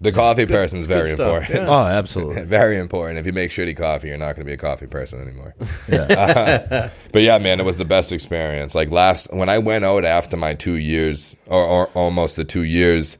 the 0.00 0.12
coffee 0.12 0.46
person's 0.46 0.86
good 0.86 0.94
very 0.94 1.06
stuff, 1.08 1.42
important. 1.42 1.68
Oh, 1.68 1.86
absolutely. 1.86 2.42
Very 2.60 2.78
important. 2.78 3.18
If 3.18 3.26
you 3.26 3.32
make 3.34 3.50
shitty 3.50 3.76
coffee, 3.76 4.08
you're 4.08 4.16
not 4.16 4.34
going 4.36 4.44
to 4.46 4.50
be 4.50 4.52
a 4.54 4.56
coffee 4.56 4.86
person 4.86 5.20
anymore. 5.20 5.54
Yeah. 5.88 6.88
But 7.12 7.22
yeah, 7.22 7.38
man, 7.38 7.60
it 7.60 7.64
was 7.64 7.76
the 7.76 7.84
best 7.84 8.10
experience. 8.12 8.74
Like 8.74 8.90
last, 8.90 9.32
when 9.34 9.48
I 9.50 9.58
went 9.58 9.84
out 9.84 10.04
after 10.04 10.36
my 10.36 10.54
two 10.54 10.76
years, 10.76 11.34
or, 11.46 11.62
or 11.64 11.86
almost 11.94 12.36
the 12.36 12.44
two 12.44 12.62
years, 12.62 13.18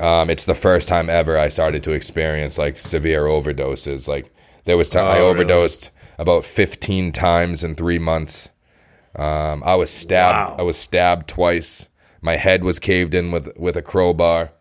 um, 0.00 0.30
it's 0.30 0.44
the 0.44 0.54
first 0.54 0.88
time 0.88 1.08
ever 1.10 1.38
I 1.38 1.48
started 1.48 1.82
to 1.84 1.92
experience 1.92 2.58
like 2.58 2.76
severe 2.78 3.24
overdoses. 3.24 4.08
Like 4.08 4.32
there 4.64 4.76
was 4.76 4.88
time 4.88 5.06
I 5.06 5.18
Oh, 5.18 5.28
really? 5.28 5.30
overdosed 5.30 5.90
about 6.18 6.44
15 6.44 7.12
times 7.12 7.64
in 7.64 7.74
three 7.74 7.98
months. 7.98 8.50
Um, 9.16 9.62
I 9.64 9.74
was 9.74 9.90
stabbed. 9.90 10.50
Wow. 10.52 10.56
I 10.58 10.62
was 10.62 10.76
stabbed 10.76 11.28
twice. 11.28 11.88
My 12.22 12.36
head 12.36 12.62
was 12.62 12.78
caved 12.78 13.14
in 13.14 13.30
with 13.32 13.56
with 13.56 13.76
a 13.76 13.82
crowbar. 13.82 14.52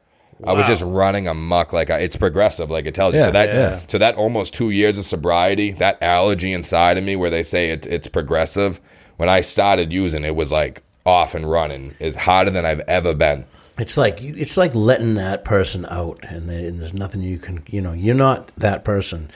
I 0.46 0.54
was 0.54 0.68
just 0.68 0.82
running 0.84 1.28
amok. 1.28 1.74
Like 1.74 1.90
I, 1.90 2.00
it's 2.00 2.16
progressive. 2.16 2.72
Like 2.72 2.86
it 2.86 2.96
tells 2.96 3.14
you. 3.14 3.20
Yeah, 3.20 3.26
so 3.26 3.32
that 3.32 3.50
yeah. 3.54 3.76
so 3.90 3.98
that 3.98 4.16
almost 4.16 4.54
two 4.54 4.70
years 4.70 4.98
of 4.98 5.04
sobriety, 5.04 5.72
that 5.74 6.02
allergy 6.02 6.54
inside 6.54 6.98
of 6.98 7.04
me, 7.04 7.18
where 7.18 7.30
they 7.30 7.44
say 7.44 7.72
it's 7.72 7.86
it's 7.88 8.08
progressive. 8.08 8.80
When 9.18 9.28
I 9.28 9.42
started 9.42 9.92
using, 9.92 10.24
it 10.24 10.36
was 10.36 10.50
like 10.52 10.82
off 11.06 11.36
and 11.36 11.50
running. 11.52 11.96
Is 12.00 12.16
harder 12.16 12.52
than 12.52 12.66
I've 12.66 12.80
ever 12.82 13.14
been. 13.14 13.46
It's 13.80 13.97
like 13.97 14.21
you- 14.21 14.36
it's 14.38 14.57
like 14.57 14.75
letting 14.75 15.15
that 15.15 15.43
person 15.45 15.86
out, 15.89 16.19
and, 16.27 16.49
there- 16.49 16.67
and 16.67 16.80
there's 16.80 16.93
nothing 16.93 17.21
you 17.21 17.38
can, 17.39 17.63
you 17.69 17.82
know, 17.82 17.93
you're 17.93 18.15
not 18.15 18.51
that 18.57 18.84
person. 18.84 19.30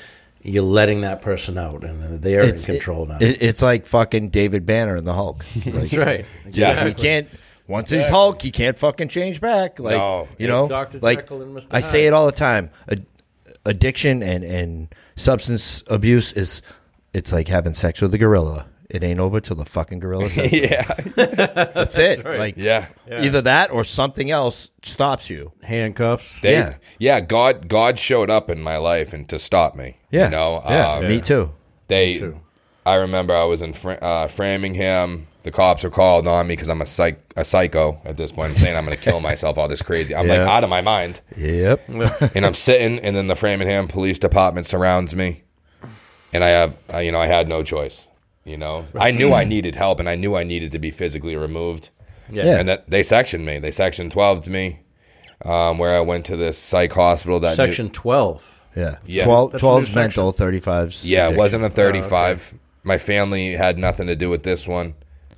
You're 0.46 0.64
letting 0.64 1.02
that 1.02 1.22
person 1.22 1.58
out, 1.58 1.84
and 1.86 2.22
they're 2.22 2.42
in 2.42 2.56
control 2.58 3.06
now. 3.06 3.18
it- 3.22 3.42
it's 3.42 3.62
like 3.62 3.86
fucking 3.86 4.30
David 4.30 4.66
Banner 4.66 4.96
and 4.96 5.08
the 5.08 5.14
Hulk. 5.14 5.46
Like, 5.66 5.74
That's 5.74 5.96
right. 5.98 6.26
Yeah, 6.52 6.88
he 6.88 6.94
can't. 6.94 7.28
Once 7.68 7.90
he's 7.90 8.10
Hulk, 8.10 8.42
he 8.42 8.52
can't 8.52 8.78
fucking 8.78 9.08
change 9.08 9.40
back. 9.40 9.80
Like 9.80 9.96
No. 9.96 10.28
you 10.38 10.48
know, 10.50 10.68
Dr. 10.68 11.00
like 11.00 11.32
and 11.32 11.56
Mr. 11.56 11.68
I 11.72 11.80
say 11.80 12.06
it 12.08 12.12
all 12.14 12.26
the 12.26 12.34
time. 12.34 12.70
Ad- 12.92 13.06
addiction 13.66 14.22
and 14.22 14.44
and 14.44 14.94
substance 15.16 15.82
abuse 15.90 16.34
is 16.34 16.62
it's 17.14 17.32
like 17.32 17.48
having 17.48 17.74
sex 17.74 18.02
with 18.02 18.14
a 18.14 18.18
gorilla. 18.18 18.66
It 18.90 19.04
ain't 19.04 19.20
over 19.20 19.40
till 19.40 19.56
the 19.56 19.66
fucking 19.66 20.00
gorilla 20.00 20.30
says. 20.32 20.52
so. 20.52 20.58
yeah, 20.58 20.84
That's 21.74 21.98
it. 21.98 22.26
Like 22.26 22.56
yeah. 22.58 22.88
either 23.10 23.42
that 23.42 23.72
or 23.72 23.84
something 23.84 24.30
else 24.30 24.70
stops 24.84 25.30
you. 25.30 25.52
Handcuffs. 25.64 26.42
They, 26.42 26.54
Yeah. 26.54 26.76
yeah, 27.00 27.20
God, 27.22 27.68
God 27.68 27.98
showed 27.98 28.30
up 28.30 28.50
in 28.50 28.62
my 28.62 28.78
life 28.78 29.14
and 29.14 29.28
to 29.30 29.40
stop 29.40 29.76
me. 29.76 29.98
Yeah, 30.12 30.26
you 30.26 30.32
know, 30.32 30.62
yeah, 30.66 30.94
um, 30.96 31.08
me 31.08 31.22
too. 31.22 31.52
They, 31.88 32.16
too. 32.16 32.40
I 32.86 32.96
remember 32.96 33.36
I 33.36 33.46
was 33.46 33.62
in 33.62 33.74
Fra- 33.74 33.96
uh, 34.02 34.28
Framingham. 34.28 35.28
The 35.44 35.52
cops 35.52 35.84
are 35.84 35.90
called 35.90 36.26
on 36.28 36.48
me 36.48 36.54
because 36.54 36.70
I'm 36.70 36.82
a 36.82 36.86
psych 36.86 37.20
a 37.36 37.44
psycho 37.44 38.00
at 38.06 38.16
this 38.16 38.32
point, 38.32 38.52
I'm 38.52 38.58
saying 38.58 38.78
I'm 38.78 38.86
going 38.86 38.96
to 38.96 39.04
kill 39.04 39.20
myself. 39.30 39.58
All 39.58 39.68
this 39.68 39.82
crazy. 39.82 40.16
I'm 40.16 40.28
like 40.28 40.40
out 40.40 40.64
of 40.64 40.70
my 40.70 40.82
mind, 40.82 41.20
Yep. 41.36 41.90
and 42.36 42.46
I'm 42.46 42.54
sitting, 42.54 43.00
and 43.00 43.16
then 43.16 43.28
the 43.28 43.36
Framingham 43.36 43.88
Police 43.88 44.20
Department 44.20 44.68
surrounds 44.68 45.16
me, 45.16 45.44
and 46.32 46.44
I 46.44 46.50
have, 46.50 46.78
uh, 46.94 46.98
you 47.00 47.12
know, 47.12 47.20
I 47.20 47.28
had 47.28 47.48
no 47.50 47.64
choice. 47.64 48.08
You 48.46 48.58
know, 48.58 48.86
I 49.00 49.12
knew 49.12 49.32
I 49.34 49.44
needed 49.56 49.76
help, 49.76 50.00
and 50.00 50.10
I 50.10 50.16
knew 50.16 50.36
I 50.36 50.44
needed 50.44 50.72
to 50.74 50.80
be 50.80 50.92
physically 50.92 51.36
removed. 51.36 51.90
Yeah. 52.30 52.60
And 52.60 52.68
that 52.70 52.90
they 52.90 53.04
sectioned 53.04 53.46
me. 53.46 53.60
They 53.60 53.72
sectioned 53.72 54.12
12 54.12 54.46
to 54.46 54.50
me, 54.50 54.80
um, 55.46 55.78
where 55.78 55.96
I 55.96 56.00
went 56.02 56.26
to 56.28 56.36
this 56.38 56.58
psych 56.58 56.92
hospital. 56.94 57.40
That 57.40 57.50
knew- 57.50 57.56
Section 57.56 57.90
12. 57.90 58.62
Yeah. 58.76 58.98
Yeah. 59.06 59.24
12, 59.26 59.52
That's 59.52 59.64
a 59.64 59.66
new 59.66 59.72
12's 59.72 59.96
mental, 59.96 60.34
35's. 60.34 61.08
Yeah, 61.08 61.20
it 61.20 61.26
addiction. 61.26 61.38
wasn't 61.38 61.64
a 61.66 61.70
35. 61.70 62.54
My 62.84 62.98
family 62.98 63.54
had 63.54 63.78
nothing 63.78 64.08
to 64.08 64.16
do 64.16 64.30
with 64.30 64.44
this 64.44 64.68
one. 64.68 64.96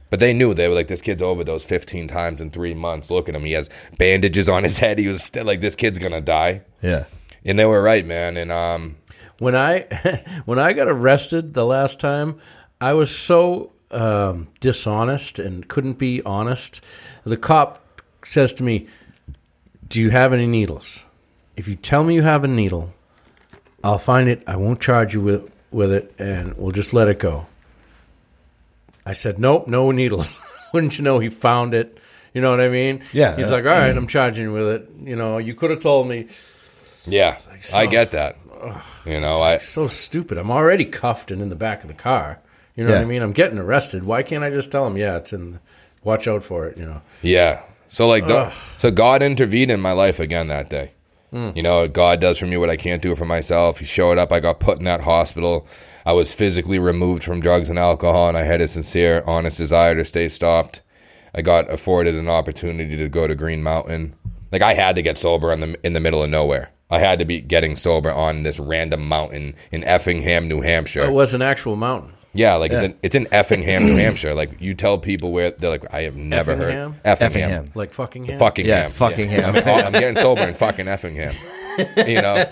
But 0.10 0.20
they 0.20 0.34
knew 0.34 0.54
they 0.54 0.68
were 0.70 0.76
like, 0.76 0.88
this 0.88 1.02
kid's 1.02 1.22
overdosed 1.22 1.68
15 1.68 2.08
times 2.08 2.40
in 2.40 2.50
three 2.52 2.74
months. 2.76 3.10
Look 3.12 3.28
at 3.28 3.36
him. 3.36 3.44
He 3.44 3.52
has 3.54 3.70
bandages 3.98 4.48
on 4.48 4.64
his 4.64 4.78
head. 4.84 4.98
He 5.00 5.08
was 5.08 5.22
still 5.24 5.46
like, 5.46 5.60
this 5.60 5.76
kid's 5.76 6.00
going 6.00 6.14
to 6.14 6.22
die. 6.22 6.62
Yeah. 6.82 7.06
And 7.44 7.60
they 7.60 7.66
were 7.66 7.82
right, 7.82 8.06
man. 8.06 8.38
And 8.38 8.52
um, 8.52 8.96
When 9.40 9.56
I 9.56 9.82
when 10.46 10.58
I 10.60 10.74
got 10.74 10.88
arrested 10.88 11.54
the 11.56 11.66
last 11.66 12.00
time, 12.00 12.38
I 12.82 12.94
was 12.94 13.16
so 13.16 13.72
um, 13.92 14.48
dishonest 14.60 15.40
and 15.40 15.68
couldn't 15.68 15.94
be 15.98 16.22
honest. 16.26 16.84
The 17.24 17.38
cop 17.38 17.84
says 18.24 18.54
to 18.56 18.64
me, 18.64 18.88
"Do 19.88 20.02
you 20.02 20.10
have 20.10 20.34
any 20.34 20.48
needles? 20.48 21.04
If 21.56 21.68
you 21.68 21.76
tell 21.76 22.04
me 22.04 22.16
you 22.16 22.22
have 22.24 22.44
a 22.44 22.48
needle, 22.48 22.94
I'll 23.84 23.98
find 23.98 24.28
it. 24.28 24.44
I 24.48 24.56
won't 24.58 24.82
charge 24.82 25.14
you 25.14 25.22
with 25.22 25.52
with 25.72 25.92
it, 25.92 26.14
and 26.20 26.56
we'll 26.58 26.72
just 26.72 26.94
let 26.94 27.08
it 27.08 27.20
go." 27.20 27.48
I 29.06 29.14
said, 29.14 29.40
"Nope, 29.40 29.68
no 29.68 29.92
needles." 29.92 30.40
Wouldn't 30.74 30.98
you 30.98 31.04
know? 31.04 31.20
He 31.20 31.30
found 31.30 31.74
it. 31.74 31.98
You 32.34 32.42
know 32.42 32.52
what 32.52 32.60
I 32.60 32.68
mean? 32.68 33.02
Yeah. 33.14 33.38
He's 33.38 33.50
like, 33.52 33.64
"All 33.64 33.70
right, 33.72 33.96
I'm 33.96 34.08
charging 34.08 34.44
you 34.46 34.54
with 34.54 34.68
it." 34.68 34.90
You 35.04 35.16
know, 35.16 35.38
you 35.38 35.54
could 35.56 35.70
have 35.70 35.80
told 35.80 36.08
me. 36.08 36.28
yeah, 37.06 37.38
so- 37.62 37.78
I 37.78 37.86
get 37.86 38.12
that. 38.12 38.38
You 39.06 39.20
know, 39.20 39.34
I 39.42 39.60
so 39.60 39.88
stupid. 39.88 40.38
I'm 40.40 40.50
already 40.50 40.86
cuffed 40.86 41.30
and 41.32 41.42
in 41.42 41.50
the 41.50 41.56
back 41.56 41.84
of 41.84 41.88
the 41.88 41.94
car. 41.94 42.40
You 42.76 42.84
know 42.84 42.92
what 42.92 43.02
I 43.02 43.06
mean? 43.06 43.22
I'm 43.22 43.32
getting 43.32 43.58
arrested. 43.58 44.04
Why 44.04 44.22
can't 44.22 44.44
I 44.44 44.50
just 44.50 44.72
tell 44.72 44.86
him, 44.86 44.98
yeah, 44.98 45.18
it's 45.18 45.32
in. 45.32 45.60
Watch 46.04 46.28
out 46.28 46.44
for 46.44 46.68
it. 46.68 46.78
You 46.78 46.86
know. 46.86 47.02
Yeah. 47.22 47.64
So 47.88 48.08
like, 48.08 48.28
the, 48.28 48.54
so 48.78 48.92
God 48.92 49.24
intervened 49.24 49.72
in 49.72 49.80
my 49.80 49.94
life 49.94 50.20
again 50.20 50.48
that 50.48 50.70
day. 50.70 50.92
Hmm. 51.32 51.52
You 51.56 51.64
know, 51.64 51.88
God 51.88 52.22
does 52.22 52.38
for 52.38 52.46
me 52.46 52.58
what 52.58 52.70
I 52.70 52.78
can't 52.78 53.02
do 53.02 53.16
for 53.16 53.26
myself. 53.26 53.80
He 53.80 53.86
showed 53.86 54.18
up. 54.18 54.32
I 54.32 54.40
got 54.40 54.60
put 54.60 54.80
in 54.80 54.86
that 54.86 55.02
hospital. 55.02 55.68
I 56.06 56.14
was 56.14 56.34
physically 56.34 56.80
removed 56.80 57.24
from 57.24 57.42
drugs 57.42 57.70
and 57.70 57.80
alcohol, 57.80 58.28
and 58.30 58.38
I 58.38 58.44
had 58.44 58.62
a 58.62 58.68
sincere, 58.68 59.24
honest 59.26 59.58
desire 59.58 59.96
to 59.96 60.06
stay 60.06 60.30
stopped. 60.30 60.82
I 61.34 61.42
got 61.42 61.72
afforded 61.72 62.16
an 62.16 62.30
opportunity 62.30 62.96
to 62.96 63.10
go 63.10 63.28
to 63.28 63.36
Green 63.36 63.64
Mountain. 63.64 64.16
Like 64.52 64.62
I 64.62 64.74
had 64.74 64.96
to 64.96 65.02
get 65.02 65.18
sober 65.18 65.52
in 65.52 65.60
the 65.60 65.86
in 65.86 65.94
the 65.94 66.00
middle 66.00 66.24
of 66.24 66.30
nowhere. 66.30 66.72
I 66.90 67.00
had 67.00 67.20
to 67.20 67.26
be 67.26 67.42
getting 67.42 67.76
sober 67.76 68.12
on 68.12 68.44
this 68.44 68.60
random 68.60 69.08
mountain 69.08 69.56
in 69.72 69.84
Effingham, 69.84 70.48
New 70.48 70.62
Hampshire. 70.62 71.04
It 71.04 71.12
was 71.12 71.34
an 71.34 71.42
actual 71.42 71.76
mountain. 71.76 72.14
Yeah, 72.36 72.56
like 72.56 72.72
it's 72.72 72.84
in 72.84 72.98
it's 73.02 73.16
in 73.16 73.28
Effingham, 73.32 73.86
New 73.86 73.96
Hampshire. 73.96 74.34
Like 74.36 74.60
you 74.62 74.74
tell 74.74 74.98
people 74.98 75.32
where 75.32 75.52
they're 75.52 75.70
like, 75.70 75.94
I 75.94 76.02
have 76.02 76.16
never 76.16 76.52
Effingham? 76.52 76.92
heard 76.94 77.02
Effingham, 77.06 77.42
Effingham. 77.50 77.66
Like 77.76 77.94
fucking 77.94 78.26
him. 78.26 78.38
fucking 78.38 78.66
Yeah, 78.66 78.82
ham. 78.84 78.92
fucking 78.92 79.30
ham. 79.30 79.56
I'm, 79.56 79.86
I'm 79.86 79.92
getting 79.94 80.16
sober 80.16 80.42
in 80.42 80.54
fucking 80.54 80.88
Effingham. 80.88 81.36
You 81.98 82.22
know, 82.22 82.46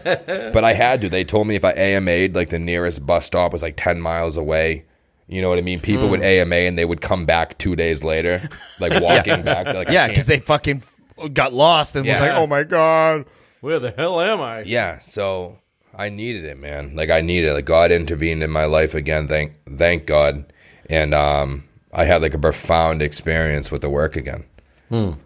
but 0.52 0.66
I 0.66 0.74
had 0.74 1.00
to. 1.00 1.08
They 1.08 1.24
told 1.24 1.48
me 1.48 1.56
if 1.56 1.64
I 1.64 1.72
AMA'd, 1.72 2.36
like 2.36 2.50
the 2.50 2.60
nearest 2.60 3.06
bus 3.06 3.26
stop 3.26 3.54
was 3.54 3.62
like 3.64 3.76
ten 3.78 4.02
miles 4.02 4.36
away. 4.36 4.84
You 5.28 5.42
know 5.42 5.48
what 5.48 5.58
I 5.58 5.62
mean? 5.62 5.80
People 5.80 6.10
would 6.10 6.20
hmm. 6.20 6.26
AMA 6.26 6.56
and 6.56 6.78
they 6.78 6.84
would 6.84 7.00
come 7.00 7.26
back 7.26 7.58
two 7.58 7.78
days 7.78 8.04
later, 8.04 8.42
like 8.82 9.02
walking 9.02 9.42
back. 9.44 9.74
Like, 9.74 9.88
Yeah, 9.88 10.10
because 10.10 10.28
they 10.28 10.40
fucking 10.40 10.84
got 11.32 11.54
lost 11.54 11.96
and 11.96 12.06
was 12.06 12.20
like, 12.20 12.32
oh 12.32 12.48
my 12.48 12.64
God. 12.64 13.26
Where 13.62 13.80
the 13.80 13.92
hell 13.96 14.20
am 14.20 14.42
I? 14.42 14.64
Yeah, 14.64 15.00
so 15.00 15.58
I 15.96 16.10
needed 16.10 16.46
it, 16.46 16.58
man. 16.58 16.96
Like 16.96 17.10
I 17.10 17.22
needed 17.22 17.50
it. 17.50 17.54
Like 17.54 17.66
God 17.66 17.92
intervened 17.92 18.44
in 18.44 18.52
my 18.52 18.66
life 18.66 18.96
again. 18.96 19.28
Thank 19.28 19.54
thank 19.78 20.06
God. 20.06 20.52
And 20.90 21.14
um 21.14 21.64
I 21.94 22.06
had 22.06 22.22
like 22.22 22.34
a 22.34 22.40
profound 22.40 23.02
experience 23.02 23.72
with 23.72 23.82
the 23.82 23.90
work 23.90 24.16
again. 24.16 24.46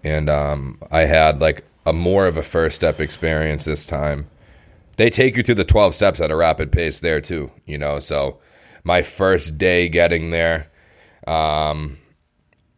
And 0.04 0.30
um 0.30 0.80
I 0.92 1.02
had 1.02 1.42
like 1.42 1.64
a 1.86 1.94
more 1.94 2.28
of 2.28 2.38
a 2.38 2.44
first 2.44 2.76
step 2.76 3.00
experience 3.00 3.66
this 3.66 3.86
time. 3.86 4.28
They 4.98 5.10
take 5.10 5.38
you 5.38 5.44
through 5.44 5.56
the 5.56 5.64
12 5.64 5.94
steps 5.96 6.20
at 6.20 6.32
a 6.32 6.36
rapid 6.36 6.72
pace 6.72 7.00
there 7.00 7.22
too, 7.22 7.52
you 7.66 7.78
know. 7.78 8.00
So 8.00 8.40
my 8.84 9.02
first 9.02 9.58
day 9.58 9.90
getting 9.90 10.32
there 10.32 10.70
um 11.28 11.98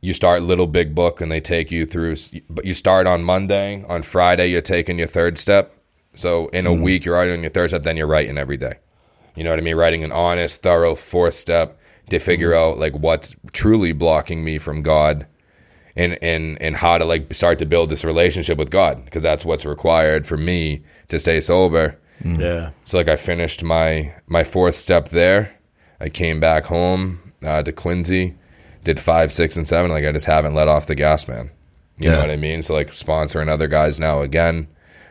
you 0.01 0.13
start 0.13 0.41
little 0.41 0.67
big 0.67 0.95
book 0.95 1.21
and 1.21 1.31
they 1.31 1.41
take 1.41 1.71
you 1.71 1.85
through 1.85 2.15
but 2.49 2.65
you 2.65 2.73
start 2.73 3.05
on 3.05 3.23
monday 3.23 3.83
on 3.87 4.01
friday 4.01 4.47
you're 4.47 4.61
taking 4.61 4.97
your 4.97 5.07
third 5.07 5.37
step 5.37 5.78
so 6.19 6.47
in 6.49 6.65
a 6.65 6.69
mm-hmm. 6.69 6.83
week 6.83 7.05
you're 7.05 7.15
already 7.15 7.33
on 7.33 7.41
your 7.41 7.49
third 7.49 7.69
step 7.69 7.83
then 7.83 7.97
you're 7.97 8.07
writing 8.07 8.37
every 8.37 8.57
day 8.57 8.75
You 9.35 9.45
know 9.45 9.51
what 9.51 9.59
I 9.59 9.61
mean? 9.61 9.77
Writing 9.77 10.03
an 10.03 10.11
honest, 10.11 10.61
thorough 10.61 10.95
fourth 10.95 11.33
step 11.33 11.79
to 12.09 12.17
mm-hmm. 12.17 12.25
figure 12.25 12.53
out 12.53 12.77
like 12.77 12.93
what's 12.93 13.35
truly 13.53 13.93
blocking 13.93 14.43
me 14.43 14.57
from 14.57 14.81
God 14.81 15.27
and 15.95 16.17
and 16.21 16.61
and 16.61 16.75
how 16.75 16.97
to 16.97 17.05
like 17.05 17.33
start 17.33 17.59
to 17.59 17.65
build 17.65 17.89
this 17.89 18.03
relationship 18.03 18.57
with 18.57 18.69
God 18.69 19.05
because 19.05 19.23
that's 19.23 19.45
what's 19.45 19.65
required 19.65 20.27
for 20.27 20.37
me 20.37 20.83
to 21.07 21.19
stay 21.19 21.39
sober. 21.39 21.97
Mm-hmm. 22.21 22.41
Yeah. 22.41 22.71
So 22.83 22.97
like 22.97 23.07
I 23.07 23.15
finished 23.15 23.63
my 23.63 24.13
my 24.27 24.43
fourth 24.43 24.75
step 24.75 25.09
there. 25.09 25.55
I 26.01 26.09
came 26.09 26.39
back 26.39 26.65
home 26.65 27.19
uh, 27.45 27.63
to 27.63 27.71
Quincy, 27.71 28.35
did 28.83 28.99
five, 28.99 29.31
six, 29.31 29.55
and 29.57 29.67
seven. 29.67 29.91
Like 29.91 30.05
I 30.05 30.11
just 30.11 30.25
haven't 30.25 30.55
let 30.55 30.67
off 30.67 30.87
the 30.87 30.95
gas, 30.95 31.27
man. 31.27 31.51
You 31.97 32.09
know 32.09 32.19
what 32.19 32.31
I 32.31 32.37
mean? 32.37 32.63
So 32.63 32.73
like 32.73 32.91
sponsoring 32.91 33.49
other 33.49 33.67
guys 33.67 33.99
now 33.99 34.21
again. 34.21 34.67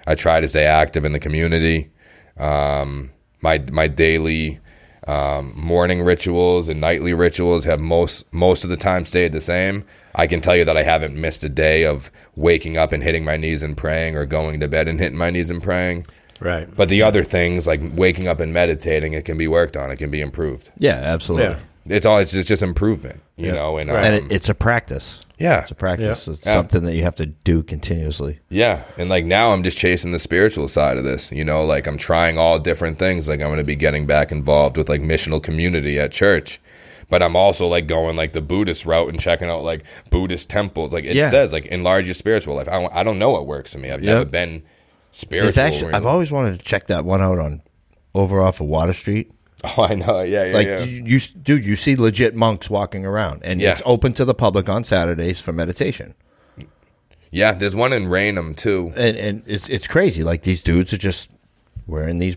I 0.09 0.15
try 0.15 0.41
to 0.41 0.49
stay 0.49 0.65
active 0.65 1.05
in 1.05 1.13
the 1.13 1.21
community. 1.21 1.91
Um, 2.39 3.11
my 3.43 3.63
my 3.71 3.89
daily 3.89 4.59
um, 5.07 5.53
morning 5.55 6.01
rituals 6.03 6.71
and 6.71 6.81
nightly 6.81 7.13
rituals 7.13 7.65
have 7.65 7.79
most 7.79 8.33
most 8.33 8.65
of 8.65 8.71
the 8.71 8.77
time 8.79 9.05
stayed 9.05 9.33
the 9.33 9.41
same. 9.41 9.85
I 10.15 10.27
can 10.27 10.41
tell 10.41 10.57
you 10.57 10.65
that 10.65 10.79
I 10.79 10.83
haven't 10.83 11.15
missed 11.15 11.45
a 11.45 11.49
day 11.49 11.85
of 11.85 12.11
waking 12.37 12.79
up 12.79 12.93
and 12.93 13.03
hitting 13.03 13.23
my 13.25 13.37
knees 13.37 13.63
and 13.63 13.77
praying, 13.77 14.17
or 14.17 14.25
going 14.25 14.61
to 14.61 14.69
bed 14.69 14.89
and 14.89 14.99
hitting 14.99 15.19
my 15.19 15.29
knees 15.29 15.51
and 15.51 15.63
praying. 15.63 16.07
Right. 16.41 16.75
But 16.75 16.89
the 16.89 17.03
other 17.03 17.23
things, 17.23 17.67
like 17.67 17.81
waking 17.93 18.29
up 18.29 18.41
and 18.41 18.53
meditating, 18.53 19.13
it 19.13 19.27
can 19.27 19.37
be 19.37 19.47
worked 19.47 19.77
on. 19.77 19.91
It 19.91 19.97
can 19.97 20.11
be 20.11 20.23
improved. 20.23 20.71
Yeah, 20.79 20.95
absolutely. 20.95 21.57
Yeah. 21.57 21.97
It's 21.97 22.07
all. 22.07 22.19
It's 22.19 22.31
just, 22.31 22.41
it's 22.41 22.49
just 22.49 22.63
improvement, 22.63 23.21
you 23.37 23.53
know. 23.53 23.77
And, 23.77 23.91
Right. 23.91 24.05
And 24.05 24.25
um, 24.25 24.31
it, 24.31 24.33
it's 24.33 24.49
a 24.49 24.55
practice. 24.55 25.21
Yeah, 25.39 25.61
It's 25.63 25.71
a 25.71 25.75
practice. 25.75 26.27
It's 26.29 26.45
Yeah. 26.45 26.53
something 26.53 26.85
that 26.85 26.95
you 26.95 27.03
have 27.05 27.15
to 27.17 27.27
do 27.27 27.63
continuously. 27.63 28.41
yeah. 28.49 28.83
And 28.97 29.09
like 29.09 29.25
now, 29.25 29.53
I'm 29.53 29.63
just 29.63 29.79
chasing 29.79 30.13
the 30.13 30.19
spiritual 30.19 30.69
side 30.69 30.97
of 30.99 31.05
this. 31.05 31.31
You 31.33 31.45
know, 31.45 31.65
like 31.65 31.87
I'm 31.87 31.97
trying 31.99 32.39
all 32.39 32.59
different 32.59 32.99
things. 32.99 33.29
Like 33.29 33.41
I'm 33.41 33.49
going 33.49 33.59
to 33.59 33.65
be 33.65 33.77
getting 33.77 34.07
back 34.07 34.33
involved 34.33 34.77
with 34.77 34.89
like 34.89 35.01
missional 35.01 35.43
community 35.43 35.99
at 35.99 36.13
church. 36.13 36.61
But 37.11 37.23
I'm 37.23 37.37
also 37.37 37.67
like 37.69 37.87
going 37.87 38.17
like 38.17 38.33
the 38.35 38.43
Buddhist 38.43 38.85
route 38.85 39.09
and 39.09 39.19
checking 39.19 39.49
out 39.49 39.63
like 39.63 39.85
Buddhist 40.11 40.51
temples. 40.51 40.93
Like 40.93 41.05
it 41.05 41.17
Yeah. 41.17 41.29
says, 41.31 41.53
like 41.53 41.67
enlarge 41.67 42.07
your 42.07 42.15
spiritual 42.15 42.57
life. 42.57 42.69
I 42.69 42.73
don't, 42.73 42.93
I 42.95 43.03
don't 43.03 43.19
know 43.19 43.31
what 43.31 43.47
works 43.47 43.73
for 43.73 43.79
me. 43.79 43.91
I've 43.91 44.03
Yep. 44.03 44.15
never 44.15 44.25
been 44.27 44.63
spiritual. 45.13 45.49
It's 45.49 45.57
actually 45.59 45.95
I've 45.95 46.05
always 46.05 46.31
wanted 46.31 46.59
to 46.59 46.65
check 46.65 46.89
that 46.89 47.05
one 47.07 47.23
out 47.23 47.39
on 47.39 47.63
over 48.15 48.41
off 48.43 48.61
of 48.61 48.67
Water 48.67 48.93
Street. 48.93 49.31
oh, 49.77 49.83
I 49.83 49.95
know. 49.95 50.21
Yeah, 50.23 50.45
yeah, 50.45 50.55
Like 50.55 50.67
yeah. 50.69 50.83
you, 50.83 51.03
you, 51.05 51.19
dude, 51.43 51.65
you 51.67 51.77
see 51.77 51.97
legit 51.97 52.35
monks 52.35 52.69
walking 52.71 53.05
around, 53.05 53.43
and 53.45 53.61
Yeah. 53.61 53.73
it's 53.73 53.83
open 53.85 54.13
to 54.15 54.25
the 54.25 54.35
public 54.35 54.69
on 54.69 54.85
Saturdays 54.85 55.41
for 55.41 55.53
meditation. 55.53 56.15
yeah, 57.31 57.53
there's 57.53 57.77
one 57.77 57.93
in 57.93 58.09
Raynham 58.09 58.55
too. 58.55 58.93
and 58.97 59.17
and 59.17 59.43
it's 59.47 59.69
it's 59.69 59.87
crazy. 59.87 60.23
Like 60.23 60.43
these 60.43 60.63
dudes 60.63 60.93
are 60.93 60.99
just 60.99 61.31
wearing 61.87 62.19
these 62.19 62.37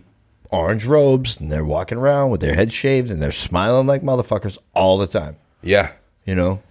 orange 0.49 0.85
robes 0.85 1.39
and 1.39 1.51
they're 1.51 1.63
walking 1.65 1.97
around 1.97 2.29
with 2.31 2.41
their 2.41 2.55
heads 2.55 2.73
shaved 2.73 3.09
and 3.09 3.21
they're 3.21 3.31
smiling 3.31 3.87
like 3.87 4.01
motherfuckers 4.01 4.57
all 4.73 4.97
the 4.97 5.07
time. 5.07 5.37
Yeah, 5.61 5.91
You 6.25 6.35
know? 6.35 6.61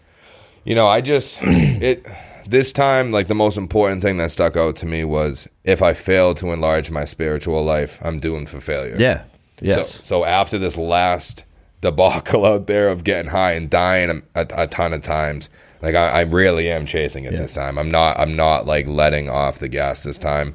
You 0.65 0.75
know, 0.75 0.87
I 0.87 1.01
just 1.01 1.39
it 1.43 2.05
this 2.47 2.73
time 2.73 3.11
like 3.13 3.29
the 3.29 3.35
most 3.35 3.57
important 3.57 4.03
thing 4.03 4.19
that 4.19 4.31
stuck 4.31 4.55
out 4.57 4.77
to 4.77 4.87
me 4.87 5.05
was 5.05 5.49
if 5.65 5.81
I 5.83 5.95
fail 5.95 6.35
to 6.37 6.51
enlarge 6.53 6.91
my 6.91 7.05
spiritual 7.07 7.65
life, 7.65 7.99
I'm 8.03 8.21
doomed 8.21 8.51
for 8.51 8.61
failure. 8.61 8.97
Yeah. 8.99 9.23
Yes. 9.61 9.95
So, 9.97 10.03
so 10.05 10.25
after 10.25 10.59
this 10.59 10.77
last 10.77 11.45
debacle 11.81 12.45
out 12.53 12.67
there 12.67 12.89
of 12.89 13.05
getting 13.05 13.31
high 13.31 13.53
and 13.53 13.69
dying 13.71 14.23
a, 14.35 14.47
a, 14.55 14.67
ton 14.67 14.93
of 14.93 15.03
times, 15.03 15.49
like 15.83 15.95
I, 15.95 16.09
I 16.09 16.21
really 16.23 16.71
am 16.71 16.87
chasing 16.87 17.25
it 17.25 17.33
Yeah. 17.33 17.41
this 17.41 17.55
time. 17.55 17.79
I'm 17.79 17.91
not. 17.91 18.19
I'm 18.19 18.37
not 18.37 18.67
like 18.67 18.87
letting 18.87 19.29
off 19.29 19.59
the 19.59 19.69
gas 19.69 20.03
this 20.03 20.19
time. 20.19 20.55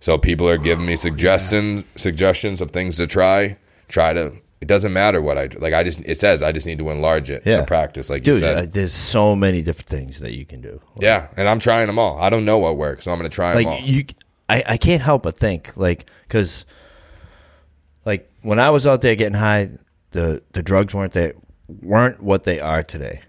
So 0.00 0.18
people 0.18 0.48
are 0.48 0.58
giving 0.58 0.86
me 0.86 0.96
suggestions 0.96 1.84
suggestions 1.96 2.60
of 2.60 2.70
things 2.70 2.96
to 2.96 3.06
try. 3.06 3.56
Try 3.88 4.12
to. 4.12 4.32
It 4.60 4.68
doesn't 4.68 4.92
matter 4.92 5.20
what 5.20 5.38
I 5.38 5.48
like. 5.58 5.74
I 5.74 5.82
just 5.82 6.00
it 6.04 6.18
says 6.20 6.42
I 6.42 6.52
just 6.52 6.66
need 6.66 6.78
to 6.78 6.90
enlarge 6.90 7.30
it. 7.30 7.42
yeah. 7.44 7.54
It's 7.54 7.62
a 7.62 7.66
practice, 7.66 8.08
like 8.10 8.24
you 8.26 8.34
dude. 8.34 8.40
said. 8.40 8.56
uh, 8.56 8.66
there's 8.70 8.92
so 8.92 9.34
many 9.34 9.60
different 9.62 9.88
things 9.88 10.20
that 10.20 10.34
you 10.34 10.44
can 10.44 10.60
do. 10.60 10.80
Yeah, 11.00 11.28
and 11.36 11.48
I'm 11.48 11.58
trying 11.58 11.88
them 11.88 11.98
all. 11.98 12.20
I 12.20 12.30
don't 12.30 12.44
know 12.44 12.58
what 12.58 12.76
works, 12.76 13.04
so 13.04 13.12
I'm 13.12 13.18
going 13.18 13.28
to 13.28 13.34
try 13.34 13.54
them 13.54 13.66
all. 13.66 13.74
like 13.74 13.86
you 13.86 14.04
I, 14.48 14.62
I 14.68 14.76
can't 14.76 15.02
help 15.02 15.24
but 15.24 15.36
think 15.36 15.76
like 15.76 16.08
because 16.28 16.64
like 18.04 18.30
when 18.42 18.58
i 18.58 18.70
was 18.70 18.86
out 18.86 19.02
there 19.02 19.14
getting 19.16 19.38
high 19.38 19.70
the 20.10 20.42
the 20.52 20.62
drugs 20.62 20.94
weren't 20.94 21.12
there 21.12 21.34
weren't 21.80 22.22
what 22.22 22.42
they 22.44 22.60
are 22.60 22.82
today. 22.82 23.22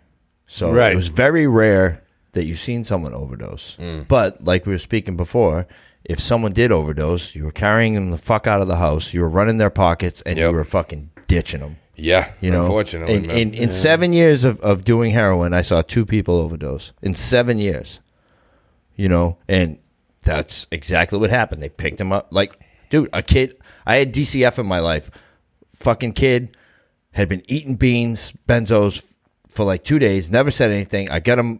So 0.47 0.71
Right. 0.71 0.91
it 0.91 0.95
was 0.95 1.07
very 1.07 1.47
rare 1.47 2.03
that 2.33 2.43
you've 2.43 2.59
seen 2.59 2.83
someone 2.83 3.13
overdose. 3.13 3.77
Mm. 3.79 4.07
but 4.07 4.43
like 4.43 4.65
we 4.65 4.73
were 4.73 4.79
speaking 4.79 5.15
before 5.15 5.65
if 6.03 6.19
someone 6.19 6.51
did 6.51 6.71
overdose 6.71 7.33
you 7.35 7.45
were 7.45 7.51
carrying 7.51 7.93
them 7.95 8.11
the 8.11 8.17
fuck 8.17 8.45
out 8.47 8.61
of 8.61 8.67
the 8.67 8.75
house 8.75 9.13
you 9.13 9.21
were 9.21 9.29
running 9.29 9.57
their 9.59 9.69
pockets 9.69 10.21
and 10.23 10.37
Yep. 10.37 10.49
you 10.51 10.55
were 10.57 10.63
fucking 10.65 11.09
ditching 11.27 11.61
them 11.61 11.77
yeah, 11.95 12.33
you 12.41 12.49
know? 12.51 12.61
unfortunately, 12.63 13.13
in, 13.15 13.29
in, 13.29 13.53
in 13.53 13.71
seven 13.71 14.13
years 14.13 14.43
of, 14.45 14.59
of 14.61 14.83
doing 14.83 15.11
heroin 15.11 15.53
i 15.53 15.61
saw 15.61 15.83
two 15.83 16.05
people 16.05 16.35
overdose. 16.37 16.91
In 17.03 17.13
seven 17.13 17.59
years. 17.59 17.99
You 18.95 19.09
know? 19.09 19.37
And 19.47 19.77
that's 20.23 20.65
exactly 20.71 21.19
what 21.19 21.29
happened. 21.29 21.61
They 21.61 21.69
picked 21.69 21.99
them 21.99 22.11
up 22.11 22.27
like 22.31 22.59
dude 22.93 23.09
a 23.11 23.23
kid 23.23 23.57
i 23.87 23.95
had 23.95 24.13
dcf 24.13 24.59
in 24.59 24.67
my 24.67 24.79
life 24.79 25.09
fucking 25.75 26.13
kid 26.13 26.55
had 27.13 27.27
been 27.27 27.41
eating 27.47 27.75
beans 27.75 28.31
benzos 28.47 29.11
for 29.49 29.63
like 29.65 29.83
two 29.83 29.97
days 29.97 30.29
never 30.29 30.51
said 30.51 30.69
anything 30.69 31.09
i 31.09 31.19
get 31.19 31.39
him 31.39 31.59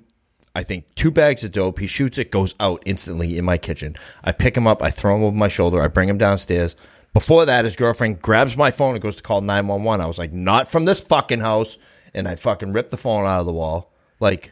i 0.55 0.61
think 0.61 0.85
two 0.93 1.09
bags 1.09 1.43
of 1.43 1.51
dope 1.51 1.79
he 1.79 1.87
shoots 1.87 2.19
it 2.19 2.29
goes 2.29 2.53
out 2.59 2.83
instantly 2.85 3.35
in 3.37 3.43
my 3.43 3.57
kitchen 3.57 3.95
i 4.23 4.31
pick 4.31 4.55
him 4.55 4.67
up 4.67 4.83
i 4.83 4.91
throw 4.91 5.15
him 5.15 5.23
over 5.23 5.35
my 5.35 5.47
shoulder 5.47 5.81
i 5.81 5.87
bring 5.87 6.07
him 6.07 6.19
downstairs 6.19 6.75
before 7.13 7.45
that 7.47 7.65
his 7.65 7.75
girlfriend 7.75 8.21
grabs 8.21 8.55
my 8.55 8.69
phone 8.69 8.93
and 8.93 9.01
goes 9.01 9.15
to 9.15 9.23
call 9.23 9.41
911 9.41 10.01
i 10.03 10.05
was 10.07 10.19
like 10.19 10.31
not 10.31 10.67
from 10.69 10.85
this 10.85 11.01
fucking 11.01 11.39
house 11.39 11.79
and 12.13 12.27
i 12.27 12.35
fucking 12.35 12.71
ripped 12.73 12.91
the 12.91 12.97
phone 12.97 13.25
out 13.25 13.39
of 13.39 13.47
the 13.47 13.53
wall 13.53 13.91
like 14.19 14.51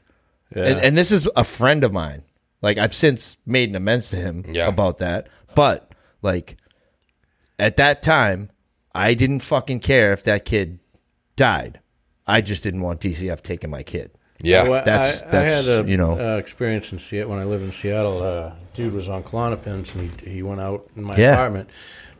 Yeah. 0.55 0.63
and, 0.65 0.79
and 0.79 0.97
this 0.97 1.11
is 1.11 1.29
a 1.37 1.43
friend 1.43 1.83
of 1.83 1.93
mine. 1.93 2.23
Like 2.61 2.77
I've 2.77 2.93
since 2.93 3.37
made 3.45 3.69
an 3.69 3.75
amends 3.75 4.09
to 4.09 4.17
him 4.17 4.43
Yeah. 4.47 4.67
about 4.67 4.97
that. 4.99 5.29
But 5.55 5.95
like 6.21 6.57
at 7.61 7.77
that 7.77 8.01
time, 8.03 8.49
I 8.93 9.13
didn't 9.13 9.39
fucking 9.39 9.79
care 9.79 10.11
if 10.13 10.23
that 10.23 10.43
kid 10.45 10.79
died. 11.35 11.79
I 12.27 12.41
just 12.41 12.63
didn't 12.63 12.81
want 12.81 12.99
DCF 13.01 13.41
taking 13.41 13.69
my 13.69 13.83
kid. 13.83 14.11
yeah, 14.41 14.63
Well, 14.67 14.83
That's- 14.83 15.23
I, 15.23 15.29
that's, 15.29 15.67
I 15.67 15.71
had 15.71 15.85
a 15.85 15.89
you 15.89 15.97
know. 15.97 16.19
uh, 16.19 16.37
experience 16.37 16.91
in 16.91 16.99
Seattle 16.99 17.31
when 17.31 17.39
I 17.39 17.43
lived 17.45 17.63
in 17.63 17.71
Seattle. 17.71 18.21
Uh, 18.23 18.53
dude 18.73 18.93
was 18.93 19.07
on 19.09 19.23
Klonopins 19.23 19.93
and 19.95 20.09
he, 20.21 20.31
he 20.31 20.43
went 20.43 20.59
out 20.61 20.89
in 20.95 21.03
my 21.03 21.15
Yeah. 21.17 21.33
apartment. 21.33 21.69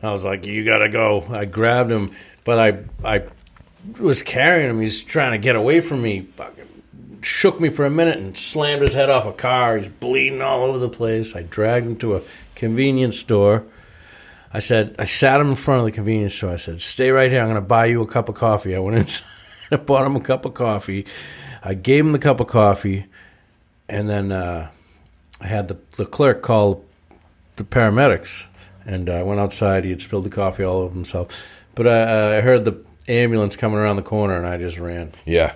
I 0.02 0.10
was 0.10 0.24
like, 0.24 0.46
"You 0.46 0.64
gotta 0.64 0.88
go." 0.88 1.24
I 1.30 1.44
grabbed 1.44 1.90
him, 1.92 2.10
but 2.44 2.58
I 2.58 2.78
I 3.08 3.22
was 4.00 4.20
carrying 4.22 4.68
him. 4.70 4.80
He's 4.80 5.02
trying 5.04 5.30
to 5.32 5.38
get 5.38 5.54
away 5.54 5.80
from 5.80 6.02
me. 6.02 6.22
Fucking 6.36 7.20
shook 7.22 7.60
me 7.60 7.68
for 7.68 7.86
a 7.86 7.90
minute 7.90 8.18
and 8.18 8.36
slammed 8.36 8.82
his 8.82 8.94
head 8.94 9.08
off 9.10 9.26
a 9.26 9.32
car. 9.32 9.76
He's 9.78 9.88
bleeding 9.88 10.42
all 10.42 10.62
over 10.64 10.78
the 10.78 10.88
place. 10.88 11.36
I 11.36 11.42
dragged 11.42 11.86
him 11.86 11.96
to 11.98 12.16
a 12.16 12.20
convenience 12.56 13.16
store. 13.18 13.62
I 14.54 14.58
said, 14.58 14.94
I 14.98 15.04
sat 15.04 15.40
him 15.40 15.50
in 15.50 15.56
front 15.56 15.80
of 15.80 15.86
the 15.86 15.92
convenience 15.92 16.34
store. 16.34 16.52
I 16.52 16.56
said, 16.56 16.80
"Stay 16.80 17.10
right 17.10 17.30
here. 17.30 17.40
I'm 17.40 17.46
going 17.48 17.56
to 17.56 17.66
buy 17.66 17.86
you 17.86 18.02
a 18.02 18.06
cup 18.06 18.28
of 18.28 18.34
coffee." 18.34 18.76
I 18.76 18.78
went 18.78 18.96
inside. 18.98 19.26
I 19.70 19.76
bought 19.76 20.06
him 20.06 20.16
a 20.16 20.20
cup 20.20 20.44
of 20.44 20.54
coffee. 20.54 21.06
I 21.62 21.74
gave 21.74 22.04
him 22.04 22.12
the 22.12 22.18
cup 22.18 22.40
of 22.40 22.48
coffee, 22.48 23.06
and 23.88 24.10
then 24.10 24.32
uh, 24.32 24.70
I 25.40 25.46
had 25.46 25.68
the 25.68 25.78
the 25.92 26.06
clerk 26.06 26.42
call 26.42 26.84
the 27.56 27.64
paramedics. 27.64 28.46
And 28.84 29.08
uh, 29.08 29.14
I 29.14 29.22
went 29.22 29.38
outside. 29.38 29.84
He 29.84 29.90
had 29.90 30.00
spilled 30.00 30.24
the 30.24 30.30
coffee 30.30 30.64
all 30.64 30.78
over 30.78 30.92
himself. 30.92 31.48
But 31.76 31.86
I, 31.86 32.02
uh, 32.02 32.38
I 32.38 32.40
heard 32.40 32.64
the 32.64 32.84
ambulance 33.08 33.54
coming 33.54 33.78
around 33.78 33.94
the 33.96 34.02
corner, 34.02 34.36
and 34.36 34.46
I 34.46 34.58
just 34.58 34.78
ran. 34.78 35.12
yeah. 35.24 35.54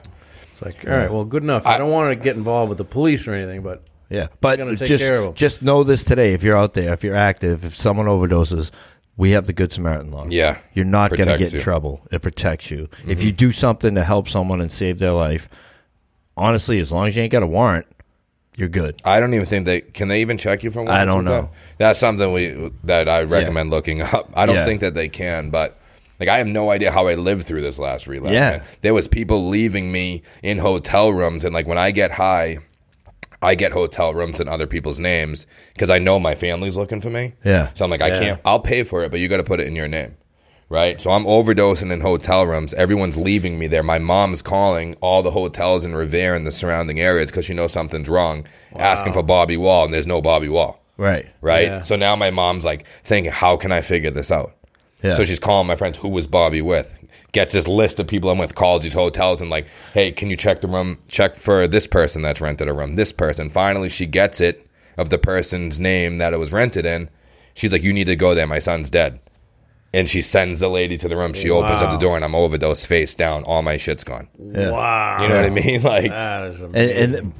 It's 0.52 0.62
like, 0.62 0.86
all 0.88 0.96
right, 0.96 1.10
well, 1.10 1.24
good 1.24 1.42
enough. 1.42 1.66
I, 1.66 1.76
don't 1.76 1.90
want 1.90 2.12
to 2.12 2.16
get 2.16 2.34
involved 2.34 2.70
with 2.70 2.78
the 2.78 2.84
police 2.84 3.28
or 3.28 3.34
anything, 3.34 3.60
but 3.60 3.82
Yeah. 4.08 4.28
But 4.40 4.58
gonna 4.58 4.76
take 4.76 4.88
just 4.88 5.04
care 5.04 5.18
of 5.18 5.26
'em. 5.28 5.34
just 5.34 5.62
know 5.62 5.82
this 5.82 6.04
today 6.04 6.32
if 6.32 6.42
you're 6.42 6.56
out 6.56 6.74
there, 6.74 6.92
if 6.92 7.02
you're 7.02 7.16
active, 7.16 7.64
if 7.64 7.74
someone 7.74 8.06
overdoses, 8.06 8.70
we 9.16 9.30
have 9.30 9.46
the 9.46 9.52
Good 9.52 9.72
Samaritan 9.72 10.10
law. 10.12 10.26
Yeah. 10.28 10.58
You're 10.74 10.84
not 10.84 11.10
going 11.10 11.20
to 11.20 11.24
Protects 11.24 11.40
get 11.40 11.52
in 11.54 11.58
you. 11.58 11.64
trouble. 11.64 12.06
It 12.12 12.20
protects 12.22 12.70
you. 12.70 12.88
If 13.06 13.18
mm-hmm. 13.18 13.26
you 13.26 13.32
do 13.32 13.50
something 13.52 13.94
to 13.94 14.04
help 14.04 14.28
someone 14.28 14.60
and 14.60 14.70
save 14.70 14.98
their 14.98 15.12
life, 15.12 15.48
honestly, 16.36 16.78
as 16.80 16.92
long 16.92 17.06
as 17.06 17.16
you 17.16 17.22
ain't 17.22 17.32
got 17.32 17.42
a 17.42 17.46
warrant, 17.46 17.86
you're 18.56 18.68
good. 18.68 19.00
I 19.04 19.20
don't 19.20 19.34
even 19.34 19.46
think 19.46 19.66
they 19.66 19.80
can. 19.82 20.08
They 20.08 20.20
even 20.20 20.38
check 20.38 20.62
you 20.62 20.70
for. 20.70 20.80
I 20.80 20.84
warrants 20.84 21.06
don't 21.14 21.24
with 21.24 21.32
know. 21.32 21.40
That? 21.42 21.50
That's 21.78 21.98
something 21.98 22.32
we 22.32 22.70
that 22.84 23.08
I 23.08 23.22
recommend 23.22 23.70
looking 23.70 24.02
up. 24.02 24.30
I 24.34 24.46
don't 24.46 24.56
Yeah. 24.56 24.64
think 24.64 24.80
that 24.80 24.94
they 24.94 25.08
can, 25.08 25.50
but 25.50 25.78
like 26.18 26.28
I 26.28 26.38
have 26.38 26.46
no 26.46 26.70
idea 26.70 26.90
how 26.90 27.06
I 27.06 27.14
lived 27.16 27.46
through 27.46 27.62
this 27.62 27.78
last 27.78 28.06
relapse. 28.06 28.32
Yeah. 28.34 28.50
man. 28.50 28.62
there 28.80 28.94
was 28.94 29.08
people 29.08 29.48
leaving 29.48 29.92
me 29.92 30.22
in 30.42 30.58
hotel 30.58 31.12
rooms, 31.12 31.44
and 31.44 31.54
like 31.54 31.66
when 31.66 31.78
I 31.78 31.90
get 31.90 32.12
high. 32.12 32.58
I 33.42 33.54
get 33.54 33.72
hotel 33.72 34.14
rooms 34.14 34.40
in 34.40 34.48
other 34.48 34.66
people's 34.66 34.98
names 34.98 35.46
because 35.74 35.90
I 35.90 35.98
know 35.98 36.18
my 36.18 36.34
family's 36.34 36.76
looking 36.76 37.00
for 37.00 37.10
me. 37.10 37.34
Yeah. 37.44 37.70
So 37.74 37.84
I'm 37.84 37.90
like, 37.90 38.02
I 38.02 38.08
Yeah. 38.08 38.18
can't. 38.18 38.40
I'll 38.44 38.60
pay 38.60 38.82
for 38.82 39.04
it, 39.04 39.10
but 39.10 39.20
you 39.20 39.28
got 39.28 39.36
to 39.36 39.44
put 39.44 39.60
it 39.60 39.66
in 39.66 39.76
your 39.76 39.88
name, 39.88 40.16
right? 40.68 41.00
So 41.00 41.10
I'm 41.10 41.24
overdosing 41.24 41.92
in 41.92 42.00
hotel 42.00 42.46
rooms. 42.46 42.74
Everyone's 42.74 43.16
leaving 43.16 43.58
me 43.58 43.66
there. 43.68 43.82
My 43.82 43.98
mom's 43.98 44.42
calling 44.42 44.94
all 45.00 45.22
the 45.22 45.30
hotels 45.32 45.84
in 45.84 45.94
Revere 45.94 46.34
and 46.34 46.46
the 46.46 46.52
surrounding 46.52 46.98
areas 46.98 47.30
because 47.30 47.44
she 47.44 47.54
knows 47.54 47.72
something's 47.72 48.08
wrong, 48.08 48.46
asking 48.76 49.12
for 49.12 49.22
Bobby 49.22 49.56
Wall, 49.56 49.84
and 49.84 49.94
there's 49.94 50.06
no 50.06 50.20
Bobby 50.20 50.48
Wall, 50.48 50.82
Right. 50.96 51.26
right? 51.40 51.66
Yeah. 51.68 51.80
So 51.82 51.94
now 51.94 52.16
my 52.16 52.30
mom's 52.30 52.64
like 52.64 52.86
thinking, 53.04 53.30
how 53.32 53.56
can 53.56 53.70
I 53.70 53.80
figure 53.82 54.10
this 54.10 54.32
out? 54.32 54.54
Yeah. 55.02 55.14
So 55.14 55.24
she's 55.24 55.38
calling 55.38 55.66
my 55.66 55.76
friends, 55.76 55.98
who 55.98 56.08
was 56.08 56.26
Bobby 56.26 56.62
with? 56.62 56.94
Gets 57.32 57.52
this 57.52 57.68
list 57.68 58.00
of 58.00 58.06
people 58.06 58.30
I'm 58.30 58.38
with, 58.38 58.54
calls 58.54 58.82
these 58.82 58.94
hotels 58.94 59.40
and 59.40 59.50
like, 59.50 59.66
hey, 59.92 60.10
can 60.12 60.30
you 60.30 60.36
check 60.36 60.60
the 60.60 60.68
room? 60.68 60.98
Check 61.08 61.36
for 61.36 61.68
this 61.68 61.86
person 61.86 62.22
that's 62.22 62.40
rented 62.40 62.68
a 62.68 62.72
room. 62.72 62.96
This 62.96 63.12
person. 63.12 63.50
Finally, 63.50 63.90
she 63.90 64.06
gets 64.06 64.40
it 64.40 64.66
of 64.96 65.10
the 65.10 65.18
person's 65.18 65.78
name 65.78 66.18
that 66.18 66.32
it 66.32 66.38
was 66.38 66.52
rented 66.52 66.86
in. 66.86 67.10
She's 67.54 67.72
like, 67.72 67.82
you 67.82 67.92
need 67.92 68.06
to 68.06 68.16
go 68.16 68.34
there. 68.34 68.46
My 68.46 68.58
son's 68.58 68.90
dead. 68.90 69.20
And 69.94 70.08
she 70.08 70.20
sends 70.20 70.60
the 70.60 70.68
lady 70.68 70.98
to 70.98 71.08
the 71.08 71.16
room. 71.16 71.32
She 71.32 71.48
opens 71.48 71.80
up 71.80 71.90
the 71.90 71.96
door 71.96 72.16
and 72.16 72.24
I'm 72.24 72.34
overdose 72.34 72.84
face 72.84 73.14
down. 73.14 73.44
All 73.44 73.62
my 73.62 73.76
shit's 73.76 74.04
gone. 74.04 74.28
Wow. 74.36 75.22
You 75.22 75.28
know 75.28 75.36
what 75.36 75.44
I 75.44 75.50
mean? 75.50 75.82
Like, 75.86 76.10
That 76.10 76.44
is 76.48 76.60
and, 76.60 76.76
and 76.76 77.32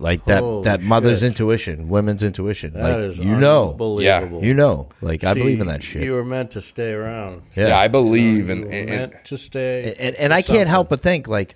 like 0.00 0.24
that 0.24 0.42
Holy 0.42 0.64
that 0.64 0.82
mother's 0.82 1.20
shit. 1.20 1.28
intuition, 1.28 1.88
women's 1.88 2.22
intuition. 2.22 2.72
That 2.72 2.82
like 2.82 2.96
is 3.10 3.18
you 3.18 3.36
know, 3.36 3.72
unbelievable. 3.72 4.42
you 4.44 4.54
know, 4.54 4.88
like 5.02 5.22
I 5.24 5.34
See, 5.34 5.40
believe 5.40 5.60
in 5.60 5.66
that 5.68 5.82
shit. 5.82 6.02
You 6.02 6.12
were 6.12 6.24
meant 6.24 6.50
to 6.52 6.60
stay 6.60 6.92
around. 6.92 7.42
Yeah. 7.54 7.68
yeah, 7.68 7.78
I 7.78 7.88
believe 7.88 8.48
You 8.48 8.52
in, 8.54 8.60
were 8.62 8.66
in, 8.70 8.88
in 8.88 8.94
meant 8.96 9.24
to 9.26 9.36
stay. 9.38 9.94
and 9.98 10.16
and 10.16 10.32
I 10.34 10.42
for 10.42 10.52
can't 10.54 10.68
help 10.68 10.88
but 10.88 11.00
think 11.00 11.28
like 11.28 11.54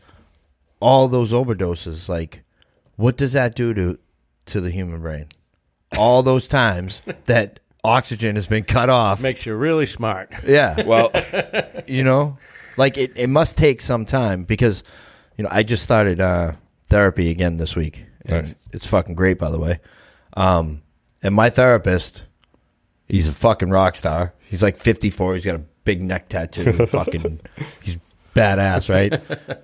all 0.80 1.08
those 1.08 1.32
overdoses. 1.32 2.08
Like, 2.08 2.42
what 2.96 3.16
does 3.16 3.32
that 3.32 3.54
do 3.54 3.72
to 3.74 3.98
to 4.46 4.60
the 4.60 4.70
human 4.70 5.00
brain? 5.00 5.26
All 5.98 6.22
those 6.22 6.46
times 6.48 7.02
that 7.24 7.60
oxygen 7.82 8.36
has 8.36 8.46
been 8.46 8.64
cut 8.64 8.90
off. 8.90 9.22
makes 9.22 9.46
you 9.46 9.54
really 9.54 9.86
smart. 9.86 10.32
yeah, 10.46 10.82
well, 10.86 11.10
you 11.86 12.04
know, 12.04 12.36
like 12.76 12.98
it, 12.98 13.12
it 13.16 13.28
must 13.28 13.56
take 13.56 13.80
some 13.80 14.04
time 14.04 14.44
because 14.44 14.82
you 15.38 15.44
know 15.44 15.50
I 15.52 15.62
just 15.62 15.82
started 15.82 16.20
uh, 16.20 16.52
therapy 16.88 17.30
again 17.30 17.56
this 17.56 17.74
week, 17.76 17.98
and 17.98 18.06
Nice. 18.24 18.54
it's 18.72 18.86
fucking 18.86 19.14
great, 19.14 19.38
by 19.38 19.50
the 19.50 19.58
way. 19.58 19.80
Um, 20.36 20.82
and 21.22 21.34
my 21.34 21.50
therapist, 21.50 22.24
he's 23.08 23.28
a 23.28 23.32
fucking 23.32 23.70
rock 23.70 23.96
star. 23.96 24.34
He's 24.48 24.62
like 24.62 24.76
54. 24.76 25.34
He's 25.34 25.44
got 25.44 25.56
a 25.56 25.62
big 25.84 26.02
neck 26.02 26.28
tattoo. 26.28 26.86
fucking, 26.86 27.40
he's 27.82 27.98
badass, 28.34 28.88
right? 28.88 29.20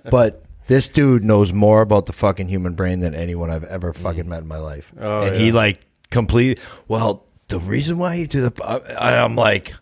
but 0.09 0.45
this 0.67 0.89
dude 0.89 1.23
knows 1.23 1.51
more 1.51 1.81
about 1.81 2.05
the 2.05 2.13
fucking 2.13 2.47
human 2.47 2.73
brain 2.73 2.99
than 2.99 3.13
anyone 3.13 3.49
I've 3.49 3.63
ever 3.63 3.93
fucking 3.93 4.27
met 4.29 4.41
in 4.41 4.47
my 4.47 4.57
life. 4.57 4.91
Oh, 4.99 5.21
and 5.21 5.35
he 5.35 5.51
like 5.51 5.81
complete. 6.09 6.59
Well, 6.87 7.25
the 7.47 7.59
reason 7.59 7.97
why 7.97 8.15
you 8.15 8.27
do 8.27 8.49
the, 8.49 8.93
I, 8.97 9.23
I'm 9.23 9.35
like, 9.35 9.73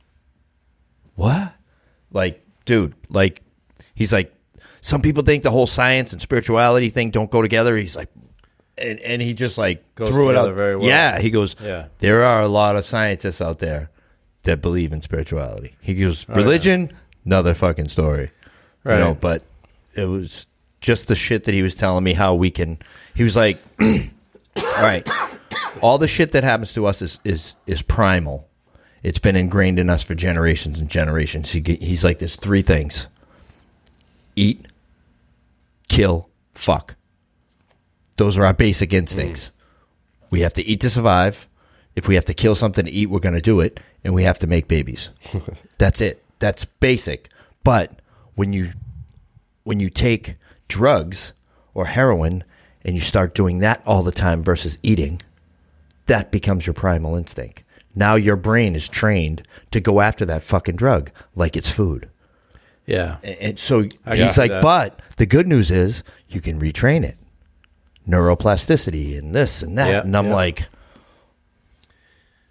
what? 1.16 1.54
Like, 2.12 2.44
dude, 2.66 2.96
like, 3.10 3.42
he's 3.94 4.12
like, 4.12 4.34
some 4.82 5.02
people 5.02 5.24
think 5.24 5.44
the 5.44 5.52
whole 5.52 5.68
science 5.68 6.14
and 6.14 6.22
spirituality 6.22 6.90
thing 6.90 7.12
don't 7.12 7.30
go 7.30 7.42
together. 7.42 7.78
He's 7.78 7.96
like, 7.96 8.10
and, 8.82 9.00
and 9.00 9.22
he 9.22 9.34
just 9.34 9.58
like 9.58 9.84
Goes 9.96 10.10
threw 10.10 10.30
it 10.30 10.34
together 10.34 10.52
out. 10.52 10.56
very 10.56 10.76
well. 10.76 10.88
Yeah, 10.88 11.20
he 11.20 11.30
goes, 11.30 11.56
Yeah. 11.62 11.88
there 12.00 12.24
are 12.24 12.42
a 12.42 12.48
lot 12.48 12.76
of 12.76 12.86
scientists 12.86 13.42
out 13.42 13.60
there 13.60 13.90
that 14.44 14.62
believe 14.62 14.94
in 14.94 15.02
spirituality. 15.02 15.76
He 15.82 15.94
goes, 15.96 16.26
yeah. 16.30 16.36
religion, 16.36 16.92
another 17.26 17.54
fucking 17.54 17.90
story. 17.90 18.32
Right. 18.84 18.96
You 18.98 19.00
know, 19.04 19.14
but 19.16 19.44
it 19.96 20.06
was 20.06 20.48
just 20.82 21.08
the 21.08 21.16
shit 21.16 21.44
that 21.44 21.54
he 21.54 21.62
was 21.62 21.76
telling 21.76 22.04
me 22.04 22.14
how 22.14 22.36
we 22.36 22.50
can. 22.52 22.78
He 23.16 23.24
was 23.24 23.36
like, 23.36 23.58
all 23.82 23.88
right, 24.78 25.08
all 25.82 25.98
the 25.98 26.08
shit 26.08 26.32
that 26.32 26.44
happens 26.46 26.74
to 26.74 26.86
us 26.86 27.02
is 27.02 27.20
is 27.26 27.58
is 27.68 27.82
primal. 27.82 28.48
It's 29.04 29.20
been 29.20 29.36
ingrained 29.36 29.80
in 29.80 29.90
us 29.90 30.04
for 30.04 30.16
generations 30.16 30.80
and 30.80 30.90
generations. 30.90 31.52
He, 31.52 31.62
he's 31.62 32.04
like, 32.06 32.20
there's 32.20 32.38
three 32.38 32.62
things: 32.62 33.08
eat, 34.38 34.68
kill, 35.90 36.30
fuck. 36.54 36.96
Those 38.20 38.38
are 38.38 38.46
our 38.46 38.54
basic 38.54 38.92
instincts. 38.92 39.54
We 40.30 40.42
have 40.42 40.52
to 40.56 40.68
eat 40.68 40.82
to 40.82 40.90
survive. 40.90 41.48
If 41.96 42.10
we 42.10 42.16
have 42.16 42.26
to 42.26 42.34
kill 42.34 42.54
something 42.54 42.84
to 42.84 42.92
eat, 42.92 43.10
we're 43.10 43.20
going 43.20 43.34
to 43.34 43.42
do 43.42 43.62
it, 43.62 43.80
and 44.04 44.14
we 44.14 44.24
have 44.24 44.38
to 44.40 44.48
make 44.48 44.68
babies. 44.68 45.12
That's 45.78 46.02
it. 46.02 46.22
That's 46.40 46.66
basic. 46.66 47.30
But 47.64 48.02
when 48.36 48.52
you 48.52 48.72
when 49.64 49.80
you 49.80 49.90
take 49.90 50.36
drugs 50.68 51.32
or 51.74 51.86
heroin 51.86 52.44
and 52.84 52.94
you 52.94 53.02
start 53.02 53.34
doing 53.34 53.60
that 53.60 53.82
all 53.86 54.04
the 54.04 54.12
time 54.12 54.44
versus 54.44 54.78
eating, 54.84 55.22
that 56.08 56.30
becomes 56.30 56.68
your 56.68 56.74
primal 56.74 57.16
instinct. 57.16 57.64
Now 57.96 58.16
your 58.16 58.36
brain 58.36 58.76
is 58.76 58.90
trained 58.90 59.44
to 59.72 59.80
go 59.80 60.02
after 60.02 60.26
that 60.26 60.44
fucking 60.44 60.76
drug 60.76 61.10
like 61.36 61.56
it's 61.56 61.72
food. 61.72 62.10
Yeah. 62.86 63.16
And 63.24 63.38
and 63.40 63.60
so 63.60 63.86
I 64.06 64.18
he's 64.18 64.38
like, 64.38 64.52
that. 64.52 64.62
but 64.62 65.00
the 65.16 65.26
good 65.26 65.48
news 65.48 65.72
is 65.72 66.04
you 66.28 66.42
can 66.42 66.60
retrain 66.60 67.06
it. 67.06 67.18
Neuroplasticity 68.10 69.18
and 69.18 69.34
this 69.36 69.62
and 69.64 69.78
that. 69.78 69.89
Yeah, 69.89 70.01
and 70.01 70.18
I'm 70.18 70.28
yeah. 70.28 70.34
like, 70.36 70.68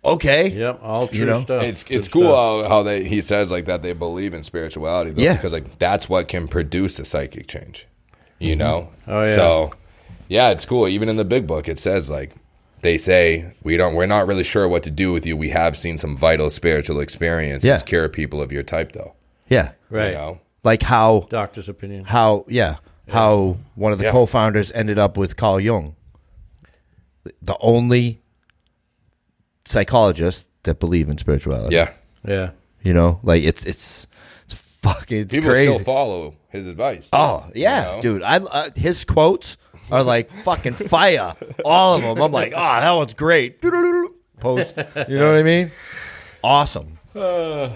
okay. 0.05 0.49
Yep. 0.49 0.81
All 0.83 1.09
true 1.09 1.19
You 1.21 1.27
know? 1.27 1.39
stuff. 1.39 1.63
it's 1.63 1.85
Good 1.85 1.99
it's 1.99 2.09
cool 2.09 2.23
stuff. 2.23 2.63
how, 2.65 2.69
how 2.69 2.83
they 2.83 3.05
he 3.05 3.21
says 3.21 3.51
like 3.51 3.65
that 3.67 3.83
they 3.83 3.93
believe 3.93 4.35
in 4.35 4.43
spirituality 4.43 5.11
though, 5.11 5.23
Yeah. 5.23 5.35
because 5.35 5.53
like 5.53 5.79
that's 5.79 6.09
what 6.09 6.29
can 6.29 6.49
produce 6.49 6.99
a 6.99 7.05
psychic 7.05 7.47
change 7.49 7.87
you 8.39 8.53
mm-hmm. 8.53 8.59
know 8.61 8.89
Oh, 9.07 9.23
yeah. 9.23 9.35
so 9.35 9.73
yeah 10.29 10.51
it's 10.51 10.65
cool 10.65 10.87
even 10.89 11.09
in 11.09 11.17
the 11.17 11.25
big 11.25 11.47
book 11.47 11.69
it 11.69 11.79
says 11.79 12.11
like 12.11 12.35
they 12.83 12.97
say 12.97 13.53
we 13.65 13.77
don't 13.77 13.95
we're 13.95 14.07
not 14.07 14.27
really 14.29 14.45
sure 14.45 14.69
what 14.69 14.85
to 14.85 14.91
do 14.91 15.13
with 15.13 15.27
you 15.27 15.37
we 15.37 15.51
have 15.51 15.77
seen 15.77 15.99
some 15.99 16.17
vital 16.17 16.49
spiritual 16.51 17.01
experiences 17.01 17.67
Yeah. 17.69 17.79
cure 17.81 18.09
people 18.09 18.41
of 18.41 18.53
your 18.53 18.63
type 18.63 18.93
though 18.93 19.15
Yeah. 19.49 19.73
Right. 19.91 20.11
you 20.11 20.15
know 20.15 20.41
Like 20.63 20.83
how 20.83 21.27
Doctor's 21.29 21.69
opinion. 21.69 22.05
how 22.05 22.45
yeah, 22.49 22.77
how 23.09 23.57
one 23.75 23.93
of 23.93 23.99
the 23.99 24.05
Yeah. 24.05 24.11
co-founders 24.13 24.71
ended 24.73 24.99
up 24.99 25.17
with 25.17 25.37
Carl 25.37 25.61
Jung, 25.61 25.97
the 27.43 27.57
only 27.61 28.21
psychologist 29.65 30.49
that 30.65 30.79
believe 30.81 31.09
in 31.09 31.19
spirituality. 31.19 31.75
yeah 31.75 31.91
Yeah. 32.27 32.51
you 32.83 32.93
know, 32.95 33.21
like 33.23 33.43
it's 33.45 33.65
it's 33.65 34.07
it's 34.45 34.77
fucking 34.83 35.19
it's 35.23 35.35
people 35.35 35.51
crazy. 35.51 35.73
still 35.73 35.85
follow 35.85 36.35
his 36.49 36.67
advice 36.67 37.11
oh 37.13 37.47
you 37.55 37.63
yeah, 37.63 37.83
know? 37.85 38.03
dude, 38.03 38.23
I 38.23 38.37
uh, 38.39 38.71
his 38.77 39.05
quotes 39.05 39.57
are 39.91 40.03
like 40.03 40.31
fucking 40.31 40.75
fire, 40.75 41.35
all 41.65 41.97
of 41.97 42.03
them. 42.03 42.21
I'm 42.21 42.31
like, 42.33 42.53
oh, 42.55 42.59
that 42.81 42.93
one's 42.93 43.15
great. 43.15 43.61
Post, 44.41 44.77
you 45.09 45.19
know 45.19 45.33
what 45.33 45.39
I 45.39 45.43
mean? 45.43 45.73
Awesome. 46.45 46.99
All 47.17 47.71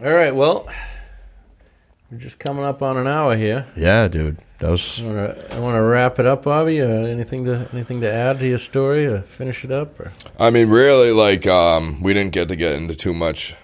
right. 0.00 0.34
Well, 0.34 0.68
we're 2.10 2.18
just 2.18 2.38
coming 2.40 2.64
up 2.64 2.82
on 2.82 2.96
an 2.98 3.06
hour 3.06 3.36
here. 3.36 3.66
Yeah, 3.76 4.08
dude, 4.08 4.38
that 4.58 4.70
was 4.70 5.02
I 5.04 5.06
wanna- 5.08 5.36
I 5.50 5.58
want 5.58 5.76
to 5.76 5.82
wrap 5.82 6.18
it 6.18 6.26
up, 6.26 6.44
Bobby. 6.44 6.80
Uh, 6.80 6.86
anything 6.86 7.44
to 7.46 7.68
anything 7.72 8.00
to 8.02 8.12
add 8.12 8.38
to 8.40 8.46
your 8.48 8.58
story 8.58 9.06
or 9.06 9.22
finish 9.22 9.64
it 9.64 9.70
up? 9.72 9.98
Or 10.00 10.12
I 10.38 10.50
mean, 10.50 10.68
really, 10.68 11.10
like 11.10 11.46
um, 11.46 12.00
we 12.02 12.12
didn't 12.14 12.32
get 12.32 12.48
to 12.48 12.56
get 12.56 12.74
into 12.74 12.94
too 12.94 13.14
much 13.14 13.54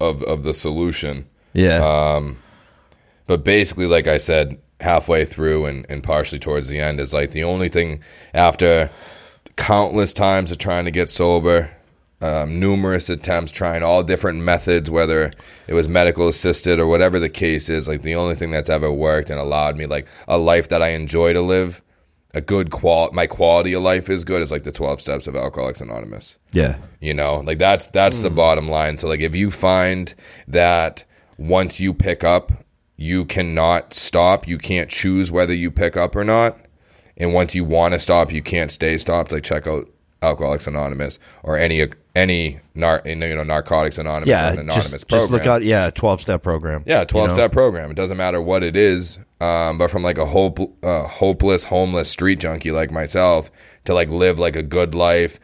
of 0.00 0.22
of 0.24 0.42
the 0.44 0.52
solution, 0.54 1.26
yeah, 1.52 2.20
but 3.26 3.42
basically, 3.44 3.86
like 3.86 4.06
I 4.06 4.18
said, 4.18 4.58
halfway 4.80 5.24
through 5.24 5.64
and, 5.66 5.86
and 5.88 6.02
partially 6.02 6.38
towards 6.38 6.68
the 6.68 6.78
end 6.78 7.00
is 7.00 7.14
like 7.14 7.30
the 7.30 7.44
only 7.44 7.68
thing 7.68 8.00
after 8.34 8.90
countless 9.56 10.12
times 10.12 10.50
of 10.52 10.58
trying 10.58 10.84
to 10.84 10.90
get 10.90 11.08
sober, 11.08 11.70
um, 12.20 12.58
numerous 12.60 13.10
attempts, 13.10 13.52
trying 13.52 13.82
all 13.82 14.02
different 14.02 14.40
methods, 14.40 14.90
whether 14.90 15.30
it 15.66 15.74
was 15.74 15.88
medical 15.88 16.28
assisted 16.28 16.78
or 16.80 16.86
whatever 16.86 17.18
the 17.18 17.28
case 17.28 17.68
is. 17.68 17.86
Like 17.88 18.02
the 18.02 18.14
only 18.14 18.34
thing 18.34 18.50
that's 18.50 18.70
ever 18.70 18.90
worked 18.90 19.30
and 19.30 19.38
allowed 19.38 19.76
me 19.76 19.86
like 19.86 20.06
a 20.28 20.38
life 20.38 20.68
that 20.70 20.82
I 20.82 20.88
enjoy 20.88 21.32
to 21.34 21.42
live. 21.42 21.82
A 22.36 22.40
good 22.40 22.72
qual, 22.72 23.12
my 23.12 23.28
quality 23.28 23.74
of 23.74 23.82
life 23.82 24.10
is 24.10 24.24
good. 24.24 24.42
Is 24.42 24.50
like 24.50 24.64
the 24.64 24.72
twelve 24.72 25.00
steps 25.00 25.28
of 25.28 25.36
Alcoholics 25.36 25.80
Anonymous 25.80 26.36
yeah, 26.52 26.78
you 27.00 27.14
know 27.14 27.36
like 27.40 27.58
that's 27.58 27.86
that's 27.88 28.18
Hmm. 28.18 28.24
the 28.24 28.30
bottom 28.30 28.68
line 28.68 28.98
so 28.98 29.06
like 29.06 29.20
if 29.20 29.36
you 29.36 29.50
find 29.52 30.14
that 30.48 31.04
once 31.38 31.78
you 31.78 31.94
pick 31.94 32.24
up 32.24 32.50
you 32.96 33.24
cannot 33.24 33.94
stop 33.94 34.48
you 34.48 34.58
can't 34.58 34.90
choose 34.90 35.30
whether 35.30 35.54
you 35.54 35.70
pick 35.70 35.96
up 35.96 36.16
or 36.16 36.24
not 36.24 36.58
and 37.16 37.32
once 37.32 37.54
you 37.54 37.62
want 37.64 37.94
to 37.94 38.00
stop 38.00 38.32
you 38.32 38.42
can't 38.42 38.72
stay 38.72 38.98
stopped 38.98 39.30
like 39.30 39.44
check 39.44 39.68
out 39.68 39.88
alcoholics 40.24 40.66
anonymous 40.66 41.18
or 41.42 41.56
any 41.56 41.86
any 42.14 42.60
nar- 42.74 43.02
you 43.04 43.14
know 43.14 43.42
narcotics 43.42 43.98
anonymous 43.98 44.28
or 44.28 44.30
yeah. 44.30 44.52
an 44.52 44.58
anonymous 44.60 44.90
Just, 44.90 45.08
program 45.08 45.22
just 45.22 45.32
look 45.32 45.46
out. 45.46 45.62
Yeah, 45.62 45.90
twelve 45.90 46.20
step 46.20 46.42
program. 46.42 46.82
yeah, 46.86 47.04
twelve 47.04 47.26
you 47.26 47.28
know? 47.28 47.34
step 47.34 47.52
program. 47.52 47.90
It 47.90 47.96
doesn't 47.96 48.16
matter 48.16 48.40
what 48.40 48.62
it 48.62 48.76
is, 48.76 49.18
um, 49.40 49.78
but 49.78 49.90
from 49.90 50.02
like 50.02 50.18
a 50.18 50.26
hope, 50.26 50.58
uh, 50.84 51.06
hopeless, 51.06 51.64
homeless 51.64 52.10
street 52.10 52.38
junkie 52.40 52.72
like 52.72 52.90
myself 52.90 53.50
to 53.84 53.94
like 53.94 54.08
live 54.08 54.38
like 54.38 54.56
a 54.56 54.62
good 54.62 54.94
life, 54.94 55.38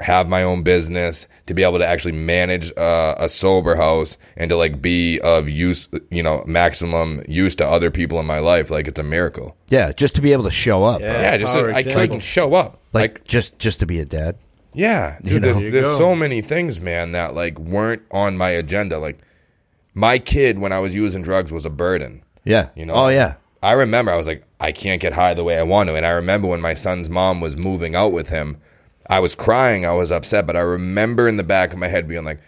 have 0.00 0.28
my 0.28 0.42
own 0.42 0.62
business, 0.62 1.26
to 1.46 1.54
be 1.54 1.62
able 1.62 1.78
to 1.78 1.86
actually 1.86 2.12
manage 2.12 2.76
uh, 2.76 3.14
a 3.18 3.28
sober 3.28 3.76
house 3.76 4.16
and 4.36 4.50
to 4.50 4.56
like 4.56 4.82
be 4.82 5.20
of 5.20 5.48
use, 5.48 5.88
you 6.10 6.22
know, 6.22 6.44
maximum 6.46 7.22
use 7.28 7.54
to 7.56 7.66
other 7.66 7.90
people 7.90 8.20
in 8.20 8.26
my 8.26 8.38
life. 8.38 8.70
Like 8.70 8.88
it's 8.88 9.00
a 9.00 9.04
miracle. 9.04 9.56
Yeah, 9.68 9.92
just 9.92 10.14
to 10.16 10.20
be 10.20 10.32
able 10.32 10.44
to 10.44 10.50
show 10.50 10.84
up. 10.84 11.00
Yeah. 11.00 11.20
Yeah, 11.20 11.36
just 11.36 11.54
power 11.54 11.72
I, 11.72 11.78
I 11.78 12.06
can 12.06 12.20
show 12.20 12.54
up. 12.54 12.80
Like, 12.92 13.18
like 13.18 13.24
just 13.24 13.58
just 13.58 13.80
to 13.80 13.86
be 13.86 14.00
a 14.00 14.04
dad. 14.04 14.36
Yeah, 14.74 15.18
dude. 15.22 15.30
You 15.30 15.40
know? 15.40 15.58
there's 15.60 15.72
there's 15.72 15.98
so 15.98 16.14
many 16.14 16.42
things, 16.42 16.80
man, 16.80 17.12
that 17.12 17.34
like 17.34 17.58
weren't 17.58 18.02
on 18.10 18.36
my 18.36 18.50
agenda. 18.50 18.98
Like 18.98 19.18
my 19.94 20.18
kid 20.18 20.58
when 20.58 20.72
I 20.72 20.78
was 20.78 20.94
using 20.94 21.22
drugs 21.22 21.50
was 21.50 21.64
a 21.64 21.70
burden. 21.70 22.22
Yeah. 22.44 22.68
You 22.76 22.86
know? 22.86 22.94
Oh 22.94 23.08
yeah. 23.08 23.36
I 23.62 23.72
remember 23.72 24.12
I 24.12 24.16
was 24.16 24.26
like, 24.26 24.44
I 24.60 24.70
can't 24.70 25.00
get 25.00 25.14
high 25.14 25.34
the 25.34 25.42
way 25.42 25.58
I 25.58 25.62
want 25.62 25.88
to. 25.88 25.96
And 25.96 26.06
I 26.06 26.10
remember 26.10 26.46
when 26.48 26.60
my 26.60 26.74
son's 26.74 27.10
mom 27.10 27.40
was 27.40 27.56
moving 27.56 27.96
out 27.96 28.12
with 28.12 28.28
him, 28.28 28.58
I 29.08 29.20
was 29.20 29.34
crying, 29.34 29.86
I 29.86 29.92
was 29.92 30.10
upset, 30.12 30.46
but 30.46 30.56
I 30.56 30.60
remember 30.60 31.28
in 31.28 31.36
the 31.36 31.42
back 31.44 31.72
of 31.72 31.78
my 31.78 31.86
head 31.88 32.08
being 32.08 32.24
like, 32.24 32.40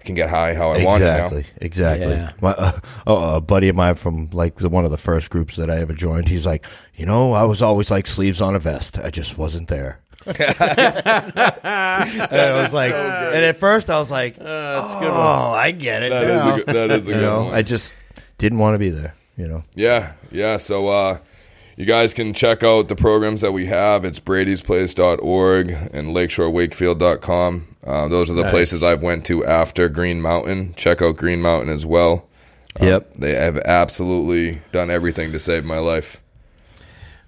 I 0.00 0.04
can 0.04 0.14
get 0.14 0.30
high 0.30 0.54
how 0.54 0.70
I 0.70 0.84
want 0.84 1.02
Exactly, 1.02 1.42
now. 1.42 1.48
exactly. 1.60 2.12
Yeah. 2.14 2.32
My, 2.40 2.50
uh, 2.52 2.80
oh, 3.06 3.36
a 3.36 3.40
buddy 3.40 3.68
of 3.68 3.74
mine 3.76 3.96
from 3.96 4.30
like 4.32 4.56
the, 4.56 4.68
one 4.68 4.84
of 4.84 4.90
the 4.92 4.96
first 4.96 5.28
groups 5.28 5.56
that 5.56 5.70
I 5.70 5.78
ever 5.78 5.92
joined, 5.92 6.28
he's 6.28 6.46
like, 6.46 6.64
you 6.94 7.04
know, 7.04 7.32
I 7.32 7.42
was 7.44 7.62
always 7.62 7.90
like 7.90 8.06
sleeves 8.06 8.40
on 8.40 8.54
a 8.54 8.58
vest. 8.60 8.98
I 8.98 9.10
just 9.10 9.36
wasn't 9.36 9.68
there. 9.68 10.00
and 10.26 10.38
I 11.64 12.62
was 12.62 12.72
like, 12.72 12.92
and 12.92 13.44
at 13.44 13.56
first 13.56 13.90
I 13.90 13.98
was 13.98 14.10
like, 14.10 14.36
oh, 14.40 15.52
I 15.52 15.70
get 15.72 16.02
it. 16.02 16.10
That 16.10 16.22
is 16.24 16.28
now." 16.28 16.54
a 16.54 16.56
good, 16.56 16.66
that 16.66 16.90
is 16.90 17.08
a 17.08 17.10
you 17.10 17.16
good 17.16 17.22
know, 17.22 17.44
one. 17.44 17.54
I 17.54 17.62
just 17.62 17.94
didn't 18.38 18.58
want 18.58 18.74
to 18.74 18.78
be 18.78 18.90
there. 18.90 19.14
You 19.36 19.46
know, 19.46 19.64
Yeah, 19.74 20.12
yeah. 20.32 20.56
So 20.56 20.88
uh, 20.88 21.18
you 21.78 21.86
guys 21.86 22.12
can 22.12 22.34
check 22.34 22.62
out 22.64 22.88
the 22.88 22.96
programs 22.96 23.40
that 23.40 23.52
we 23.52 23.66
have. 23.66 24.04
It's 24.04 24.18
bradysplace.org 24.20 25.70
and 25.70 26.08
lakeshorewakefield.com. 26.08 27.76
Uh, 27.86 28.08
those 28.08 28.30
are 28.30 28.34
the 28.34 28.42
Nice. 28.42 28.50
places 28.50 28.82
I've 28.82 29.00
went 29.02 29.24
to 29.26 29.44
after 29.46 29.88
Green 29.88 30.20
Mountain. 30.20 30.74
Check 30.76 31.00
out 31.00 31.16
Green 31.16 31.40
Mountain 31.40 31.72
as 31.72 31.86
well. 31.86 32.26
yep. 32.80 33.14
They 33.14 33.34
have 33.34 33.58
absolutely 33.58 34.60
done 34.72 34.90
everything 34.90 35.32
to 35.32 35.38
save 35.38 35.64
my 35.64 35.78
life. 35.78 36.20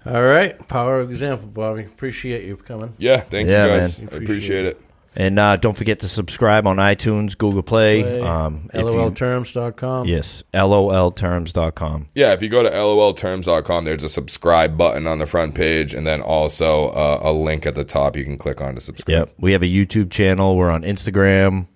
All 0.05 0.23
right, 0.23 0.67
power 0.67 0.99
of 0.99 1.09
example, 1.09 1.47
Bobby. 1.47 1.83
Appreciate 1.83 2.43
you 2.45 2.57
coming. 2.57 2.93
Yeah, 2.97 3.21
thank 3.21 3.47
Yeah, 3.49 3.65
you 3.65 3.71
guys. 3.81 3.99
man. 3.99 4.09
I 4.11 4.15
appreciate 4.17 4.65
it. 4.65 4.81
And 5.13 5.37
uh, 5.39 5.57
don't 5.57 5.75
forget 5.75 5.99
to 5.99 6.07
subscribe 6.07 6.65
on 6.65 6.77
iTunes, 6.77 7.37
Google 7.37 7.63
Play. 7.63 8.01
Play, 8.01 8.21
Um, 8.21 8.69
if 8.73 8.79
you- 8.79 8.85
LOLterms.com. 8.85 10.07
yes, 10.07 10.43
lolterms.com. 10.53 12.07
Yeah, 12.15 12.31
if 12.31 12.41
you 12.41 12.47
go 12.49 12.63
to 12.63 12.69
lolterms.com, 12.69 13.85
there's 13.85 14.03
a 14.03 14.09
subscribe 14.09 14.77
button 14.77 15.07
on 15.07 15.19
the 15.19 15.25
front 15.25 15.53
page, 15.55 15.93
and 15.93 16.07
then 16.07 16.21
also 16.21 16.89
uh, 16.89 17.19
a 17.23 17.33
link 17.33 17.65
at 17.65 17.75
the 17.75 17.83
top 17.83 18.15
you 18.15 18.23
can 18.23 18.37
click 18.37 18.61
on 18.61 18.75
to 18.75 18.81
subscribe. 18.81 19.09
Yep. 19.17 19.33
We 19.39 19.51
have 19.51 19.63
a 19.63 19.67
YouTube 19.67 20.11
channel. 20.11 20.55
We're 20.55 20.71
on 20.71 20.83
Instagram. 20.83 21.67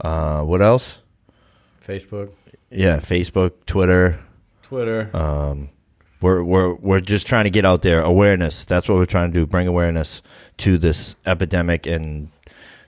Uh, 0.00 0.42
what 0.42 0.60
else? 0.60 0.98
Facebook, 1.86 2.30
Yeah, 2.70 2.98
Facebook, 2.98 3.52
Twitter. 3.66 4.20
Twitter. 4.62 5.10
Um, 5.16 5.70
we're 6.20 6.42
we're 6.42 6.74
we're 6.74 7.00
just 7.00 7.26
trying 7.26 7.44
to 7.44 7.50
get 7.50 7.64
out 7.66 7.82
there 7.82 8.00
awareness. 8.02 8.64
That's 8.64 8.88
what 8.88 8.96
we're 8.98 9.06
trying 9.06 9.32
to 9.32 9.40
do. 9.40 9.46
Bring 9.46 9.66
awareness 9.66 10.22
to 10.58 10.78
this 10.78 11.16
epidemic, 11.26 11.86
and 11.86 12.28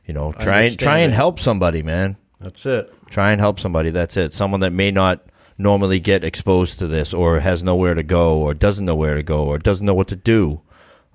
you 0.06 0.14
know, 0.14 0.32
try 0.32 0.62
and 0.62 0.78
try 0.78 0.98
and 1.00 1.12
help 1.14 1.38
somebody, 1.40 1.82
man. 1.82 2.16
That's 2.40 2.66
it. 2.66 2.92
Try 3.10 3.32
and 3.32 3.40
help 3.40 3.58
somebody. 3.58 3.90
That's 3.90 4.16
it. 4.16 4.34
Someone 4.34 4.60
that 4.60 4.72
may 4.72 4.90
not 4.90 5.24
normally 5.56 6.00
get 6.00 6.24
exposed 6.24 6.78
to 6.80 6.86
this, 6.86 7.14
or 7.14 7.40
has 7.40 7.62
nowhere 7.62 7.94
to 7.94 8.02
go, 8.02 8.38
or 8.38 8.54
doesn't 8.54 8.84
know 8.84 8.96
where 8.96 9.14
to 9.14 9.22
go, 9.22 9.44
or 9.44 9.58
doesn't 9.58 9.86
know 9.86 9.94
what 9.94 10.08
to 10.08 10.16
do. 10.16 10.60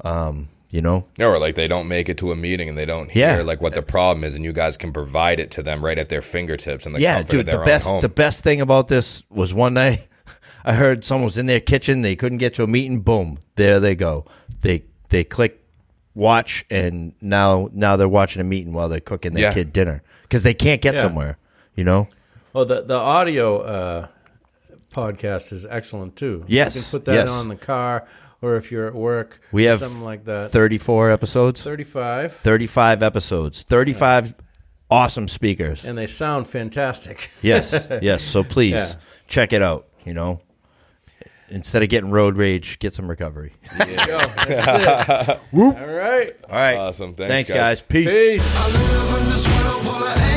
Um, 0.04 0.48
you 0.72 0.82
know, 0.84 1.08
or 1.20 1.40
like 1.40 1.56
they 1.56 1.68
don't 1.68 1.88
make 1.88 2.10
it 2.10 2.18
to 2.20 2.32
a 2.32 2.36
meeting 2.36 2.70
and 2.70 2.78
they 2.78 2.86
don't 2.86 3.14
Yeah. 3.16 3.36
hear 3.36 3.44
like 3.44 3.60
what 3.60 3.74
the 3.74 3.82
problem 3.82 4.24
is, 4.24 4.36
and 4.36 4.46
you 4.46 4.54
guys 4.54 4.78
can 4.78 4.94
provide 4.94 5.40
it 5.40 5.50
to 5.52 5.64
them 5.64 5.84
right 5.84 5.98
at 5.98 6.10
their 6.10 6.22
fingertips 6.22 6.86
and 6.86 6.94
the 6.96 7.02
yeah, 7.02 7.24
dude. 7.24 7.42
of 7.42 7.46
their 7.48 7.58
The 7.58 7.64
best 7.66 7.88
home. 7.88 8.02
the 8.02 8.10
best 8.10 8.44
thing 8.44 8.62
about 8.62 8.88
this 8.88 9.24
was 9.32 9.52
one 9.54 9.74
night 9.74 10.08
I 10.64 10.74
heard 10.74 11.04
someone 11.04 11.26
was 11.26 11.38
in 11.40 11.48
their 11.48 11.60
kitchen. 11.60 12.02
They 12.04 12.16
couldn't 12.16 12.38
get 12.38 12.54
to 12.56 12.64
a 12.64 12.68
meeting. 12.68 13.00
Boom, 13.02 13.40
there 13.56 13.80
they 13.80 13.96
go. 13.96 14.26
They 14.62 14.84
they 15.10 15.24
click 15.24 15.59
watch, 16.20 16.66
and 16.70 17.14
now 17.22 17.70
now 17.74 17.96
they're 17.96 18.08
watching 18.08 18.42
a 18.42 18.46
meeting 18.46 18.74
while 18.74 18.90
they're 18.90 19.00
cooking 19.00 19.34
their 19.34 19.46
Yeah. 19.46 19.54
kid 19.54 19.74
dinner 19.74 20.04
because 20.24 20.44
they 20.44 20.54
can't 20.54 20.82
get 20.82 20.96
Yeah. 20.96 21.02
somewhere. 21.02 21.38
You 21.76 21.84
know. 21.86 22.08
Oh, 22.54 22.64
the 22.64 22.82
the 22.82 22.96
audio 22.98 23.62
uh, 23.62 24.08
podcast 24.94 25.52
is 25.52 25.66
excellent 25.66 26.16
too. 26.16 26.44
Yes, 26.48 26.76
you 26.76 26.82
can 26.82 26.92
put 26.92 27.06
that 27.06 27.14
yes. 27.16 27.30
on 27.30 27.48
the 27.48 27.56
car, 27.56 28.06
or 28.42 28.56
if 28.56 28.72
you're 28.72 28.88
at 28.88 28.96
work, 28.96 29.40
We 29.52 29.64
have 29.66 29.80
something 29.80 30.04
like 30.04 30.26
that. 30.26 30.52
Thirty 30.52 30.78
four 30.78 31.10
episodes. 31.12 31.64
Thirty-five, 31.64 32.34
35 32.36 33.04
episodes, 33.04 33.64
35 33.64 34.36
awesome 34.92 35.28
speakers. 35.28 35.86
and 35.86 35.98
they 35.98 36.08
sound 36.08 36.48
fantastic. 36.48 37.30
Yes, 37.42 37.74
yes. 38.02 38.24
So 38.24 38.44
please 38.44 38.72
Yeah. 38.74 38.94
check 39.28 39.54
it 39.54 39.62
out. 39.62 39.88
You 40.06 40.14
know, 40.14 40.42
instead 41.50 41.84
of 41.84 41.90
getting 41.90 42.10
road 42.12 42.38
rage, 42.38 42.80
get 42.80 42.94
some 42.96 43.10
recovery. 43.10 43.54
There 43.78 43.90
you 43.90 44.06
go. 44.06 44.20
That's 44.48 45.30
it. 45.30 45.40
All 45.54 45.72
right. 45.72 46.36
All 46.44 46.56
right. 46.56 46.76
Awesome. 46.76 47.14
Thanks, 47.16 47.30
Thanks, 47.30 47.50
guys. 47.50 47.82
guys. 47.82 47.82
Peace. 47.82 48.42
Peace. 48.42 50.29